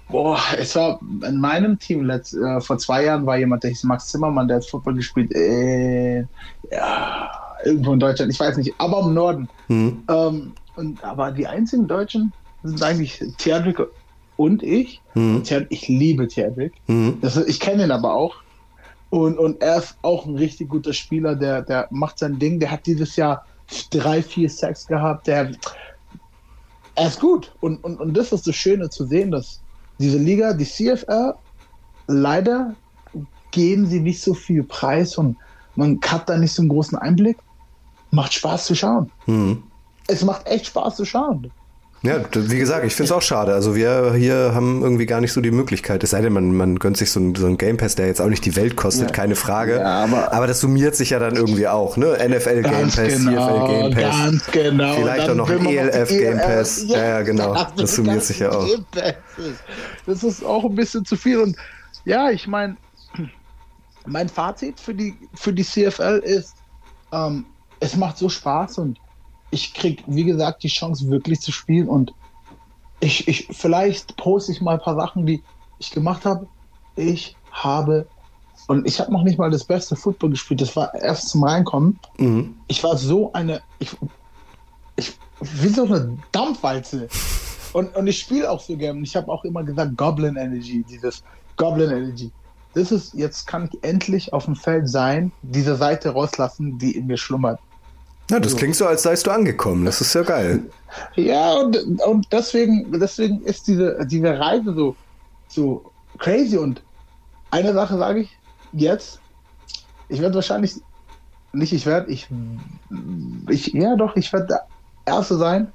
Boah, 0.08 0.38
es 0.58 0.76
war 0.76 1.00
in 1.26 1.40
meinem 1.40 1.78
Team 1.78 2.04
letzt, 2.04 2.34
äh, 2.34 2.60
vor 2.60 2.78
zwei 2.78 3.04
Jahren 3.04 3.24
war 3.26 3.38
jemand, 3.38 3.62
der 3.62 3.70
hieß 3.70 3.84
Max 3.84 4.08
Zimmermann, 4.08 4.48
der 4.48 4.58
hat 4.58 4.66
Football 4.66 4.94
gespielt. 4.94 5.34
Äh, 5.34 6.26
ja, 6.70 7.30
irgendwo 7.64 7.94
in 7.94 8.00
Deutschland, 8.00 8.32
ich 8.32 8.38
weiß 8.38 8.56
nicht, 8.58 8.74
aber 8.78 9.00
im 9.00 9.14
Norden. 9.14 9.48
Mhm. 9.68 10.02
Ähm, 10.08 10.52
und, 10.76 11.02
aber 11.02 11.32
die 11.32 11.46
einzigen 11.46 11.86
Deutschen 11.86 12.32
sind 12.62 12.82
eigentlich 12.82 13.22
Theodrik 13.38 13.80
und 14.36 14.62
ich. 14.62 15.00
Mhm. 15.14 15.42
Ich 15.70 15.88
liebe 15.88 16.28
Theodrik. 16.28 16.72
Mhm. 16.86 17.18
Ich 17.46 17.60
kenne 17.60 17.84
ihn 17.84 17.90
aber 17.90 18.14
auch. 18.14 18.36
Und, 19.10 19.38
und 19.38 19.62
er 19.62 19.78
ist 19.78 19.96
auch 20.02 20.26
ein 20.26 20.36
richtig 20.36 20.68
guter 20.68 20.92
Spieler, 20.92 21.36
der, 21.36 21.62
der 21.62 21.86
macht 21.90 22.18
sein 22.18 22.38
Ding. 22.38 22.58
Der 22.58 22.70
hat 22.70 22.86
dieses 22.86 23.14
Jahr 23.16 23.46
drei, 23.90 24.22
vier 24.22 24.50
Sacks 24.50 24.86
gehabt. 24.86 25.28
Der, 25.28 25.52
er 26.96 27.06
ist 27.06 27.20
gut. 27.20 27.52
Und, 27.60 27.82
und, 27.84 28.00
und 28.00 28.16
das 28.16 28.32
ist 28.32 28.46
das 28.46 28.56
Schöne 28.56 28.90
zu 28.90 29.06
sehen, 29.06 29.30
dass 29.30 29.60
diese 29.98 30.18
Liga, 30.18 30.52
die 30.52 30.64
CFL, 30.64 31.34
leider 32.06 32.74
geben 33.50 33.86
sie 33.86 34.00
nicht 34.00 34.20
so 34.20 34.34
viel 34.34 34.64
Preis 34.64 35.16
und 35.16 35.36
man 35.76 36.00
hat 36.06 36.28
da 36.28 36.36
nicht 36.36 36.52
so 36.52 36.62
einen 36.62 36.68
großen 36.68 36.98
Einblick. 36.98 37.38
Macht 38.10 38.34
Spaß 38.34 38.66
zu 38.66 38.74
schauen. 38.74 39.10
Mhm. 39.26 39.62
Es 40.06 40.24
macht 40.24 40.46
echt 40.46 40.66
Spaß 40.66 40.96
zu 40.96 41.04
schauen. 41.04 41.50
Ja, 42.04 42.20
wie 42.34 42.58
gesagt, 42.58 42.84
ich 42.84 42.94
finde 42.94 43.06
es 43.06 43.12
auch 43.12 43.22
schade. 43.22 43.54
Also 43.54 43.74
wir 43.74 44.12
hier 44.14 44.52
haben 44.54 44.82
irgendwie 44.82 45.06
gar 45.06 45.22
nicht 45.22 45.32
so 45.32 45.40
die 45.40 45.50
Möglichkeit. 45.50 46.04
Es 46.04 46.10
sei 46.10 46.20
denn, 46.20 46.34
man, 46.34 46.54
man 46.54 46.78
gönnt 46.78 46.98
sich 46.98 47.10
so 47.10 47.18
einen, 47.18 47.34
so 47.34 47.46
einen 47.46 47.56
Game 47.56 47.78
Pass, 47.78 47.94
der 47.94 48.06
jetzt 48.06 48.20
auch 48.20 48.28
nicht 48.28 48.44
die 48.44 48.56
Welt 48.56 48.76
kostet, 48.76 49.06
Ja. 49.08 49.12
keine 49.14 49.36
Frage. 49.36 49.78
Ja, 49.78 50.04
aber- 50.04 50.30
das 50.46 50.60
summiert 50.60 50.94
sich 50.96 51.10
ja 51.10 51.18
dann 51.18 51.34
irgendwie 51.34 51.66
auch, 51.66 51.96
ne? 51.96 52.18
NFL 52.18 52.60
Game 52.62 52.90
Pass, 52.90 52.96
genau, 52.96 53.66
CFL 53.66 53.68
Game 53.68 53.94
Pass. 53.94 54.16
ganz 54.18 54.46
genau. 54.52 54.94
Vielleicht 54.96 55.30
auch 55.30 55.34
noch 55.34 55.48
man 55.48 55.66
ELF 55.66 56.08
Game 56.10 56.36
Pass. 56.38 56.84
Ja, 56.88 57.04
ja, 57.04 57.22
genau. 57.22 57.66
Das 57.76 57.94
summiert 57.96 58.22
sich 58.22 58.38
ja 58.40 58.50
auch. 58.52 58.68
Das 60.06 60.22
ist 60.22 60.44
auch 60.44 60.64
ein 60.64 60.74
bisschen 60.74 61.04
zu 61.06 61.16
viel. 61.16 61.38
Und 61.38 61.56
ja, 62.04 62.28
ich 62.30 62.46
meine, 62.46 62.76
mein 64.06 64.28
Fazit 64.28 64.78
für 64.78 64.92
die, 64.94 65.16
für 65.34 65.54
die 65.54 65.64
CFL 65.64 66.20
ist, 66.22 66.54
ähm, 67.12 67.46
es 67.80 67.96
macht 67.96 68.18
so 68.18 68.28
Spaß 68.28 68.76
und 68.78 68.98
ich 69.50 69.74
krieg, 69.74 70.02
wie 70.06 70.24
gesagt, 70.24 70.62
die 70.62 70.68
Chance 70.68 71.08
wirklich 71.08 71.40
zu 71.40 71.52
spielen 71.52 71.88
und 71.88 72.12
ich, 73.00 73.28
ich 73.28 73.48
vielleicht 73.50 74.16
poste 74.16 74.52
ich 74.52 74.60
mal 74.60 74.74
ein 74.74 74.80
paar 74.80 74.96
Sachen, 74.96 75.26
die 75.26 75.42
ich 75.78 75.90
gemacht 75.90 76.24
habe. 76.24 76.46
Ich 76.96 77.36
habe 77.50 78.06
und 78.66 78.86
ich 78.86 78.98
habe 78.98 79.12
noch 79.12 79.22
nicht 79.22 79.38
mal 79.38 79.50
das 79.50 79.64
beste 79.64 79.94
Football 79.96 80.30
gespielt. 80.30 80.60
Das 80.60 80.74
war 80.74 80.94
erst 80.94 81.28
zum 81.28 81.44
Reinkommen. 81.44 81.98
Mhm. 82.18 82.54
Ich 82.66 82.82
war 82.82 82.96
so 82.96 83.32
eine, 83.32 83.60
ich, 83.78 83.90
ich 84.96 85.12
wie 85.40 85.68
so 85.68 85.84
eine 85.84 86.16
Dampfwalze. 86.32 87.08
Und, 87.72 87.94
und 87.96 88.06
ich 88.06 88.20
spiele 88.20 88.50
auch 88.50 88.60
so 88.60 88.76
gern. 88.76 89.02
Ich 89.02 89.16
habe 89.16 89.30
auch 89.30 89.44
immer 89.44 89.64
gesagt 89.64 89.96
Goblin 89.96 90.36
Energy, 90.36 90.84
dieses 90.88 91.22
Goblin 91.56 91.90
Energy. 91.90 92.30
Das 92.74 92.90
ist, 92.90 93.14
jetzt 93.14 93.46
kann 93.46 93.68
ich 93.70 93.84
endlich 93.84 94.32
auf 94.32 94.46
dem 94.46 94.56
Feld 94.56 94.88
sein, 94.88 95.30
diese 95.42 95.76
Seite 95.76 96.10
rauslassen, 96.10 96.78
die 96.78 96.96
in 96.96 97.06
mir 97.06 97.16
schlummert. 97.16 97.60
Ja, 98.30 98.40
das 98.40 98.56
klingt 98.56 98.74
so, 98.74 98.86
als 98.86 99.02
seist 99.02 99.26
du 99.26 99.30
angekommen. 99.30 99.84
Das 99.84 100.00
ist 100.00 100.14
ja 100.14 100.22
geil. 100.22 100.62
Ja, 101.16 101.54
und, 101.54 101.76
und 102.06 102.28
deswegen, 102.30 103.00
deswegen 103.00 103.42
ist 103.42 103.66
diese, 103.66 103.98
diese 104.06 104.38
Reise 104.38 104.72
so, 104.74 104.94
so 105.48 105.90
crazy. 106.18 106.56
Und 106.56 106.84
eine 107.50 107.72
Sache 107.72 107.98
sage 107.98 108.20
ich 108.20 108.38
jetzt, 108.72 109.18
ich 110.08 110.20
werde 110.20 110.36
wahrscheinlich, 110.36 110.76
nicht 111.52 111.72
ich 111.72 111.84
werde, 111.84 112.12
ich, 112.12 112.28
ich, 113.48 113.72
ja 113.72 113.96
doch, 113.96 114.14
ich 114.14 114.32
werde 114.32 114.46
der 114.46 114.66
Erste 115.04 115.36
sein, 115.36 115.72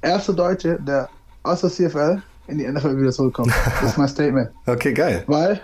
erste 0.00 0.34
Deutsche, 0.34 0.78
der 0.80 1.10
aus 1.42 1.60
der 1.60 1.70
CFL 1.70 2.22
in 2.46 2.58
die 2.58 2.66
NFL 2.66 2.98
wieder 2.98 3.12
zurückkommt. 3.12 3.52
Das 3.80 3.90
ist 3.90 3.98
mein 3.98 4.08
Statement. 4.16 4.50
Okay, 4.66 4.92
geil. 4.92 5.24
Weil 5.26 5.60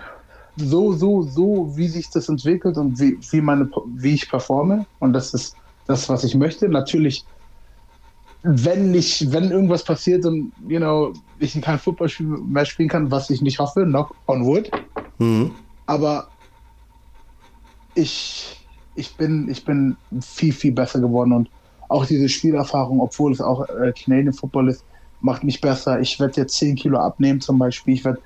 so, 0.56 0.92
so, 0.92 1.22
so, 1.22 1.76
wie 1.76 1.88
sich 1.88 2.10
das 2.10 2.28
entwickelt 2.28 2.76
und 2.76 2.98
wie, 2.98 3.18
wie, 3.30 3.40
meine, 3.40 3.68
wie 3.94 4.14
ich 4.14 4.28
performe, 4.28 4.86
und 5.00 5.12
das 5.12 5.34
ist 5.34 5.56
das, 5.86 6.08
was 6.08 6.24
ich 6.24 6.34
möchte. 6.34 6.68
Natürlich, 6.68 7.24
wenn 8.42 8.90
nicht, 8.90 9.32
wenn 9.32 9.50
irgendwas 9.50 9.84
passiert 9.84 10.24
und, 10.24 10.52
you 10.68 10.78
know, 10.78 11.12
ich 11.38 11.60
kein 11.60 11.78
Football 11.78 12.10
mehr 12.20 12.64
spielen 12.64 12.88
kann, 12.88 13.10
was 13.10 13.30
ich 13.30 13.42
nicht 13.42 13.58
hoffe, 13.58 13.86
noch 13.86 14.14
on 14.26 14.44
wood. 14.44 14.70
Mhm. 15.18 15.50
Aber 15.86 16.28
ich, 17.94 18.56
ich 18.94 19.16
bin, 19.16 19.48
ich 19.48 19.64
bin 19.64 19.96
viel, 20.20 20.52
viel 20.52 20.72
besser 20.72 21.00
geworden 21.00 21.32
und 21.32 21.50
auch 21.88 22.04
diese 22.04 22.28
Spielerfahrung, 22.28 23.00
obwohl 23.00 23.32
es 23.32 23.40
auch 23.40 23.68
äh, 23.68 23.92
Canadian 23.92 24.32
Football 24.32 24.68
ist, 24.68 24.84
macht 25.20 25.44
mich 25.44 25.60
besser. 25.60 26.00
Ich 26.00 26.18
werde 26.18 26.40
jetzt 26.40 26.56
10 26.56 26.76
Kilo 26.76 26.98
abnehmen 26.98 27.40
zum 27.40 27.58
Beispiel. 27.58 27.94
Ich 27.94 28.04
werde 28.04 28.20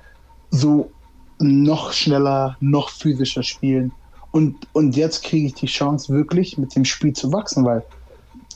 so 0.49 0.91
noch 1.39 1.93
schneller, 1.93 2.57
noch 2.59 2.89
physischer 2.89 3.43
spielen. 3.43 3.91
Und, 4.31 4.67
und 4.73 4.95
jetzt 4.95 5.23
kriege 5.23 5.47
ich 5.47 5.55
die 5.55 5.67
Chance, 5.67 6.13
wirklich 6.13 6.57
mit 6.57 6.75
dem 6.75 6.85
Spiel 6.85 7.13
zu 7.13 7.31
wachsen, 7.33 7.65
weil 7.65 7.83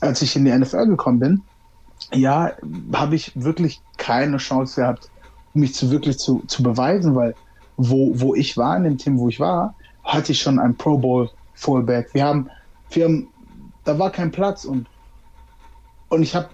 als 0.00 0.22
ich 0.22 0.36
in 0.36 0.44
die 0.44 0.52
NFL 0.56 0.86
gekommen 0.86 1.18
bin, 1.18 1.48
ja, 2.12 2.52
habe 2.94 3.16
ich 3.16 3.32
wirklich 3.34 3.82
keine 3.98 4.38
Chance 4.38 4.80
gehabt, 4.80 5.10
mich 5.52 5.74
zu 5.74 5.90
wirklich 5.90 6.18
zu, 6.18 6.44
zu 6.46 6.62
beweisen, 6.62 7.14
weil 7.14 7.36
wo, 7.76 8.18
wo 8.18 8.34
ich 8.34 8.56
war, 8.56 8.76
in 8.76 8.84
dem 8.84 8.98
Team, 8.98 9.18
wo 9.18 9.28
ich 9.28 9.40
war, 9.40 9.76
hatte 10.02 10.32
ich 10.32 10.40
schon 10.40 10.58
ein 10.58 10.76
Pro 10.76 10.98
Bowl 10.98 11.30
Fullback. 11.52 12.12
Wir 12.14 12.24
haben, 12.24 12.50
wir 12.90 13.04
haben, 13.04 13.34
da 13.84 13.98
war 13.98 14.10
kein 14.10 14.30
Platz 14.30 14.64
und, 14.64 14.90
und 16.08 16.22
ich 16.22 16.34
habe 16.34 16.50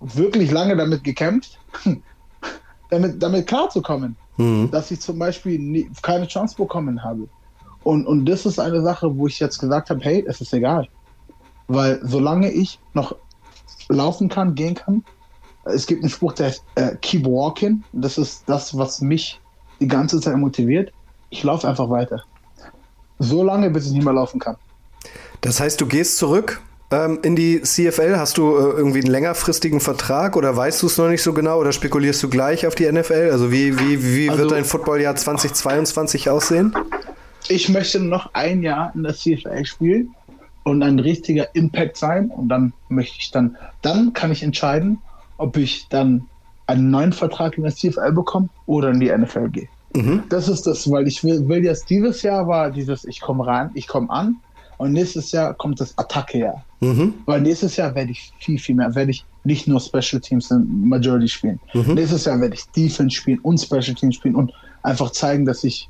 wirklich 0.00 0.50
lange 0.50 0.76
damit 0.76 1.04
gekämpft, 1.04 1.60
damit, 2.90 3.22
damit 3.22 3.46
klarzukommen, 3.46 4.18
Mhm. 4.36 4.70
dass 4.70 4.90
ich 4.90 5.00
zum 5.00 5.18
Beispiel 5.18 5.58
nie, 5.58 5.90
keine 6.02 6.26
Chance 6.26 6.56
bekommen 6.56 7.04
habe. 7.04 7.28
Und, 7.84 8.06
und 8.06 8.26
das 8.26 8.46
ist 8.46 8.58
eine 8.58 8.82
Sache, 8.82 9.16
wo 9.16 9.26
ich 9.26 9.40
jetzt 9.40 9.58
gesagt 9.58 9.90
habe, 9.90 10.00
hey, 10.02 10.24
es 10.26 10.40
ist 10.40 10.52
egal. 10.52 10.88
Weil 11.68 12.00
solange 12.02 12.50
ich 12.50 12.78
noch 12.94 13.16
laufen 13.88 14.28
kann, 14.28 14.54
gehen 14.54 14.74
kann, 14.74 15.04
es 15.64 15.86
gibt 15.86 16.02
einen 16.02 16.10
Spruch, 16.10 16.32
der 16.32 16.46
heißt 16.46 16.64
äh, 16.74 16.96
Keep 17.00 17.24
Walking. 17.26 17.84
Das 17.92 18.18
ist 18.18 18.44
das, 18.46 18.76
was 18.76 19.00
mich 19.00 19.40
die 19.80 19.86
ganze 19.88 20.20
Zeit 20.20 20.36
motiviert. 20.36 20.92
Ich 21.30 21.42
laufe 21.44 21.68
einfach 21.68 21.88
weiter. 21.88 22.22
So 23.18 23.44
lange, 23.44 23.70
bis 23.70 23.86
ich 23.86 23.92
nicht 23.92 24.04
mehr 24.04 24.12
laufen 24.14 24.40
kann. 24.40 24.56
Das 25.40 25.60
heißt, 25.60 25.80
du 25.80 25.86
gehst 25.86 26.18
zurück 26.18 26.60
ähm, 26.90 27.20
in 27.22 27.36
die 27.36 27.62
CFL. 27.62 28.16
Hast 28.16 28.38
du 28.38 28.56
äh, 28.56 28.60
irgendwie 28.76 29.00
einen 29.00 29.10
längerfristigen 29.10 29.80
Vertrag 29.80 30.36
oder 30.36 30.56
weißt 30.56 30.82
du 30.82 30.86
es 30.86 30.98
noch 30.98 31.08
nicht 31.08 31.22
so 31.22 31.32
genau 31.32 31.58
oder 31.60 31.72
spekulierst 31.72 32.22
du 32.22 32.28
gleich 32.28 32.66
auf 32.66 32.74
die 32.74 32.90
NFL? 32.90 33.30
Also 33.30 33.52
wie, 33.52 33.78
wie, 33.78 34.02
wie 34.16 34.28
Also- 34.30 34.42
wird 34.42 34.52
dein 34.52 34.64
Footballjahr 34.64 35.14
2022 35.14 36.28
aussehen? 36.28 36.74
Ich 37.48 37.68
möchte 37.68 38.00
noch 38.00 38.32
ein 38.34 38.62
Jahr 38.62 38.92
in 38.94 39.02
der 39.02 39.14
CFL 39.14 39.64
spielen 39.64 40.14
und 40.64 40.82
ein 40.82 40.98
richtiger 40.98 41.54
Impact 41.54 41.96
sein. 41.96 42.30
Und 42.30 42.48
dann 42.48 42.72
möchte 42.88 43.16
ich 43.18 43.30
dann, 43.30 43.56
dann 43.82 44.12
kann 44.12 44.32
ich 44.32 44.42
entscheiden, 44.42 44.98
ob 45.38 45.56
ich 45.56 45.86
dann 45.88 46.26
einen 46.66 46.90
neuen 46.90 47.12
Vertrag 47.12 47.56
in 47.56 47.64
der 47.64 47.74
CFL 47.74 48.12
bekomme 48.12 48.48
oder 48.66 48.90
in 48.90 49.00
die 49.00 49.10
NFL 49.10 49.48
gehe. 49.50 49.68
Mhm. 49.94 50.22
Das 50.28 50.48
ist 50.48 50.66
das, 50.66 50.90
weil 50.90 51.06
ich 51.06 51.22
will, 51.22 51.46
will 51.48 51.64
jetzt 51.64 51.90
dieses 51.90 52.22
Jahr 52.22 52.46
war 52.46 52.70
dieses, 52.70 53.04
ich 53.04 53.20
komme 53.20 53.46
rein, 53.46 53.70
ich 53.74 53.86
komme 53.86 54.08
an 54.10 54.36
und 54.78 54.92
nächstes 54.92 55.32
Jahr 55.32 55.52
kommt 55.54 55.80
das 55.80 55.96
Attacke-Jahr. 55.98 56.64
Mhm. 56.80 57.14
Weil 57.26 57.40
nächstes 57.42 57.76
Jahr 57.76 57.94
werde 57.94 58.12
ich 58.12 58.32
viel, 58.38 58.58
viel 58.58 58.74
mehr, 58.74 58.94
werde 58.94 59.10
ich 59.10 59.24
nicht 59.44 59.68
nur 59.68 59.80
Special 59.80 60.20
Teams 60.20 60.50
in 60.50 60.88
Majority 60.88 61.28
spielen. 61.28 61.60
Nächstes 61.72 62.24
Jahr 62.24 62.40
werde 62.40 62.54
ich 62.54 62.64
Defense 62.70 63.16
spielen 63.16 63.38
und 63.40 63.60
Special 63.60 63.94
Teams 63.94 64.14
spielen 64.14 64.34
und 64.34 64.52
einfach 64.82 65.10
zeigen, 65.10 65.44
dass 65.44 65.64
ich 65.64 65.88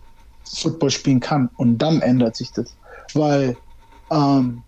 Football 0.55 0.90
spielen 0.90 1.20
kann. 1.20 1.50
Und 1.57 1.78
dann 1.78 2.00
ändert 2.00 2.36
sich 2.36 2.53
das. 2.53 2.76
Weil 3.14 3.59
ähm, 4.11 4.64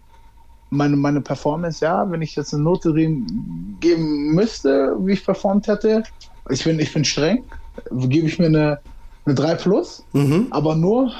meine, 0.70 0.96
meine 0.96 1.20
Performance, 1.20 1.84
ja, 1.84 2.10
wenn 2.10 2.22
ich 2.22 2.34
jetzt 2.36 2.52
eine 2.52 2.62
Note 2.62 2.92
geben 2.94 4.34
müsste, 4.34 4.96
wie 5.00 5.12
ich 5.12 5.24
performt 5.24 5.66
hätte, 5.68 6.02
ich 6.50 6.64
bin, 6.64 6.78
ich 6.80 6.92
bin 6.92 7.04
streng, 7.04 7.44
gebe 7.90 8.26
ich 8.26 8.38
mir 8.38 8.46
eine, 8.46 8.80
eine 9.24 9.34
3 9.34 9.54
plus, 9.54 10.06
Mhm. 10.12 10.48
aber 10.50 10.74
nur, 10.74 11.12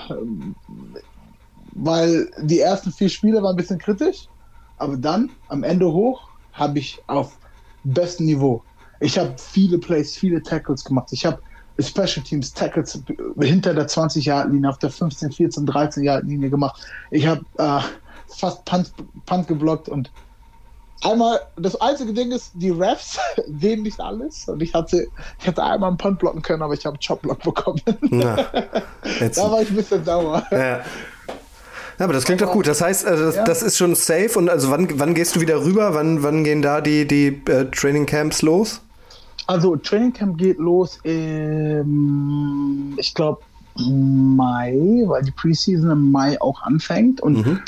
weil 1.72 2.30
die 2.42 2.60
ersten 2.60 2.92
vier 2.92 3.08
Spiele 3.08 3.42
waren 3.42 3.54
ein 3.54 3.56
bisschen 3.56 3.78
kritisch, 3.78 4.28
aber 4.76 4.96
dann 4.96 5.36
am 5.48 5.62
Ende 5.62 5.90
hoch 5.92 6.28
habe 6.52 6.78
ich 6.78 7.02
auf 7.06 7.38
bestem 7.82 8.26
Niveau. 8.26 8.64
Ich 9.00 9.18
habe 9.18 9.34
viele 9.38 9.78
Plays, 9.78 10.16
viele 10.16 10.42
Tackles 10.42 10.84
gemacht. 10.84 11.08
Ich 11.12 11.26
habe 11.26 11.42
Special 11.80 12.22
Teams 12.24 12.52
Tackles 12.52 12.98
hinter 13.40 13.74
der 13.74 13.86
20 13.86 14.24
Yard 14.24 14.50
Linie 14.52 14.70
auf 14.70 14.78
der 14.78 14.90
15, 14.90 15.32
14, 15.32 15.66
13 15.66 16.04
Yard 16.04 16.24
Linie 16.24 16.50
gemacht. 16.50 16.80
Ich 17.10 17.26
habe 17.26 17.44
äh, 17.58 17.80
fast 18.28 18.64
Punt, 18.64 18.92
Punt 19.26 19.48
geblockt 19.48 19.88
und 19.88 20.10
einmal, 21.02 21.40
das 21.56 21.80
einzige 21.80 22.12
Ding 22.12 22.30
ist, 22.32 22.52
die 22.54 22.70
Refs 22.70 23.18
sehen 23.60 23.82
nicht 23.82 24.00
alles. 24.00 24.48
Und 24.48 24.62
ich 24.62 24.72
hatte, 24.74 25.06
ich 25.40 25.46
hätte 25.46 25.62
einmal 25.62 25.88
einen 25.88 25.98
Punt 25.98 26.18
blocken 26.18 26.42
können, 26.42 26.62
aber 26.62 26.74
ich 26.74 26.86
habe 26.86 26.94
einen 26.94 27.00
Chop-Block 27.06 27.42
bekommen. 27.42 27.80
Na, 28.02 28.36
da 29.34 29.50
war 29.50 29.62
ich 29.62 29.70
ein 29.70 29.76
bisschen 29.76 30.04
sauer. 30.04 30.42
ja. 30.50 30.80
Ja, 31.96 32.06
aber 32.06 32.12
das 32.12 32.24
klingt 32.24 32.40
doch 32.40 32.50
gut. 32.50 32.66
Das 32.66 32.80
heißt, 32.80 33.06
also 33.06 33.24
das, 33.26 33.36
Ja. 33.36 33.44
das 33.44 33.62
ist 33.62 33.76
schon 33.76 33.94
safe. 33.94 34.36
Und 34.36 34.48
also 34.50 34.68
wann, 34.68 34.98
wann 34.98 35.14
gehst 35.14 35.36
du 35.36 35.40
wieder 35.40 35.62
rüber? 35.64 35.94
Wann, 35.94 36.24
wann 36.24 36.42
gehen 36.42 36.60
da 36.60 36.80
die, 36.80 37.06
die 37.06 37.40
äh, 37.48 37.66
Training 37.70 38.04
Camps 38.04 38.42
los? 38.42 38.80
Also 39.46 39.76
Training 39.76 40.12
Camp 40.12 40.38
geht 40.38 40.58
los 40.58 40.98
im, 41.02 42.94
ich 42.98 43.14
glaube, 43.14 43.42
Mai, 43.76 45.02
weil 45.06 45.22
die 45.22 45.32
Preseason 45.32 45.90
im 45.90 46.12
Mai 46.12 46.40
auch 46.40 46.62
anfängt. 46.62 47.20
Und 47.20 47.60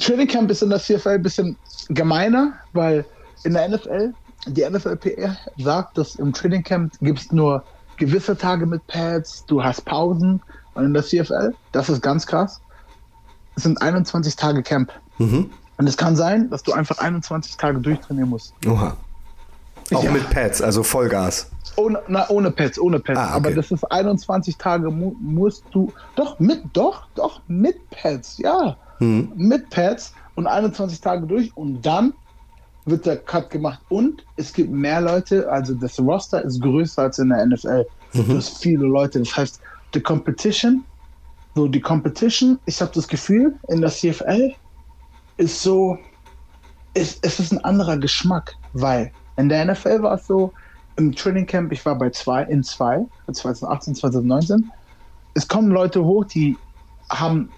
Training 0.00 0.26
Camp 0.26 0.50
ist 0.50 0.62
in 0.62 0.70
der 0.70 0.80
CFL 0.80 1.10
ein 1.10 1.22
bisschen 1.22 1.56
gemeiner, 1.88 2.54
weil 2.72 3.04
in 3.44 3.52
der 3.52 3.68
NFL, 3.68 4.14
die 4.46 4.68
NFLPR 4.68 5.36
sagt, 5.58 5.98
dass 5.98 6.16
im 6.16 6.32
Training 6.32 6.62
Camp 6.62 6.92
gibt 7.00 7.20
es 7.20 7.32
nur 7.32 7.62
gewisse 7.98 8.36
Tage 8.36 8.66
mit 8.66 8.86
Pads, 8.86 9.44
du 9.46 9.62
hast 9.62 9.84
Pausen. 9.84 10.40
Und 10.74 10.84
in 10.84 10.94
der 10.94 11.02
CFL, 11.02 11.54
das 11.72 11.88
ist 11.88 12.02
ganz 12.02 12.26
krass, 12.26 12.60
es 13.54 13.62
sind 13.62 13.80
21 13.80 14.36
Tage 14.36 14.62
Camp. 14.62 14.92
Mhm. 15.18 15.50
Und 15.78 15.86
es 15.86 15.96
kann 15.96 16.16
sein, 16.16 16.50
dass 16.50 16.62
du 16.62 16.72
einfach 16.72 16.98
21 16.98 17.56
Tage 17.56 17.80
durchtrainieren 17.80 18.30
musst. 18.30 18.54
Oha. 18.66 18.96
Auch 19.94 20.02
Ja. 20.04 20.10
mit 20.10 20.28
Pads, 20.30 20.62
also 20.62 20.82
Vollgas. 20.82 21.50
Ohne, 21.76 22.00
na, 22.08 22.28
ohne 22.30 22.50
Pets, 22.50 22.78
ohne 22.78 22.98
Pets. 22.98 23.18
Ah, 23.18 23.24
okay. 23.28 23.34
Aber 23.36 23.50
das 23.54 23.70
ist 23.70 23.84
21 23.84 24.56
Tage 24.56 24.90
mu 24.90 25.14
musst 25.20 25.64
du. 25.72 25.92
Doch, 26.14 26.38
mit, 26.40 26.62
doch, 26.72 27.06
doch, 27.14 27.40
mit 27.48 27.76
Pets, 27.90 28.38
ja. 28.38 28.76
Mhm. 28.98 29.32
Mit 29.36 29.68
Pets 29.70 30.14
und 30.36 30.46
21 30.46 31.00
Tage 31.00 31.26
durch 31.26 31.54
und 31.56 31.84
dann 31.84 32.14
wird 32.86 33.04
der 33.04 33.16
Cut 33.18 33.50
gemacht. 33.50 33.80
Und 33.90 34.24
es 34.36 34.52
gibt 34.52 34.70
mehr 34.70 35.00
Leute, 35.00 35.50
also 35.50 35.74
das 35.74 35.98
Roster 35.98 36.42
ist 36.44 36.62
größer 36.62 37.02
als 37.02 37.18
in 37.18 37.28
der 37.28 37.44
NFL. 37.44 37.84
Mhm. 38.14 38.26
Du 38.28 38.36
hast 38.36 38.58
viele 38.62 38.86
Leute. 38.86 39.18
Das 39.18 39.36
heißt, 39.36 39.60
die 39.92 40.00
Competition, 40.00 40.82
so 41.54 41.68
die 41.68 41.80
Competition, 41.80 42.58
ich 42.64 42.80
habe 42.80 42.92
das 42.94 43.06
Gefühl, 43.06 43.54
in 43.68 43.80
der 43.82 43.90
CFL 43.90 44.52
ist 45.36 45.62
so, 45.62 45.98
es, 46.94 47.18
es 47.22 47.38
ist 47.40 47.52
ein 47.52 47.62
anderer 47.64 47.98
Geschmack, 47.98 48.54
weil 48.72 49.12
in 49.36 49.48
der 49.48 49.64
NFL 49.64 50.02
war 50.02 50.14
es 50.14 50.26
so, 50.26 50.52
im 50.96 51.14
Training 51.14 51.46
Camp, 51.46 51.72
ich 51.72 51.84
war 51.84 51.96
bei 51.96 52.10
zwei, 52.10 52.42
in 52.44 52.62
zwei, 52.62 53.04
2018, 53.30 53.94
2019, 53.96 54.72
es 55.34 55.46
kommen 55.46 55.70
Leute 55.70 56.02
hoch, 56.04 56.24
die 56.24 56.56
haben, 57.10 57.50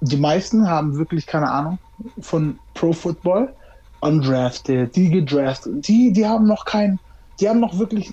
die 0.00 0.18
meisten 0.18 0.68
haben 0.68 0.96
wirklich 0.96 1.26
keine 1.26 1.50
Ahnung 1.50 1.78
von 2.20 2.58
Pro 2.74 2.92
Football, 2.92 3.54
undrafted, 4.00 4.94
die 4.94 5.10
gedraftet, 5.10 5.88
die, 5.88 6.12
die 6.12 6.26
haben 6.26 6.46
noch 6.46 6.64
kein, 6.64 6.98
die 7.40 7.48
haben 7.48 7.60
noch 7.60 7.78
wirklich 7.78 8.12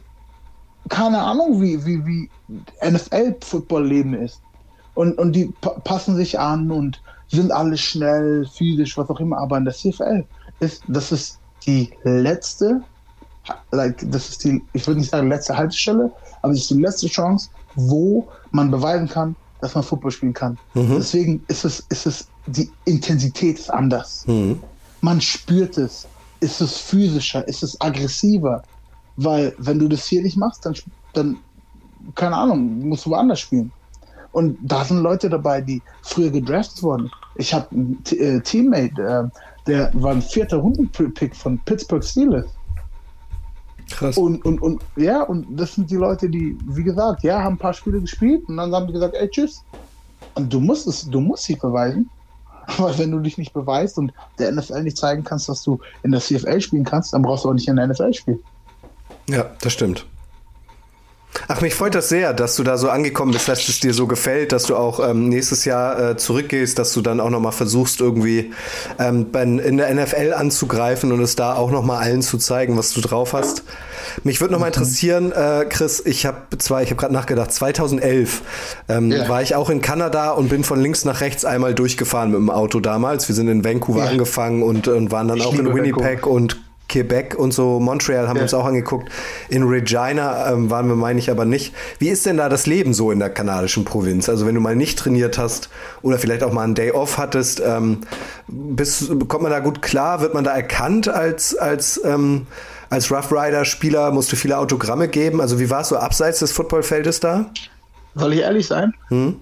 keine 0.87 1.19
Ahnung, 1.19 1.61
wie, 1.61 1.85
wie, 1.85 2.05
wie 2.05 2.29
NFL-Football-Leben 2.83 4.13
ist. 4.15 4.41
Und, 4.95 5.17
und 5.17 5.33
die 5.33 5.53
pa 5.61 5.71
passen 5.83 6.15
sich 6.15 6.39
an 6.39 6.71
und 6.71 7.01
sind 7.27 7.51
alle 7.51 7.77
schnell, 7.77 8.45
physisch, 8.45 8.97
was 8.97 9.09
auch 9.09 9.19
immer. 9.19 9.37
Aber 9.37 9.57
in 9.57 9.65
der 9.65 9.73
CFL 9.73 10.25
ist, 10.59 10.83
das 10.87 11.11
ist 11.11 11.38
die 11.69 11.89
letzte, 12.03 12.81
like, 13.71 13.97
das 14.11 14.29
ist 14.29 14.43
die, 14.43 14.61
ich 14.73 14.85
würde 14.87 14.99
nicht 14.99 15.11
sagen 15.11 15.29
letzte 15.29 15.55
Haltestelle, 15.55 16.11
aber 16.41 16.53
es 16.53 16.61
ist 16.61 16.69
die 16.71 16.81
letzte 16.81 17.07
Chance, 17.07 17.49
wo 17.75 18.27
man 18.51 18.71
beweisen 18.71 19.07
kann, 19.07 19.35
dass 19.61 19.75
man 19.75 19.83
Football 19.83 20.11
spielen 20.11 20.33
kann. 20.33 20.57
Deswegen 20.73 21.43
ist 21.47 21.65
es, 21.65 21.81
ist 21.89 22.05
es, 22.05 22.27
die 22.47 22.71
Intensität 22.85 23.59
ist 23.59 23.71
anders. 23.71 24.25
Mhm. 24.25 24.59
Man 25.01 25.21
spürt 25.21 25.77
es. 25.77 26.07
Ist 26.39 26.61
es 26.61 26.77
physischer? 26.77 27.45
Ist 27.47 27.63
es 27.63 27.79
aggressiver? 27.81 28.63
Weil, 29.17 29.53
wenn 29.57 29.77
du 29.77 29.89
das 29.89 30.05
hier 30.05 30.21
nicht 30.21 30.37
machst, 30.37 30.65
dann, 30.65 30.75
dann 31.13 31.37
keine 32.15 32.37
Ahnung, 32.37 32.87
musst 32.87 33.05
du 33.05 33.09
woanders 33.09 33.41
spielen. 33.41 33.71
Und 34.31 34.57
da 34.61 34.85
sind 34.85 34.99
Leute 34.99 35.29
dabei, 35.29 35.59
die 35.59 35.81
früher 36.03 36.29
gedraftet 36.29 36.81
wurden. 36.81 37.11
Ich 37.35 37.53
habe 37.53 37.67
einen 37.71 38.03
T 38.03 38.15
äh, 38.15 38.39
Teammate, 38.41 39.01
äh, 39.01 39.39
der 39.69 39.91
war 39.93 40.11
ein 40.11 40.21
vierter 40.21 40.57
Rundenpick 40.57 41.35
von 41.35 41.59
Pittsburgh 41.59 42.03
Steelers. 42.03 42.47
Krass. 43.89 44.17
Und, 44.17 44.45
und, 44.45 44.61
und 44.61 44.81
ja, 44.95 45.23
und 45.23 45.47
das 45.57 45.75
sind 45.75 45.89
die 45.89 45.95
Leute, 45.95 46.29
die, 46.29 46.57
wie 46.67 46.83
gesagt, 46.83 47.23
ja, 47.23 47.41
haben 47.41 47.55
ein 47.55 47.57
paar 47.57 47.73
Spiele 47.73 47.99
gespielt 48.01 48.47
und 48.47 48.57
dann 48.57 48.73
haben 48.73 48.87
die 48.87 48.93
gesagt, 48.93 49.15
ey, 49.15 49.29
tschüss. 49.29 49.63
Und 50.35 50.53
du 50.53 50.59
musst 50.59 50.87
es, 50.87 51.09
du 51.09 51.19
musst 51.19 51.47
dich 51.47 51.59
beweisen. 51.59 52.09
Weil 52.77 52.97
wenn 52.99 53.11
du 53.11 53.19
dich 53.19 53.37
nicht 53.37 53.53
beweist 53.53 53.97
und 53.97 54.13
der 54.37 54.51
NFL 54.51 54.83
nicht 54.83 54.97
zeigen 54.97 55.23
kannst, 55.23 55.49
dass 55.49 55.63
du 55.63 55.79
in 56.03 56.11
der 56.11 56.21
CFL 56.21 56.61
spielen 56.61 56.83
kannst, 56.83 57.13
dann 57.13 57.23
brauchst 57.23 57.45
du 57.45 57.49
auch 57.49 57.53
nicht 57.53 57.67
in 57.67 57.77
der 57.77 57.87
NFL 57.87 58.13
spielen. 58.13 58.39
Ja, 59.27 59.49
das 59.61 59.73
stimmt. 59.73 60.05
Ach, 61.47 61.61
mich 61.61 61.75
freut 61.75 61.93
das 61.95 62.09
sehr, 62.09 62.33
dass 62.33 62.55
du 62.55 62.63
da 62.63 62.77
so 62.77 62.89
angekommen 62.89 63.31
bist, 63.31 63.47
dass 63.47 63.67
es 63.69 63.79
dir 63.79 63.93
so 63.93 64.07
gefällt, 64.07 64.51
dass 64.51 64.63
du 64.63 64.75
auch 64.75 64.99
ähm, 65.07 65.29
nächstes 65.29 65.63
Jahr 65.63 66.11
äh, 66.11 66.17
zurückgehst, 66.17 66.77
dass 66.79 66.91
du 66.93 67.01
dann 67.01 67.19
auch 67.19 67.29
nochmal 67.29 67.51
versuchst, 67.51 68.01
irgendwie 68.01 68.51
ähm, 68.99 69.27
in 69.33 69.77
der 69.77 69.93
NFL 69.93 70.33
anzugreifen 70.33 71.11
und 71.11 71.21
es 71.21 71.35
da 71.35 71.53
auch 71.55 71.71
nochmal 71.71 72.03
allen 72.03 72.21
zu 72.23 72.37
zeigen, 72.39 72.77
was 72.77 72.91
du 72.93 73.01
drauf 73.01 73.33
hast. 73.33 73.63
Mich 74.23 74.41
würde 74.41 74.53
nochmal 74.53 74.69
interessieren, 74.69 75.31
äh, 75.31 75.65
Chris, 75.69 76.01
ich 76.03 76.25
habe 76.25 76.57
zwar, 76.57 76.81
ich 76.81 76.89
habe 76.89 76.99
gerade 76.99 77.13
nachgedacht, 77.13 77.51
2011 77.51 78.41
ähm, 78.89 79.11
Ja. 79.11 79.29
war 79.29 79.41
ich 79.43 79.55
auch 79.55 79.69
in 79.69 79.81
Kanada 79.81 80.31
und 80.31 80.49
bin 80.49 80.63
von 80.63 80.79
links 80.81 81.05
nach 81.05 81.21
rechts 81.21 81.45
einmal 81.45 81.73
durchgefahren 81.75 82.31
mit 82.31 82.39
dem 82.39 82.49
Auto 82.49 82.79
damals. 82.79 83.27
Wir 83.27 83.35
sind 83.35 83.47
in 83.49 83.63
Vancouver 83.63 84.05
Ja. 84.05 84.09
angefangen 84.11 84.63
und, 84.63 84.87
und 84.87 85.11
waren 85.11 85.27
dann 85.27 85.37
Ich 85.37 85.45
auch 85.45 85.53
in 85.53 85.73
Winnipeg 85.73 86.25
und 86.25 86.59
Quebec 86.89 87.35
und 87.37 87.53
so, 87.53 87.79
Montreal 87.79 88.27
haben 88.27 88.35
wir 88.35 88.41
Ja. 88.41 88.43
uns 88.45 88.53
auch 88.53 88.65
angeguckt. 88.65 89.09
In 89.47 89.63
Regina 89.63 90.51
ähm, 90.51 90.69
waren 90.69 90.87
wir, 90.87 90.95
meine 90.95 91.19
ich, 91.19 91.31
aber 91.31 91.45
nicht. 91.45 91.73
Wie 91.99 92.09
ist 92.09 92.25
denn 92.25 92.37
da 92.37 92.49
das 92.49 92.65
Leben 92.65 92.93
so 92.93 93.11
in 93.11 93.19
der 93.19 93.29
kanadischen 93.29 93.85
Provinz? 93.85 94.27
Also 94.27 94.45
wenn 94.45 94.55
du 94.55 94.61
mal 94.61 94.75
nicht 94.75 94.99
trainiert 94.99 95.37
hast 95.37 95.69
oder 96.01 96.17
vielleicht 96.17 96.43
auch 96.43 96.51
mal 96.51 96.63
einen 96.63 96.75
Day 96.75 96.91
off 96.91 97.17
hattest, 97.17 97.61
ähm, 97.65 97.99
bist, 98.47 99.07
kommt 99.29 99.43
man 99.43 99.51
da 99.51 99.59
gut 99.59 99.81
klar? 99.81 100.19
Wird 100.21 100.33
man 100.33 100.43
da 100.43 100.55
erkannt 100.55 101.07
als, 101.07 101.55
als, 101.55 102.01
ähm, 102.03 102.47
als 102.89 103.11
Rough 103.11 103.31
Rider-Spieler? 103.31 104.11
Musst 104.11 104.31
du 104.31 104.35
viele 104.35 104.57
Autogramme 104.57 105.07
geben? 105.07 105.39
Also 105.39 105.59
wie 105.59 105.69
war 105.69 105.81
es 105.81 105.89
so 105.89 105.97
abseits 105.97 106.39
des 106.39 106.51
Footballfeldes 106.51 107.19
da? 107.19 107.45
Soll 108.15 108.33
ich 108.33 108.39
ehrlich 108.41 108.67
sein? 108.67 108.93
Also 109.11 109.35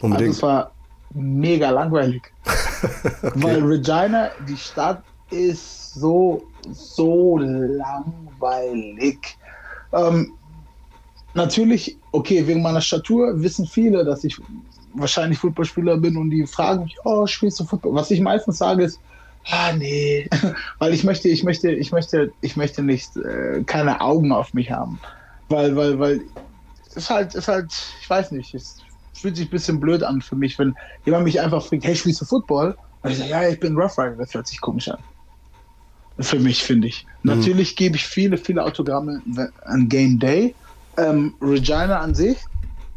Unbedingt. 0.00 0.34
es 0.34 0.42
war 0.42 0.70
mega 1.14 1.70
langweilig. 1.70 2.22
Weil 3.34 3.62
Regina, 3.64 4.30
die 4.48 4.56
Stadt 4.56 5.02
ist 5.30 5.94
so, 5.94 6.42
so 6.70 7.38
langweilig. 7.38 9.18
Ähm, 9.92 10.32
natürlich, 11.34 11.96
okay, 12.12 12.46
wegen 12.46 12.62
meiner 12.62 12.80
Statur 12.80 13.40
wissen 13.42 13.66
viele, 13.66 14.04
dass 14.04 14.24
ich 14.24 14.40
wahrscheinlich 14.94 15.38
Footballspieler 15.38 15.96
bin 15.96 16.16
und 16.16 16.30
die 16.30 16.46
fragen 16.46 16.84
mich, 16.84 16.96
oh, 17.04 17.26
spielst 17.26 17.60
du 17.60 17.64
Football? 17.64 17.94
Was 17.94 18.10
ich 18.10 18.20
meistens 18.20 18.58
sage 18.58 18.84
ist, 18.84 19.00
ah, 19.50 19.72
nee, 19.72 20.28
weil 20.78 20.94
ich 20.94 21.04
möchte, 21.04 21.28
ich 21.28 21.44
möchte, 21.44 21.70
ich 21.72 21.92
möchte, 21.92 22.32
ich 22.40 22.56
möchte 22.56 22.82
nicht 22.82 23.16
äh, 23.16 23.62
keine 23.64 24.00
Augen 24.00 24.32
auf 24.32 24.54
mich 24.54 24.70
haben. 24.70 25.00
Weil, 25.48 25.76
weil, 25.76 25.98
weil, 25.98 26.20
ist 26.94 27.10
halt, 27.10 27.34
ist 27.34 27.48
halt, 27.48 27.72
ich 28.00 28.08
weiß 28.08 28.32
nicht, 28.32 28.54
es 28.54 28.78
fühlt 29.14 29.36
sich 29.36 29.48
ein 29.48 29.50
bisschen 29.50 29.80
blöd 29.80 30.02
an 30.02 30.20
für 30.20 30.36
mich, 30.36 30.58
wenn 30.58 30.74
jemand 31.04 31.24
mich 31.24 31.40
einfach 31.40 31.64
fragt, 31.64 31.84
hey, 31.84 31.96
spielst 31.96 32.20
du 32.20 32.24
Football? 32.24 32.76
Und 33.02 33.10
ich 33.10 33.18
sage, 33.18 33.30
ja, 33.30 33.48
ich 33.48 33.58
bin 33.58 33.76
Rough 33.76 33.98
Rider, 33.98 34.16
das 34.16 34.34
hört 34.34 34.46
sich 34.46 34.60
komisch 34.60 34.88
an. 34.88 34.98
Für 36.20 36.38
mich, 36.38 36.62
finde 36.62 36.88
ich. 36.88 37.06
Natürlich 37.22 37.76
gebe 37.76 37.96
ich 37.96 38.04
viele, 38.04 38.36
viele 38.36 38.64
Autogramme 38.64 39.22
an 39.64 39.88
Game 39.88 40.18
Day. 40.18 40.54
Ähm, 40.98 41.34
Regina 41.40 42.00
an 42.00 42.14
sich, 42.14 42.36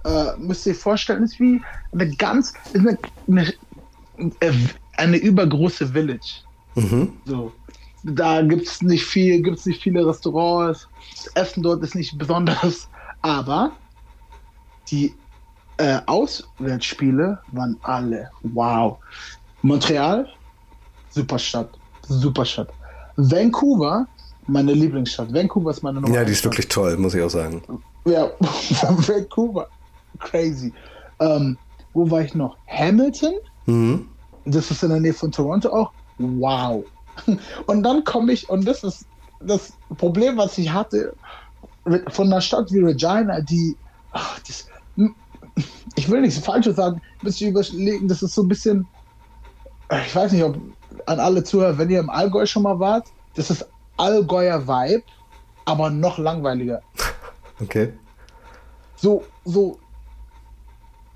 äh, 0.04 0.36
müsst 0.38 0.66
ihr 0.66 0.74
euch 0.74 0.80
vorstellen, 0.80 1.24
ist 1.24 1.40
wie 1.40 1.62
eine 1.94 2.14
ganz, 2.16 2.54
eine, 2.74 2.98
eine, 3.28 3.54
äh, 4.42 4.54
eine 4.98 5.18
übergroße 5.18 5.88
Village. 5.88 6.44
Mhm. 6.76 7.14
So. 7.26 7.54
Da 8.04 8.42
gibt 8.42 8.68
es 8.68 8.82
nicht 8.82 9.06
viel, 9.06 9.42
gibt 9.42 9.60
es 9.60 9.66
nicht 9.66 9.82
viele 9.82 10.06
Restaurants. 10.06 10.88
Das 11.16 11.28
Essen 11.36 11.64
dort 11.64 11.84
ist 11.84 11.96
nicht 11.96 12.18
besonders. 12.18 12.90
Aber 13.22 13.72
die 14.92 15.16
äh, 15.78 16.00
Auswärtsspiele 16.06 17.40
waren 17.48 17.78
alle 17.82 18.30
wow. 18.44 19.00
Montreal, 19.62 20.28
super 21.10 21.40
Stadt. 21.40 21.80
Super 22.08 22.46
Stadt. 22.46 22.72
Vancouver, 23.18 24.08
meine 24.48 24.74
Lieblingsstadt. 24.74 25.34
Vancouver 25.34 25.72
ist 25.72 25.84
meine 25.84 26.02
Nummer 26.02 26.14
Ja, 26.14 26.24
die 26.24 26.32
ist 26.34 26.40
Stadt. 26.40 26.54
wirklich 26.54 26.68
toll, 26.68 26.98
muss 26.98 27.14
ich 27.16 27.22
auch 27.22 27.30
sagen. 27.30 27.62
Ja, 28.06 28.30
Vancouver. 28.40 29.68
Crazy. 30.20 30.74
Ähm, 31.20 31.58
wo 31.94 32.10
war 32.10 32.22
ich 32.22 32.36
noch? 32.36 32.58
Hamilton? 32.68 33.34
Mhm. 33.66 34.08
Das 34.46 34.70
ist 34.70 34.84
in 34.84 34.90
der 34.90 35.00
Nähe 35.00 35.14
von 35.14 35.32
Toronto 35.32 35.70
auch. 35.70 35.92
Wow. 36.18 36.86
Und 37.66 37.84
dann 37.84 38.04
komme 38.04 38.34
ich, 38.34 38.48
und 38.50 38.66
das 38.68 38.84
ist 38.84 39.06
das 39.40 39.74
Problem, 39.98 40.38
was 40.38 40.58
ich 40.58 40.72
hatte, 40.72 41.16
von 42.10 42.28
einer 42.28 42.42
Stadt 42.42 42.72
wie 42.72 42.80
Regina, 42.80 43.40
die, 43.42 43.78
ach, 44.12 44.40
das, 44.40 44.68
ich 45.96 46.10
will 46.10 46.22
nichts 46.22 46.40
Falsches 46.40 46.76
sagen, 46.76 47.02
müsste 47.22 47.46
ich 47.46 47.52
überlegen, 47.52 48.08
das 48.08 48.22
ist 48.22 48.34
so 48.34 48.44
ein 48.44 48.48
bisschen, 48.48 48.88
ich 50.06 50.16
weiß 50.16 50.32
nicht, 50.32 50.44
ob 50.44 50.58
an 51.06 51.20
alle 51.20 51.44
Zuhörer, 51.44 51.78
wenn 51.78 51.90
ihr 51.90 52.00
im 52.00 52.10
Allgäu 52.10 52.46
schon 52.46 52.64
mal 52.64 52.80
wart, 52.80 53.08
das 53.36 53.50
ist 53.50 53.68
Allgäuer 53.98 54.68
Vibe, 54.68 55.04
aber 55.66 55.90
noch 55.90 56.18
langweiliger. 56.18 56.82
Okay. 57.62 57.94
So, 58.98 59.24
so 59.46 59.80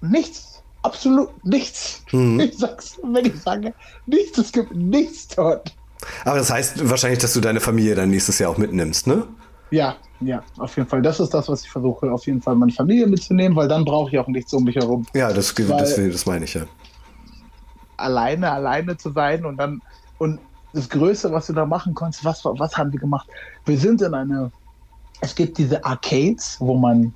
nichts, 0.01 0.63
absolut 0.83 1.29
nichts. 1.45 2.03
Mhm. 2.11 2.39
Ich 2.39 2.57
sag's, 2.57 2.97
wenn 3.03 3.25
ich 3.25 3.41
sage, 3.41 3.73
nichts, 4.05 4.37
es 4.37 4.51
gibt 4.51 4.73
nichts 4.73 5.27
dort. 5.27 5.75
Aber 6.23 6.37
das 6.37 6.49
heißt 6.49 6.89
wahrscheinlich, 6.89 7.19
dass 7.19 7.33
du 7.33 7.41
deine 7.41 7.59
Familie 7.59 7.95
dann 7.95 8.09
nächstes 8.09 8.39
Jahr 8.39 8.51
auch 8.51 8.57
mitnimmst, 8.57 9.05
ne? 9.07 9.23
Ja, 9.71 9.97
ja, 10.21 10.41
auf 10.57 10.75
jeden 10.77 10.87
Fall. 10.87 11.01
Das 11.01 11.19
ist 11.19 11.33
das, 11.33 11.47
was 11.49 11.63
ich 11.63 11.69
versuche, 11.69 12.11
auf 12.11 12.25
jeden 12.25 12.41
Fall 12.41 12.55
meine 12.55 12.71
Familie 12.71 13.05
mitzunehmen, 13.05 13.55
weil 13.55 13.67
dann 13.67 13.83
brauche 13.85 14.09
ich 14.09 14.17
auch 14.17 14.27
nichts 14.27 14.53
um 14.53 14.63
mich 14.63 14.75
herum. 14.75 15.05
Ja, 15.13 15.31
das, 15.31 15.55
Weil- 15.57 15.77
das, 15.77 15.95
das 15.95 16.25
meine 16.25 16.45
ich 16.45 16.53
ja. 16.53 16.61
Alleine, 17.99 18.51
alleine 18.51 18.97
zu 18.97 19.11
sein 19.11 19.45
und 19.45 19.57
dann, 19.57 19.81
und 20.17 20.39
das 20.73 20.89
Größte, 20.89 21.31
was 21.31 21.47
du 21.47 21.53
da 21.53 21.65
machen 21.65 21.93
konntest, 21.93 22.25
was, 22.25 22.45
was 22.45 22.77
haben 22.77 22.91
wir 22.91 22.99
gemacht? 22.99 23.27
Wir 23.65 23.77
sind 23.77 24.01
in 24.01 24.13
eine, 24.13 24.51
es 25.21 25.35
gibt 25.35 25.57
diese 25.57 25.83
Arcades, 25.83 26.57
wo 26.59 26.75
man 26.75 27.13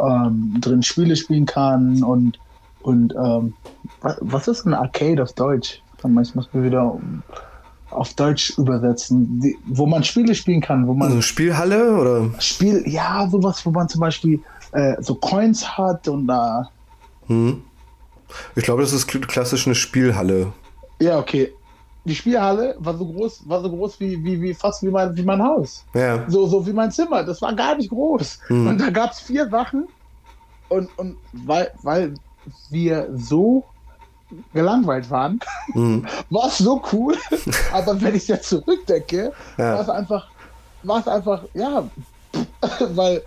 ähm, 0.00 0.56
drin 0.60 0.82
Spiele 0.82 1.16
spielen 1.16 1.46
kann 1.46 2.02
und, 2.02 2.38
und 2.82 3.14
ähm, 3.14 3.54
was, 4.00 4.16
was 4.20 4.48
ist 4.48 4.66
ein 4.66 4.74
Arcade 4.74 5.22
auf 5.22 5.32
Deutsch? 5.32 5.80
Ich 6.22 6.34
muss 6.34 6.52
mir 6.52 6.64
wieder 6.64 6.98
auf 7.90 8.12
Deutsch 8.14 8.58
übersetzen, 8.58 9.40
die, 9.40 9.56
wo 9.66 9.86
man 9.86 10.04
Spiele 10.04 10.34
spielen 10.34 10.60
kann, 10.60 10.86
wo 10.86 10.92
man 10.92 11.08
Also 11.08 11.22
Spielhalle 11.22 11.96
oder? 11.96 12.40
Spiel, 12.40 12.82
ja, 12.86 13.26
sowas, 13.30 13.64
wo 13.64 13.70
man 13.70 13.88
zum 13.88 14.00
Beispiel 14.00 14.40
äh, 14.72 14.96
so 15.00 15.14
Coins 15.14 15.78
hat 15.78 16.08
und 16.08 16.26
da. 16.26 16.68
Hm. 17.26 17.62
Ich 18.56 18.64
glaube, 18.64 18.82
das 18.82 18.92
ist 18.92 19.08
kl- 19.08 19.26
klassisch 19.26 19.66
eine 19.66 19.74
Spielhalle. 19.74 20.52
ja, 21.00 21.18
okay. 21.18 21.52
Die 22.06 22.14
Spielhalle 22.14 22.76
war 22.80 22.94
so 22.98 23.06
groß, 23.06 23.48
war 23.48 23.62
so 23.62 23.70
groß 23.70 23.98
wie, 23.98 24.22
wie, 24.22 24.38
wie 24.42 24.52
fast 24.52 24.82
wie 24.82 24.88
mein, 24.90 25.16
wie 25.16 25.22
mein 25.22 25.42
Haus. 25.42 25.86
Ja. 25.94 26.28
So, 26.28 26.46
so 26.46 26.66
wie 26.66 26.72
mein 26.74 26.92
Zimmer. 26.92 27.22
Das 27.24 27.40
war 27.40 27.54
gar 27.54 27.76
nicht 27.76 27.88
groß. 27.88 28.40
Mhm. 28.50 28.66
Und 28.66 28.78
da 28.78 28.90
gab 28.90 29.12
es 29.12 29.20
vier 29.20 29.48
Sachen. 29.48 29.88
Und, 30.68 30.90
und 30.98 31.16
weil, 31.32 31.72
weil 31.82 32.12
wir 32.68 33.08
so 33.14 33.64
gelangweilt 34.52 35.10
waren, 35.10 35.40
Hm. 35.72 36.04
war 36.30 36.48
es 36.48 36.58
so 36.58 36.82
cool. 36.92 37.16
Aber 37.72 37.98
wenn 38.02 38.14
ich 38.14 38.28
jetzt 38.28 38.50
zurückdenke, 38.50 39.32
Ja. 39.56 39.72
war 39.76 39.80
es 39.80 39.88
einfach, 39.88 40.28
war 40.82 41.00
es 41.00 41.08
einfach, 41.08 41.42
ja, 41.54 41.88
weil 42.90 43.22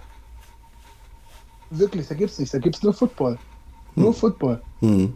wirklich, 1.72 2.08
da 2.08 2.14
gibt's 2.16 2.38
nichts, 2.38 2.52
da 2.52 2.60
gibt's 2.60 2.84
nur 2.84 2.94
Football. 2.94 3.38
Nur 3.98 4.14
Football. 4.14 4.62
Hm. 4.82 5.14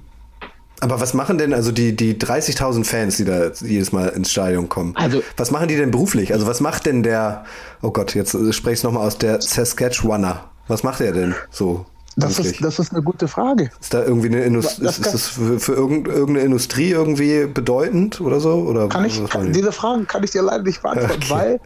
Aber 0.80 1.00
was 1.00 1.14
machen 1.14 1.38
denn 1.38 1.54
also 1.54 1.72
die, 1.72 1.96
die 1.96 2.16
30.000 2.16 2.84
Fans, 2.86 3.18
die 3.18 3.26
da 3.26 3.52
jedes 3.62 3.92
Mal 3.92 4.08
ins 4.10 4.32
Stadion 4.32 4.68
kommen? 4.68 4.96
Also- 4.96 5.22
was 5.38 5.52
machen 5.52 5.68
die 5.68 5.76
denn 5.78 5.92
beruflich? 5.92 6.34
Also 6.34 6.48
was 6.48 6.60
macht 6.60 6.88
denn 6.88 7.04
der, 7.04 7.46
oh 7.84 7.92
Gott, 7.92 8.16
jetzt 8.16 8.32
spreche 8.54 8.74
ich 8.74 8.84
nochmal 8.84 9.06
aus, 9.06 9.18
der 9.18 9.42
Saskatchewaner. 9.42 10.46
Was 10.68 10.82
macht 10.84 11.02
er 11.02 11.12
denn 11.12 11.36
so? 11.52 11.86
Das 12.18 12.34
beruflich? 12.34 12.56
ist, 12.56 12.64
das 12.66 12.80
ist 12.80 12.92
eine 12.94 13.04
gute 13.04 13.28
Frage. 13.28 13.70
Ist 13.80 13.94
da 13.94 14.04
irgendwie 14.04 14.28
eine 14.30 14.44
Industrie, 14.44 14.84
Das 14.84 14.98
ist, 14.98 15.06
ist 15.06 15.14
das 15.14 15.28
für, 15.28 15.60
für 15.60 15.74
irgend- 15.74 16.08
irgendeine 16.08 16.42
Industrie 16.46 16.90
irgendwie 16.90 17.46
bedeutend 17.46 18.20
oder 18.20 18.40
so? 18.40 18.54
Oder 18.56 18.90
Kann 18.90 19.06
ich, 19.06 19.24
kann, 19.30 19.54
diese 19.54 19.72
Fragen 19.72 20.08
kann 20.08 20.24
ich 20.24 20.32
dir 20.32 20.42
leider 20.42 20.64
nicht 20.64 20.82
beantworten, 20.82 21.14
Okay. 21.24 21.30
weil 21.30 21.60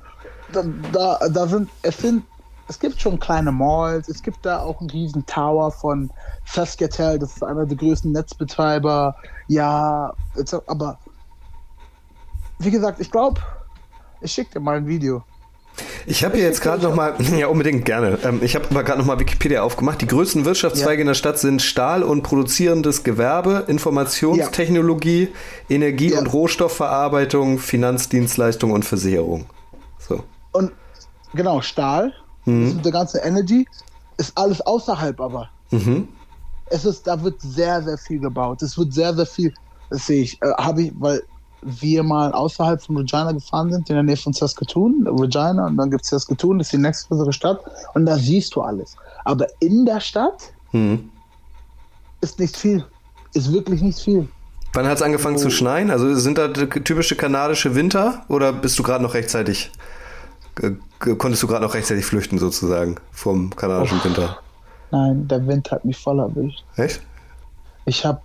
da, 0.51 0.63
da, 0.91 1.29
da 1.29 1.47
sind, 1.47 1.69
es 1.81 1.97
sind, 1.97 2.23
es 2.67 2.79
gibt 2.79 2.99
schon 2.99 3.19
kleine 3.19 3.51
Malls, 3.51 4.09
es 4.09 4.23
gibt 4.23 4.45
da 4.45 4.59
auch 4.59 4.79
einen 4.79 4.89
riesen 4.89 5.25
Tower 5.25 5.71
von 5.71 6.09
Saskatoon, 6.45 7.19
das 7.19 7.35
ist 7.35 7.43
einer 7.43 7.65
der 7.65 7.77
größten 7.77 8.11
Netzbetreiber, 8.11 9.15
ja, 9.47 10.13
aber 10.67 10.97
wie 12.59 12.71
gesagt, 12.71 12.99
ich 12.99 13.11
glaube, 13.11 13.41
ich 14.21 14.31
schicke 14.31 14.53
dir 14.53 14.59
mal 14.59 14.77
ein 14.77 14.87
Video. 14.87 15.23
Ich 16.05 16.23
habe 16.23 16.37
hier 16.37 16.45
jetzt 16.45 16.61
gerade 16.61 16.83
noch 16.83 16.95
mal, 16.95 17.15
ja 17.37 17.47
unbedingt 17.47 17.83
gerne. 17.83 18.17
Ähm, 18.23 18.39
ich 18.41 18.55
habe 18.55 18.65
aber 18.69 18.83
gerade 18.83 18.99
noch 18.99 19.05
mal 19.05 19.19
Wikipedia 19.19 19.61
aufgemacht. 19.61 19.99
Die 20.01 20.07
größten 20.07 20.45
Wirtschaftszweige 20.45 20.99
Ja. 20.99 21.01
in 21.01 21.07
der 21.07 21.15
Stadt 21.15 21.37
sind 21.37 21.61
Stahl- 21.61 22.03
und 22.03 22.21
produzierendes 22.23 23.03
Gewerbe, 23.03 23.65
Informationstechnologie, 23.67 25.33
Energie- 25.69 26.11
Ja. 26.13 26.19
und 26.19 26.27
Rohstoffverarbeitung, 26.31 27.59
Finanzdienstleistung 27.59 28.71
und 28.71 28.85
Versicherung. 28.85 29.45
So. 29.99 30.23
Und 30.53 30.71
genau, 31.33 31.59
Stahl, 31.61 32.13
Mhm. 32.45 32.65
das 32.65 32.73
mit 32.75 32.85
der 32.85 32.91
ganzen 32.91 33.19
Energy, 33.23 33.67
ist 34.17 34.31
alles 34.37 34.61
außerhalb 34.61 35.19
aber. 35.19 35.49
Mhm. 35.71 36.07
Es 36.67 36.85
ist, 36.85 37.05
da 37.05 37.21
wird 37.23 37.39
sehr, 37.41 37.81
sehr 37.83 37.97
viel 37.97 38.19
gebaut. 38.19 38.61
Es 38.61 38.77
wird 38.77 38.93
sehr, 38.93 39.13
sehr 39.13 39.25
viel, 39.25 39.53
das 39.89 40.05
sehe 40.07 40.23
ich, 40.23 40.41
äh, 40.41 40.51
habe 40.57 40.83
ich, 40.83 40.93
weil 40.97 41.21
wir 41.61 42.03
mal 42.03 42.31
außerhalb 42.31 42.81
von 42.81 42.97
Regina 42.97 43.31
gefahren 43.31 43.71
sind, 43.71 43.89
in 43.89 43.95
der 43.95 44.03
Nähe 44.03 44.17
von 44.17 44.33
Saskatoon, 44.33 45.07
Regina, 45.07 45.65
und 45.65 45.77
dann 45.77 45.89
gibt 45.89 46.03
es 46.03 46.09
Saskatoon, 46.11 46.59
das 46.59 46.67
ist 46.67 46.73
die 46.73 46.77
nächstgrößere 46.77 47.33
Stadt, 47.33 47.59
und 47.95 48.05
da 48.05 48.17
siehst 48.17 48.55
du 48.55 48.61
alles. 48.61 48.95
Aber 49.23 49.47
in 49.59 49.85
der 49.85 49.99
Stadt 49.99 50.51
Mhm. 50.71 51.09
ist 52.21 52.39
nicht 52.39 52.55
viel. 52.57 52.85
Ist 53.33 53.51
wirklich 53.51 53.81
nicht 53.81 53.99
viel. 53.99 54.27
Wann 54.73 54.85
hat 54.87 54.97
es 54.97 55.01
angefangen 55.01 55.35
Oh. 55.37 55.39
zu 55.39 55.49
schneien? 55.49 55.89
Also 55.89 56.13
sind 56.15 56.37
da 56.37 56.49
typische 56.49 57.15
kanadische 57.15 57.75
Winter 57.75 58.23
oder 58.27 58.51
bist 58.53 58.77
du 58.77 58.83
gerade 58.83 59.03
noch 59.03 59.13
rechtzeitig, 59.13 59.71
konntest 61.17 61.43
du 61.43 61.47
gerade 61.47 61.63
noch 61.65 61.73
rechtzeitig 61.73 62.05
flüchten 62.05 62.37
sozusagen 62.37 62.95
vom 63.11 63.55
kanadischen 63.55 64.03
Winter? 64.03 64.37
Nein, 64.91 65.27
der 65.27 65.45
Wind 65.47 65.71
hat 65.71 65.83
mich 65.83 65.97
voll 65.97 66.19
erwischt. 66.19 66.63
Echt? 66.77 67.01
Ich 67.85 68.05
habe 68.05 68.21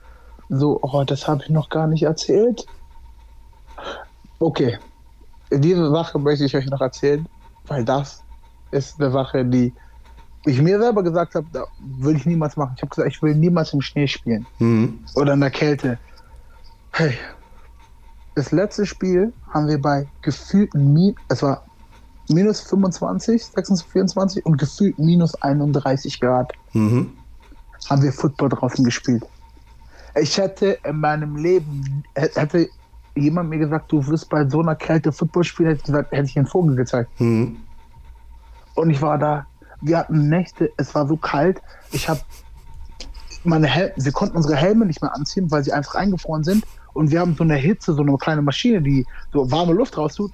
so, 0.48 0.78
oh, 0.82 1.04
das 1.04 1.26
habe 1.28 1.42
ich 1.42 1.50
noch 1.50 1.68
gar 1.68 1.86
nicht 1.86 2.02
erzählt. 2.02 2.66
Okay, 4.38 4.78
diese 5.50 5.90
Sache 5.90 6.18
möchte 6.18 6.44
ich 6.44 6.56
euch 6.56 6.66
noch 6.66 6.80
erzählen, 6.80 7.26
weil 7.66 7.84
das 7.84 8.22
ist 8.70 9.00
eine 9.00 9.10
Sache, 9.10 9.44
die 9.44 9.72
ich 10.46 10.60
mir 10.62 10.80
selber 10.80 11.02
gesagt 11.02 11.34
habe, 11.34 11.46
da 11.52 11.64
will 11.80 12.16
ich 12.16 12.24
niemals 12.24 12.56
machen. 12.56 12.72
Ich 12.76 12.82
habe 12.82 12.90
gesagt, 12.90 13.08
ich 13.14 13.22
will 13.22 13.34
niemals 13.34 13.72
im 13.74 13.80
Schnee 13.82 14.06
spielen 14.06 14.46
Mhm. 14.58 15.00
oder 15.14 15.34
in 15.34 15.40
der 15.40 15.50
Kälte. 15.50 15.98
Hey, 16.92 17.16
das 18.34 18.50
letzte 18.52 18.86
Spiel 18.86 19.32
haben 19.50 19.66
wir 19.68 19.80
bei 19.80 20.08
gefühlten, 20.22 20.92
Mi 20.94 21.14
es 21.28 21.42
war 21.42 21.64
minus 22.30 22.60
25, 22.60 23.44
26, 23.44 23.86
24 23.92 24.46
und 24.46 24.56
gefühlt 24.58 24.98
minus 24.98 25.34
31 25.42 26.20
Grad 26.20 26.52
Mhm. 26.72 27.10
haben 27.88 28.02
wir 28.02 28.12
Football 28.12 28.48
draußen 28.50 28.84
gespielt. 28.84 29.24
Ich 30.20 30.36
hätte 30.38 30.78
in 30.84 31.00
meinem 31.00 31.36
Leben, 31.36 32.04
hä- 32.16 32.30
hätte 32.34 32.68
jemand 33.14 33.50
mir 33.50 33.58
gesagt, 33.58 33.90
du 33.92 34.06
wirst 34.06 34.28
bei 34.28 34.48
so 34.48 34.60
einer 34.60 34.74
Kälte 34.74 35.12
Football 35.12 35.44
spielen, 35.44 35.68
hätte 35.70 35.78
ich 35.80 35.84
gesagt, 35.86 36.12
hätte 36.12 36.24
ich 36.24 36.36
einen 36.36 36.46
Vogel 36.46 36.76
gezeigt. 36.76 37.10
Mhm. 37.20 37.56
Und 38.74 38.90
ich 38.90 39.00
war 39.02 39.18
da, 39.18 39.46
wir 39.80 39.98
hatten 39.98 40.28
Nächte, 40.28 40.70
es 40.76 40.94
war 40.94 41.06
so 41.06 41.16
kalt, 41.16 41.60
ich 41.92 42.08
habe 42.08 42.20
meine 43.42 43.66
Hel 43.66 43.92
wir 43.96 44.12
konnten 44.12 44.36
unsere 44.36 44.56
Helme 44.56 44.84
nicht 44.86 45.00
mehr 45.00 45.14
anziehen, 45.14 45.50
weil 45.50 45.64
sie 45.64 45.72
einfach 45.72 45.94
eingefroren 45.94 46.44
sind. 46.44 46.64
Und 46.92 47.10
wir 47.10 47.20
haben 47.20 47.34
so 47.36 47.44
eine 47.44 47.54
Hitze, 47.56 47.94
so 47.94 48.02
eine 48.02 48.16
kleine 48.18 48.42
Maschine, 48.42 48.82
die 48.82 49.06
so 49.32 49.50
warme 49.50 49.72
Luft 49.72 49.96
raustut. 49.96 50.32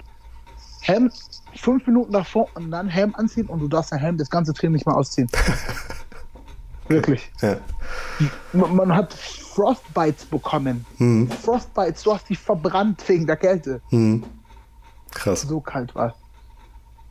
Helm 0.81 1.11
fünf 1.55 1.85
Minuten 1.87 2.11
davor 2.13 2.47
und 2.55 2.71
dann 2.71 2.87
Helm 2.87 3.15
anziehen 3.15 3.47
und 3.47 3.59
du 3.59 3.67
darfst 3.67 3.91
dein 3.91 3.99
Helm 3.99 4.17
das 4.17 4.29
ganze 4.29 4.53
Training 4.53 4.73
nicht 4.73 4.85
mehr 4.85 4.95
ausziehen. 4.95 5.29
Wirklich. 6.87 7.29
Ja. 7.41 7.57
Man, 8.53 8.95
hat 8.95 9.13
Frostbites 9.13 10.25
bekommen. 10.25 10.85
Mhm. 10.97 11.29
Frostbites, 11.29 12.03
du 12.03 12.13
hast 12.13 12.29
dich 12.29 12.39
verbrannt 12.39 13.03
wegen 13.07 13.27
der 13.27 13.35
Kälte. 13.35 13.81
Mhm. 13.91 14.23
Krass. 15.11 15.41
So 15.41 15.59
kalt 15.59 15.93
war. 15.95 16.15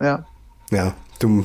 Ja. 0.00 0.24
Ja, 0.70 0.94
du, 1.18 1.44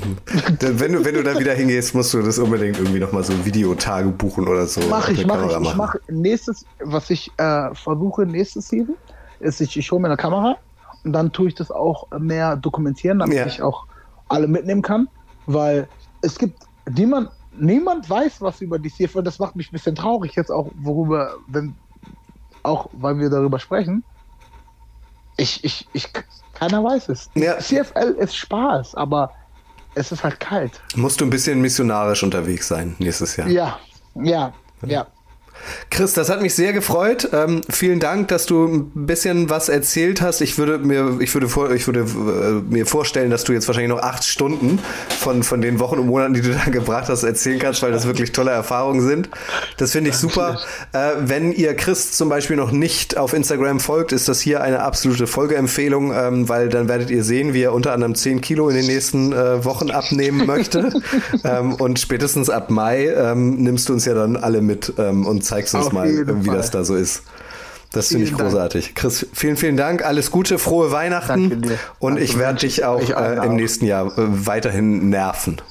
wenn 0.59 0.93
du, 0.93 1.05
wenn 1.05 1.13
du 1.13 1.24
da 1.24 1.38
wieder 1.38 1.53
hingehst, 1.53 1.93
musst 1.93 2.13
du 2.13 2.22
das 2.22 2.39
unbedingt 2.39 2.80
irgendwie 2.80 2.99
nochmal 2.99 3.24
so 3.24 3.34
ein 3.34 3.45
Videotage 3.45 4.09
buchen 4.09 4.47
oder 4.47 4.65
so. 4.65 4.82
Mach 4.89 5.09
ich, 5.09 5.26
mach 5.28 5.45
ich. 5.45 5.57
Ich 5.61 5.76
mache 5.76 5.99
nächstes, 6.09 6.65
was 6.80 7.09
ich 7.09 7.32
äh, 7.38 7.74
versuche 7.76 8.26
nächstes 8.26 8.69
Season, 8.69 8.95
ist, 9.39 9.61
ich, 9.61 9.78
ich 9.78 9.91
hole 9.91 10.01
mir 10.01 10.07
eine 10.07 10.17
Kamera 10.17 10.57
und 11.03 11.13
dann 11.13 11.31
tue 11.31 11.47
ich 11.49 11.55
das 11.55 11.71
auch 11.71 12.07
mehr 12.17 12.55
dokumentieren, 12.55 13.19
damit 13.19 13.37
Ja. 13.37 13.45
ich 13.45 13.61
auch 13.61 13.85
alle 14.27 14.47
mitnehmen 14.47 14.81
kann, 14.81 15.07
weil 15.45 15.87
es 16.21 16.37
gibt 16.37 16.59
niemand, 16.89 17.29
niemand 17.57 18.09
weiß 18.09 18.41
was 18.41 18.61
über 18.61 18.79
die 18.79 18.89
CFL. 18.91 19.23
Das 19.23 19.39
macht 19.39 19.55
mich 19.55 19.69
ein 19.69 19.73
bisschen 19.73 19.95
traurig 19.95 20.35
jetzt 20.35 20.51
auch, 20.51 20.69
worüber, 20.75 21.35
wenn, 21.47 21.75
auch 22.63 22.89
weil 22.93 23.17
wir 23.19 23.29
darüber 23.29 23.59
sprechen. 23.59 24.03
Ich, 25.37 25.63
ich, 25.63 25.87
ich, 25.93 26.09
keiner 26.53 26.83
weiß 26.83 27.09
es. 27.09 27.29
Ja. 27.33 27.57
CFL 27.57 28.15
ist 28.19 28.35
Spaß, 28.35 28.95
aber 28.95 29.31
es 29.95 30.11
ist 30.11 30.23
halt 30.23 30.39
kalt. 30.39 30.81
Musst 30.95 31.19
du 31.19 31.25
ein 31.25 31.29
bisschen 31.29 31.59
missionarisch 31.61 32.23
unterwegs 32.23 32.67
sein 32.67 32.95
nächstes 32.99 33.35
Jahr. 33.35 33.47
Ja, 33.47 33.79
ja, 34.15 34.53
ja. 34.85 35.07
Chris, 35.89 36.14
das 36.14 36.30
hat 36.30 36.41
mich 36.41 36.55
sehr 36.55 36.74
gefreut. 36.74 37.30
Ähm, 37.34 37.62
vielen 37.70 37.99
Dank, 37.99 38.30
dass 38.30 38.45
du 38.45 38.66
ein 38.66 39.05
bisschen 39.05 39.49
was 39.49 39.70
erzählt 39.70 40.22
hast. 40.22 40.41
Ich 40.41 40.57
würde 40.57 40.80
mir, 40.80 41.18
ich 41.20 41.34
würde, 41.34 41.49
vor, 41.49 41.72
ich 41.72 41.88
würde 41.88 42.01
äh, 42.01 42.74
mir 42.74 42.86
vorstellen, 42.86 43.30
dass 43.30 43.43
du 43.43 43.53
jetzt 43.53 43.68
wahrscheinlich 43.68 43.91
noch 43.91 44.01
acht 44.01 44.24
Stunden 44.24 44.80
von, 45.20 45.43
von 45.43 45.62
den 45.62 45.80
Wochen 45.80 45.99
und 45.99 46.07
Monaten, 46.07 46.34
die 46.34 46.41
du 46.41 46.53
da 46.53 46.70
gebracht 46.72 47.09
hast, 47.09 47.24
erzählen 47.24 47.59
kannst, 47.59 47.82
weil 47.82 47.91
das 47.91 48.05
wirklich 48.05 48.32
tolle 48.32 48.51
Erfahrungen 48.51 49.01
sind. 49.01 49.30
Das 49.78 49.91
finde 49.91 50.09
ich 50.09 50.16
super. 50.16 50.59
Äh, 50.93 51.12
wenn 51.20 51.51
ihr 51.51 51.76
Chris 51.76 52.12
zum 52.12 52.30
Beispiel 52.30 52.55
noch 52.55 52.72
nicht 52.72 53.18
auf 53.18 53.34
Instagram 53.34 53.80
folgt, 53.80 54.12
ist 54.12 54.28
das 54.30 54.39
hier 54.39 54.62
eine 54.62 54.82
absolute 54.82 55.28
Folgeempfehlung, 55.28 56.14
ähm, 56.14 56.49
weil 56.49 56.70
dann 56.70 56.88
werdet 56.88 57.09
ihr 57.12 57.24
sehen, 57.24 57.53
wie 57.53 57.64
er 57.64 57.74
unter 57.74 57.93
anderem 57.93 58.16
10 58.16 58.41
Kilo 58.41 58.70
in 58.70 58.76
den 58.76 58.88
nächsten 58.88 59.34
äh, 59.34 59.64
Wochen 59.66 59.91
abnehmen 59.91 60.45
möchte. 60.45 60.91
ähm, 61.43 61.74
und 61.74 61.99
spätestens 61.99 62.49
ab 62.49 62.70
Mai 62.70 63.07
ähm, 63.07 63.55
nimmst 63.55 63.89
du 63.89 63.93
uns 63.93 64.05
ja 64.05 64.14
dann 64.14 64.38
alle 64.38 64.62
mit 64.62 64.93
ähm, 64.97 65.26
und 65.26 65.43
zeigst 65.51 65.75
uns 65.75 65.87
Auf 65.87 65.93
mal, 65.93 66.07
wie 66.09 66.45
Fall. 66.47 66.57
das 66.57 66.71
da 66.71 66.83
so 66.83 66.95
ist. 66.95 67.23
Das 67.91 68.07
finde 68.07 68.23
ich 68.23 68.29
Vielen 68.29 68.39
Dank. 68.39 68.51
großartig. 68.51 68.95
Chris, 68.95 69.27
vielen, 69.33 69.57
vielen 69.57 69.75
Dank. 69.77 70.05
Alles 70.05 70.31
Gute, 70.31 70.57
frohe 70.59 70.91
Weihnachten. 70.93 71.51
Und 71.99 72.11
Danke, 72.13 72.23
ich 72.23 72.39
werde 72.39 72.59
dich 72.59 72.85
auch 72.85 73.01
äh, 73.01 73.33
im 73.33 73.39
auch. 73.39 73.51
nächsten 73.51 73.85
Jahr 73.85 74.07
äh, 74.07 74.11
weiterhin 74.47 75.09
nerven. 75.09 75.61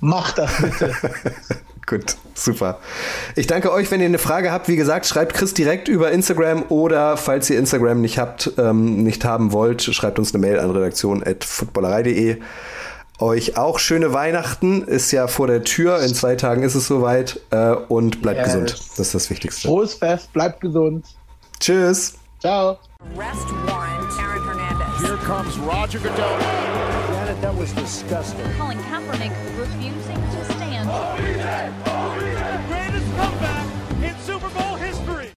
Mach 0.00 0.32
das 0.32 0.50
bitte. 0.62 0.92
Gut, 1.86 2.16
super. 2.34 2.78
Ich 3.36 3.46
danke 3.46 3.72
euch, 3.72 3.90
wenn 3.90 4.00
ihr 4.00 4.06
eine 4.06 4.18
Frage 4.18 4.50
habt. 4.52 4.68
Wie 4.68 4.76
gesagt, 4.76 5.06
schreibt 5.06 5.34
Chris 5.34 5.54
direkt 5.54 5.86
über 5.88 6.10
Instagram 6.12 6.64
oder 6.68 7.16
falls 7.16 7.48
ihr 7.50 7.58
Instagram 7.58 8.00
nicht 8.00 8.18
habt, 8.18 8.52
ähm, 8.58 9.02
nicht 9.04 9.24
haben 9.24 9.52
wollt, 9.52 9.82
schreibt 9.82 10.18
uns 10.18 10.34
eine 10.34 10.40
Mail 10.44 10.58
an 10.58 10.70
redaktion.footballerei.de. 10.70 12.38
Euch 13.18 13.56
auch 13.56 13.78
schöne 13.78 14.12
Weihnachten, 14.12 14.82
ist 14.82 15.10
ja 15.10 15.26
vor 15.26 15.46
der 15.46 15.64
Tür. 15.64 16.00
In 16.02 16.14
zwei 16.14 16.36
Tagen 16.36 16.62
ist 16.62 16.74
es 16.74 16.86
soweit. 16.86 17.40
Äh, 17.50 17.70
und 17.88 18.20
bleibt 18.20 18.38
Yes. 18.40 18.46
gesund. 18.46 18.70
Das 18.90 18.98
ist 18.98 19.14
das 19.14 19.30
Wichtigste. 19.30 19.68
Frohes 19.68 19.94
Fest, 19.94 20.32
bleibt 20.34 20.60
gesund. 20.60 21.06
Tschüss. 21.58 22.14
Ciao. 22.40 22.76
Arrest 23.16 23.46
warrant, 23.66 24.12
Aaron 24.18 24.44
Hernandez. 24.44 25.00
Here 25.00 25.16
comes 25.26 25.56
Roger 25.60 25.98
Goodell. 25.98 26.24
Janet, 27.14 27.40
that 27.40 27.58
was 27.58 27.72
disgusting. 27.74 28.44
Colin 28.58 28.78
Kaepernick 28.90 29.32
refusing 29.58 30.20
to 30.32 30.54
stand. 30.54 30.90
Greatest 31.16 31.95